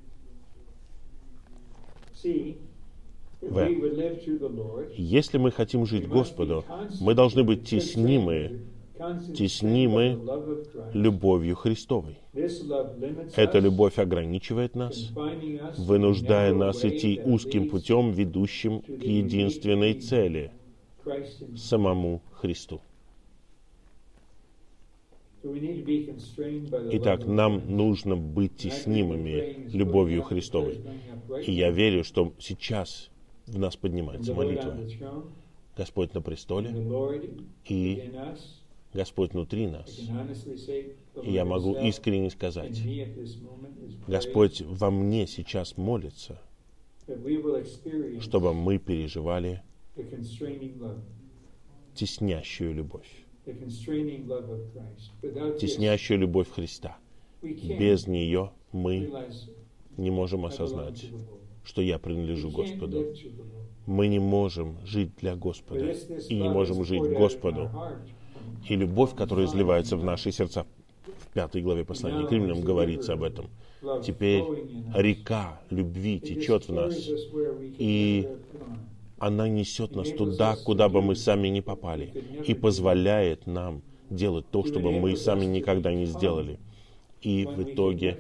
В. 3.40 3.60
Если 4.98 5.38
мы 5.38 5.52
хотим 5.52 5.86
жить 5.86 6.08
Господу, 6.08 6.66
мы 7.00 7.14
должны 7.14 7.44
быть 7.44 7.70
теснимы 7.70 8.62
теснимы 9.36 10.20
любовью 10.94 11.56
Христовой. 11.56 12.18
Эта 13.36 13.60
любовь 13.60 14.00
ограничивает 14.00 14.76
нас, 14.76 15.12
вынуждая 15.78 16.54
нас 16.54 16.84
идти 16.86 17.22
узким 17.24 17.70
путем, 17.70 18.12
ведущим 18.12 18.82
к 18.82 19.04
единственной 19.04 19.94
цели— 19.94 20.52
самому 21.56 22.22
Христу. 22.32 22.82
Итак, 26.92 27.26
нам 27.26 27.76
нужно 27.76 28.16
быть 28.16 28.58
теснимыми 28.58 29.68
любовью 29.72 30.24
Христовой. 30.24 30.82
И 31.46 31.52
я 31.52 31.72
верю, 31.72 32.04
что 32.04 32.34
сейчас 32.40 33.10
в 33.46 33.58
нас 33.58 33.76
поднимается 33.76 34.34
молитва. 34.34 34.78
Господь 35.78 36.14
на 36.14 36.22
престоле, 36.22 36.74
и 37.66 38.12
Господь 38.98 39.34
внутри 39.34 39.68
нас. 39.68 39.96
И 41.24 41.32
я 41.32 41.46
могу 41.46 41.76
искренне 41.76 42.32
сказать, 42.32 42.82
Господь 44.08 44.62
во 44.62 44.90
мне 44.90 45.28
сейчас 45.28 45.78
молится, 45.78 46.42
чтобы 48.20 48.56
мы 48.56 48.80
переживали 48.80 49.62
теснящую 51.94 52.74
любовь. 52.74 53.08
Теснящую 55.60 56.20
любовь 56.20 56.50
Христа. 56.50 56.98
Без 57.44 58.08
нее 58.08 58.52
мы 58.72 59.12
не 59.96 60.10
можем 60.10 60.48
осознать, 60.48 61.06
что 61.64 61.84
я 61.84 62.00
принадлежу 62.00 62.50
Господу. 62.50 63.14
Мы 63.86 64.08
не 64.08 64.20
можем 64.20 64.84
жить 64.86 65.12
для 65.18 65.36
Господа 65.36 65.92
и 66.30 66.36
не 66.36 66.50
можем 66.50 66.84
жить 66.84 67.04
Господу 67.04 67.70
и 68.68 68.76
любовь, 68.76 69.16
которая 69.16 69.46
изливается 69.46 69.98
в 69.98 70.04
наши 70.04 70.32
сердца. 70.32 70.66
В 71.20 71.34
пятой 71.34 71.62
главе 71.62 71.84
послания 71.86 72.26
к 72.26 72.32
римлянам 72.32 72.62
говорится 72.62 73.14
об 73.14 73.24
этом. 73.24 73.50
Теперь 74.04 74.44
река 74.94 75.62
любви 75.70 76.20
течет 76.20 76.68
в 76.68 76.74
нас, 76.74 76.96
и 77.78 78.28
она 79.20 79.48
несет 79.48 79.96
нас 79.96 80.10
туда, 80.12 80.56
куда 80.56 80.90
бы 80.90 81.02
мы 81.02 81.16
сами 81.16 81.48
не 81.48 81.62
попали, 81.62 82.14
и 82.46 82.54
позволяет 82.54 83.48
нам 83.48 83.82
делать 84.10 84.46
то, 84.52 84.64
чтобы 84.64 84.92
мы 84.92 85.16
сами 85.16 85.46
никогда 85.46 85.94
не 85.94 86.06
сделали. 86.06 86.60
И 87.22 87.46
в 87.46 87.64
итоге 87.64 88.18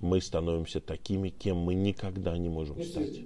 мы 0.00 0.20
становимся 0.20 0.80
такими, 0.80 1.28
кем 1.30 1.58
мы 1.58 1.74
никогда 1.74 2.36
не 2.36 2.48
можем 2.48 2.82
стать. 2.82 3.22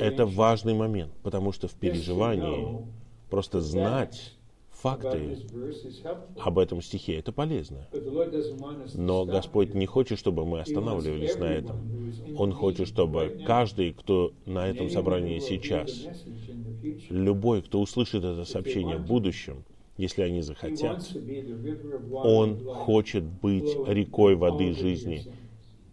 Это 0.00 0.26
важный 0.26 0.74
момент, 0.74 1.12
потому 1.22 1.52
что 1.52 1.68
в 1.68 1.74
переживании 1.74 2.86
Просто 3.30 3.60
знать 3.60 4.34
факты 4.70 5.38
об 6.38 6.58
этом 6.58 6.80
стихе, 6.82 7.18
это 7.18 7.32
полезно. 7.32 7.88
Но 8.94 9.24
Господь 9.24 9.74
не 9.74 9.86
хочет, 9.86 10.18
чтобы 10.18 10.44
мы 10.44 10.60
останавливались 10.60 11.36
на 11.36 11.44
этом. 11.44 11.76
Он 12.36 12.52
хочет, 12.52 12.88
чтобы 12.88 13.42
каждый, 13.46 13.92
кто 13.92 14.32
на 14.46 14.68
этом 14.68 14.88
собрании 14.88 15.40
сейчас, 15.40 16.06
любой, 17.10 17.62
кто 17.62 17.80
услышит 17.80 18.24
это 18.24 18.44
сообщение 18.44 18.96
в 18.96 19.06
будущем, 19.06 19.64
если 19.96 20.22
они 20.22 20.42
захотят, 20.42 21.04
он 22.12 22.64
хочет 22.64 23.24
быть 23.24 23.76
рекой 23.86 24.36
воды 24.36 24.72
жизни, 24.72 25.24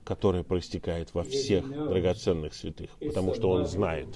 которая 0.03 0.43
проистекает 0.43 1.13
во 1.15 1.23
всех 1.23 1.67
драгоценных 1.67 2.53
святых, 2.53 2.91
потому 2.99 3.33
что 3.33 3.49
он 3.49 3.65
знает, 3.65 4.07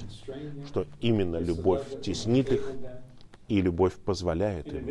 что 0.68 0.86
именно 1.02 1.38
любовь 1.38 1.82
теснит 2.04 2.52
их, 2.52 2.72
и 3.50 3.62
любовь 3.62 3.96
позволяет 3.96 4.72
им. 4.72 4.88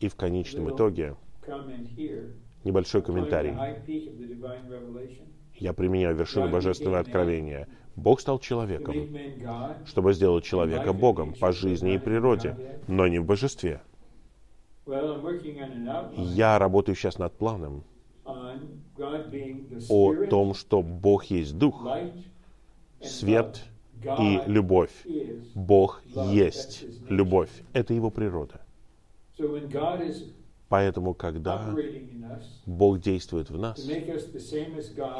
И 0.00 0.08
в 0.08 0.16
конечном 0.16 0.74
итоге, 0.74 1.14
небольшой 2.64 3.02
комментарий. 3.02 3.54
Я 5.54 5.72
применяю 5.72 6.16
вершину 6.16 6.48
божественного 6.48 7.00
откровения. 7.00 7.68
Бог 7.94 8.20
стал 8.20 8.38
человеком, 8.38 8.94
чтобы 9.84 10.12
сделать 10.12 10.44
человека 10.44 10.92
Богом 10.92 11.34
по 11.34 11.52
жизни 11.52 11.94
и 11.94 11.98
природе, 11.98 12.80
но 12.86 13.06
не 13.06 13.18
в 13.18 13.24
божестве. 13.24 13.80
Я 16.16 16.58
работаю 16.58 16.96
сейчас 16.96 17.18
над 17.18 17.36
планом 17.36 17.84
о 18.24 20.26
том, 20.26 20.54
что 20.54 20.82
Бог 20.82 21.24
есть 21.24 21.58
Дух, 21.58 21.86
свет 23.00 23.64
и 24.18 24.40
любовь. 24.46 24.92
Бог 25.54 26.02
есть 26.14 26.86
любовь. 27.08 27.50
Это 27.72 27.94
Его 27.94 28.10
природа. 28.10 28.60
Поэтому, 30.68 31.14
когда 31.14 31.74
Бог 32.66 33.00
действует 33.00 33.50
в 33.50 33.58
нас 33.58 33.88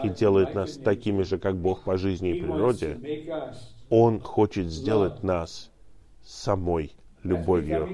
и 0.04 0.08
делает 0.08 0.54
нас 0.54 0.76
такими 0.76 1.22
же, 1.22 1.38
как 1.38 1.56
Бог 1.56 1.82
по 1.84 1.96
жизни 1.96 2.30
и 2.30 2.40
природе, 2.40 2.98
Он 3.88 4.20
хочет 4.20 4.66
сделать 4.70 5.22
нас 5.22 5.70
самой 6.22 6.92
любовью. 7.22 7.88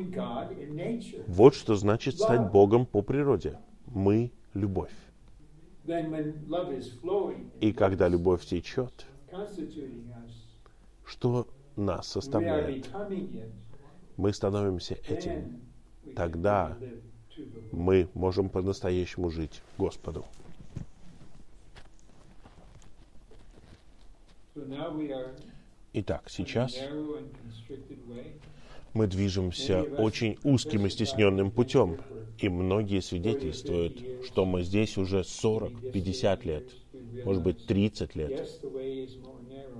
Вот 1.28 1.54
что 1.54 1.76
значит 1.76 2.18
стать 2.18 2.40
Богом 2.40 2.86
по 2.86 3.02
природе. 3.02 3.58
Мы— 3.86 4.32
любовь. 4.54 4.92
И 7.60 7.72
когда 7.72 8.08
любовь 8.08 8.44
течет, 8.44 9.06
что 11.06 11.46
нас 11.76 12.08
составляет. 12.08 12.88
Мы 14.16 14.32
становимся 14.32 14.94
этим. 15.08 15.60
Тогда 16.14 16.76
мы 17.72 18.08
можем 18.14 18.48
по-настоящему 18.48 19.30
жить 19.30 19.62
Господу. 19.78 20.24
Итак, 25.92 26.24
сейчас 26.28 26.76
Мы 28.94 29.08
движемся 29.08 29.82
очень 29.82 30.38
узким 30.44 30.86
и 30.86 30.90
стесненным 30.90 31.50
путем, 31.50 31.98
и 32.38 32.48
многие 32.48 33.00
свидетельствуют, 33.00 34.24
что 34.24 34.44
мы 34.44 34.62
здесь 34.62 34.96
уже 34.96 35.20
40-50 35.20 36.46
лет, 36.46 36.70
может 37.24 37.42
быть, 37.42 37.66
30 37.66 38.14
лет. 38.14 38.48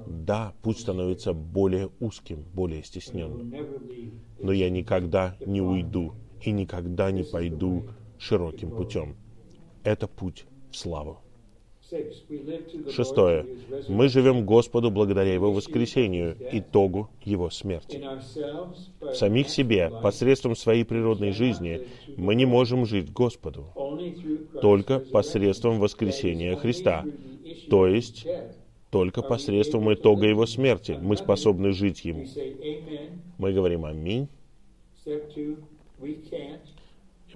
Да, 0.07 0.55
путь 0.63 0.79
становится 0.79 1.33
более 1.33 1.91
узким, 2.01 2.45
более 2.53 2.83
стесненным. 2.83 3.53
Но 4.41 4.53
я 4.53 4.71
никогда 4.71 5.37
не 5.45 5.61
уйду 5.61 6.15
и 6.43 6.51
никогда 6.51 7.11
не 7.11 7.25
пойду 7.25 7.85
широким 8.19 8.71
путем. 8.71 9.17
Это 9.83 10.07
путь 10.07 10.47
в 10.71 10.77
славу. 10.77 11.21
Шестое. 12.91 13.47
Мы 13.89 14.09
живем 14.09 14.47
Господу 14.47 14.91
благодаря 14.91 15.35
Его 15.35 15.53
воскресению, 15.53 16.37
итогу 16.53 17.11
Его 17.23 17.51
смерти. 17.51 18.03
В 19.01 19.15
самих 19.15 19.49
себе, 19.51 19.91
посредством 20.03 20.57
своей 20.57 20.85
природной 20.85 21.33
жизни, 21.33 21.87
мы 22.17 22.35
не 22.35 22.47
можем 22.47 22.87
жить 22.87 23.13
Господу, 23.13 23.67
только 24.63 24.99
посредством 24.99 25.79
воскресения 25.79 26.57
Христа, 26.57 27.05
то 27.69 27.87
есть 27.87 28.27
только 28.95 29.23
посредством 29.23 29.93
итога 29.93 30.25
Его 30.25 30.47
смерти 30.47 30.97
мы 31.03 31.17
способны 31.17 31.73
жить 31.73 32.05
Ему. 32.05 32.27
Мы 33.39 33.53
говорим 33.53 33.85
«Аминь». 33.85 34.29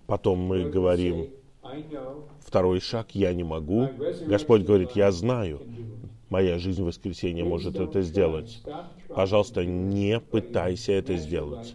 Потом 0.06 0.38
мы 0.38 0.70
говорим 0.70 1.30
Второй 2.38 2.78
шаг 2.78 3.09
«я 3.16 3.34
не 3.34 3.42
могу». 3.42 3.90
Господь 4.28 4.62
говорит 4.62 4.92
«я 4.92 5.11
знаю». 5.11 5.61
Моя 6.28 6.61
жизнь 6.61 6.80
в 6.80 6.86
воскресенье 6.86 7.42
может 7.42 7.74
это 7.80 8.02
сделать. 8.02 8.62
Пожалуйста, 9.09 9.64
не 9.64 10.20
пытайся 10.20 10.92
это 10.92 11.16
сделать 11.16 11.74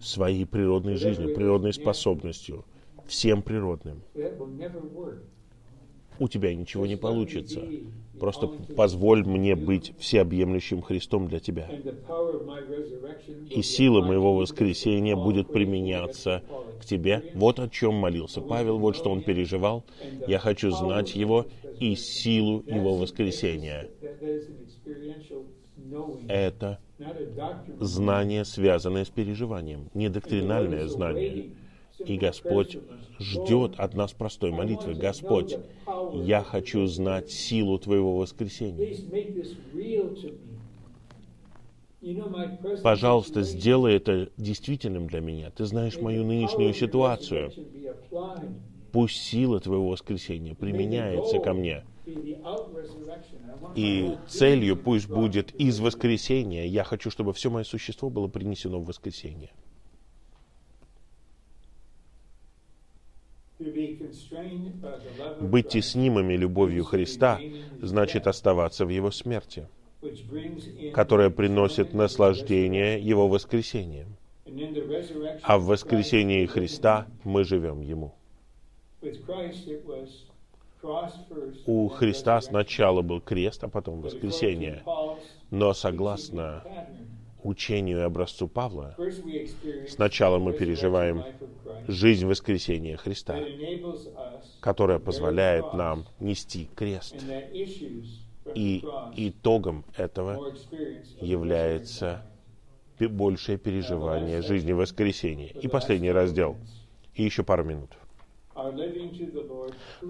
своей 0.00 0.44
природной 0.44 0.96
жизнью, 0.96 1.36
природной 1.36 1.72
способностью, 1.72 2.64
всем 3.06 3.42
природным. 3.42 4.02
У 6.18 6.28
тебя 6.28 6.52
ничего 6.54 6.86
не 6.86 6.96
получится. 6.96 7.62
Просто 8.20 8.48
позволь 8.76 9.24
мне 9.24 9.56
быть 9.56 9.94
всеобъемлющим 9.98 10.82
Христом 10.82 11.26
для 11.26 11.40
тебя. 11.40 11.68
И 13.48 13.62
сила 13.62 14.02
моего 14.02 14.34
воскресения 14.34 15.16
будет 15.16 15.50
применяться 15.50 16.42
к 16.80 16.84
тебе. 16.84 17.24
Вот 17.34 17.58
о 17.58 17.68
чем 17.68 17.94
молился 17.94 18.42
Павел, 18.42 18.78
вот 18.78 18.94
что 18.96 19.10
он 19.10 19.22
переживал. 19.22 19.84
Я 20.26 20.38
хочу 20.38 20.70
знать 20.70 21.14
его 21.16 21.46
и 21.78 21.94
силу 21.94 22.62
его 22.66 22.94
воскресения. 22.96 23.88
Это 26.28 26.78
знание, 27.80 28.44
связанное 28.44 29.06
с 29.06 29.08
переживанием, 29.08 29.88
не 29.94 30.10
доктринальное 30.10 30.86
знание. 30.88 31.54
И 32.06 32.16
Господь 32.16 32.78
ждет 33.18 33.74
от 33.78 33.94
нас 33.94 34.12
простой 34.12 34.50
молитвы. 34.50 34.94
Господь, 34.94 35.56
я 36.14 36.42
хочу 36.42 36.86
знать 36.86 37.30
силу 37.30 37.78
Твоего 37.78 38.16
воскресения. 38.16 38.96
Пожалуйста, 42.82 43.42
сделай 43.42 43.94
это 43.94 44.30
действительным 44.38 45.06
для 45.06 45.20
меня. 45.20 45.50
Ты 45.50 45.66
знаешь 45.66 46.00
мою 46.00 46.24
нынешнюю 46.24 46.72
ситуацию. 46.72 47.52
Пусть 48.92 49.16
сила 49.22 49.60
Твоего 49.60 49.88
воскресения 49.88 50.54
применяется 50.54 51.38
ко 51.38 51.52
мне. 51.52 51.84
И 53.76 54.16
целью 54.26 54.76
пусть 54.76 55.08
будет 55.08 55.54
из 55.54 55.78
воскресения. 55.78 56.64
Я 56.64 56.84
хочу, 56.84 57.10
чтобы 57.10 57.32
все 57.34 57.50
мое 57.50 57.64
существо 57.64 58.08
было 58.08 58.28
принесено 58.28 58.80
в 58.80 58.86
воскресение. 58.86 59.50
Быть 65.40 65.68
теснимыми 65.68 66.34
любовью 66.34 66.84
Христа 66.84 67.42
значит 67.80 68.26
оставаться 68.26 68.84
в 68.84 68.90
Его 68.90 69.10
смерти, 69.10 69.68
которая 70.92 71.30
приносит 71.30 71.94
наслаждение 71.94 73.00
Его 73.00 73.28
воскресением. 73.28 74.16
А 75.42 75.58
в 75.58 75.64
воскресении 75.64 76.44
Христа 76.46 77.06
мы 77.24 77.44
живем 77.44 77.80
Ему. 77.80 78.14
У 81.66 81.88
Христа 81.88 82.40
сначала 82.40 83.02
был 83.02 83.20
крест, 83.20 83.64
а 83.64 83.68
потом 83.68 84.02
воскресение. 84.02 84.82
Но 85.50 85.72
согласно 85.72 86.64
учению 87.42 87.98
и 87.98 88.02
образцу 88.02 88.48
Павла, 88.48 88.96
сначала 89.88 90.38
мы 90.38 90.52
переживаем 90.52 91.24
жизнь 91.88 92.26
воскресения 92.26 92.96
Христа, 92.96 93.36
которая 94.60 94.98
позволяет 94.98 95.72
нам 95.72 96.06
нести 96.20 96.68
крест. 96.74 97.16
И 98.54 98.84
итогом 99.16 99.84
этого 99.96 100.40
является 101.20 102.22
большее 102.98 103.58
переживание 103.58 104.42
жизни 104.42 104.72
воскресения. 104.72 105.48
И 105.60 105.68
последний 105.68 106.12
раздел. 106.12 106.56
И 107.14 107.22
еще 107.22 107.42
пару 107.42 107.64
минут. 107.64 107.90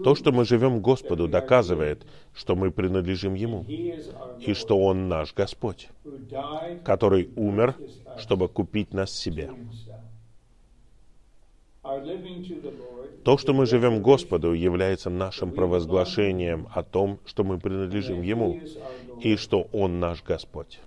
То, 0.05 0.15
что 0.15 0.33
мы 0.33 0.45
живем 0.45 0.81
Господу, 0.81 1.29
доказывает, 1.29 2.07
что 2.35 2.57
мы 2.57 2.71
принадлежим 2.71 3.35
Ему, 3.35 3.65
и 3.69 4.55
что 4.55 4.79
Он 4.79 5.09
наш 5.09 5.35
Господь, 5.35 5.89
который 6.85 7.31
умер, 7.37 7.77
чтобы 8.19 8.49
купить 8.49 8.95
нас 8.95 9.13
себе. 9.13 9.51
То, 13.25 13.39
что 13.39 13.53
мы 13.55 13.67
живем 13.67 14.03
Господу, 14.03 14.53
является 14.53 15.11
нашим 15.11 15.53
провозглашением 15.53 16.69
о 16.75 16.83
том, 16.83 17.19
что 17.25 17.43
мы 17.43 17.59
принадлежим 17.59 18.23
Ему 18.23 18.61
и 19.23 19.37
что 19.37 19.67
Он 19.73 19.99
наш 19.99 20.23
Господь. 20.23 20.79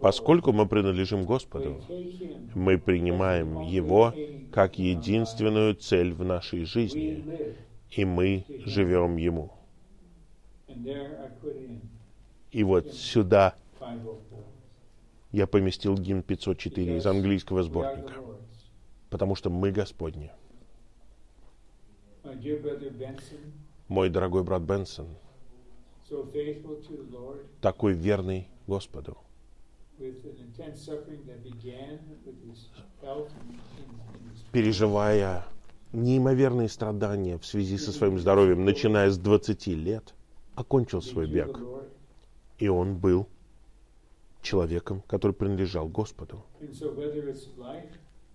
Поскольку 0.00 0.52
мы 0.52 0.66
принадлежим 0.66 1.24
Господу, 1.24 1.80
мы 2.54 2.78
принимаем 2.78 3.60
Его 3.62 4.12
как 4.52 4.78
единственную 4.78 5.74
цель 5.74 6.12
в 6.12 6.24
нашей 6.24 6.64
жизни, 6.64 7.24
и 7.90 8.04
мы 8.04 8.44
живем 8.48 9.16
Ему. 9.16 9.52
И 12.50 12.64
вот 12.64 12.92
сюда 12.92 13.54
я 15.30 15.46
поместил 15.46 15.96
гимн 15.96 16.22
504 16.22 16.96
из 16.98 17.06
английского 17.06 17.62
сборника 17.62 18.14
потому 19.12 19.34
что 19.34 19.50
мы 19.50 19.70
Господни. 19.70 20.32
Мой 23.88 24.08
дорогой 24.08 24.42
брат 24.42 24.62
Бенсон, 24.62 25.06
такой 27.60 27.92
верный 27.92 28.48
Господу, 28.66 29.18
переживая 34.52 35.44
неимоверные 35.92 36.68
страдания 36.68 37.38
в 37.38 37.46
связи 37.46 37.78
со 37.78 37.92
своим 37.92 38.18
здоровьем, 38.18 38.64
начиная 38.64 39.10
с 39.10 39.18
20 39.18 39.66
лет, 39.68 40.14
окончил 40.54 41.02
свой 41.02 41.26
бег. 41.26 41.58
И 42.58 42.68
он 42.68 42.96
был 42.96 43.26
человеком, 44.42 45.02
который 45.06 45.32
принадлежал 45.32 45.88
Господу. 45.88 46.44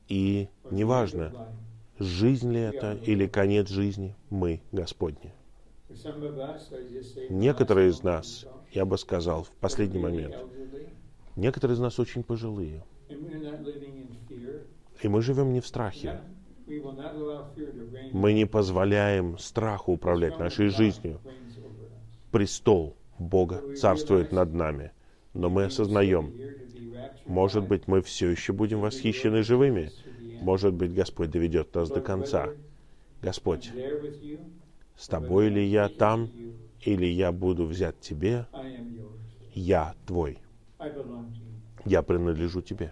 И 0.08 0.48
неважно, 0.72 1.50
жизнь 2.00 2.52
ли 2.52 2.62
это 2.62 2.94
или 3.06 3.28
конец 3.28 3.70
жизни, 3.70 4.16
мы 4.30 4.62
Господни. 4.72 5.34
Некоторые 7.30 7.90
из 7.90 8.04
нас, 8.04 8.46
я 8.72 8.86
бы 8.86 8.98
сказал, 8.98 9.44
в 9.44 9.52
последний 9.52 10.00
момент, 10.00 10.36
некоторые 11.38 11.76
из 11.76 11.80
нас 11.80 12.00
очень 12.00 12.24
пожилые. 12.24 12.84
И 15.02 15.08
мы 15.08 15.22
живем 15.22 15.54
не 15.54 15.62
в 15.62 15.68
страхе. 15.68 16.20
Мы 18.12 18.34
не 18.34 18.46
позволяем 18.46 19.38
страху 19.38 19.94
управлять 19.94 20.38
нашей 20.38 20.68
жизнью. 20.68 21.22
Престол 22.32 22.96
Бога 23.18 23.64
царствует 23.76 24.32
над 24.32 24.54
нами. 24.54 24.92
Но 25.34 25.50
мы 25.50 25.66
осознаем, 25.66 26.34
может 27.26 27.68
быть, 27.68 27.88
мы 27.88 28.02
все 28.02 28.30
еще 28.30 28.54
будем 28.54 28.82
восхищены 28.82 29.44
живыми. 29.44 29.92
Может 30.42 30.74
быть, 30.74 30.94
Господь 30.94 31.30
доведет 31.30 31.74
нас 31.74 31.90
до 31.90 32.02
конца. 32.02 32.50
Господь, 33.22 33.72
с 34.98 35.08
тобой 35.08 35.50
ли 35.50 35.66
я 35.66 35.90
там, 35.90 36.30
или 36.82 37.06
я 37.06 37.32
буду 37.32 37.66
взять 37.66 38.00
тебе? 38.00 38.46
Я 39.54 39.96
твой. 40.06 40.40
Я 41.86 42.02
принадлежу 42.04 42.62
тебе. 42.62 42.92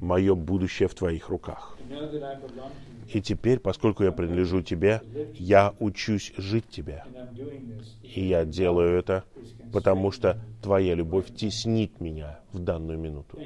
Мое 0.00 0.34
будущее 0.34 0.88
в 0.88 0.94
твоих 0.94 1.28
руках. 1.28 1.78
И 3.12 3.20
теперь, 3.20 3.58
поскольку 3.58 4.04
я 4.04 4.12
принадлежу 4.12 4.62
тебе, 4.62 5.02
я 5.38 5.74
учусь 5.78 6.32
жить 6.36 6.68
тебе. 6.68 7.04
И 8.14 8.24
я 8.24 8.44
делаю 8.44 8.98
это 8.98 9.24
потому 9.72 10.12
что 10.12 10.38
Твоя 10.60 10.94
любовь 10.94 11.34
теснит 11.34 12.00
меня 12.00 12.38
в 12.52 12.60
данную 12.60 12.98
минуту. 12.98 13.38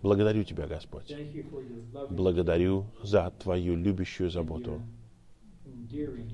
Благодарю 0.00 0.44
Тебя, 0.44 0.66
Господь. 0.66 1.14
Благодарю 2.08 2.86
за 3.02 3.30
Твою 3.38 3.76
любящую 3.76 4.30
заботу 4.30 4.80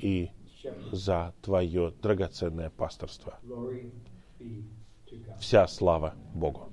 и 0.00 0.30
за 0.92 1.34
Твое 1.42 1.92
драгоценное 2.00 2.70
пасторство. 2.70 3.38
Вся 5.40 5.66
слава 5.66 6.14
Богу. 6.34 6.67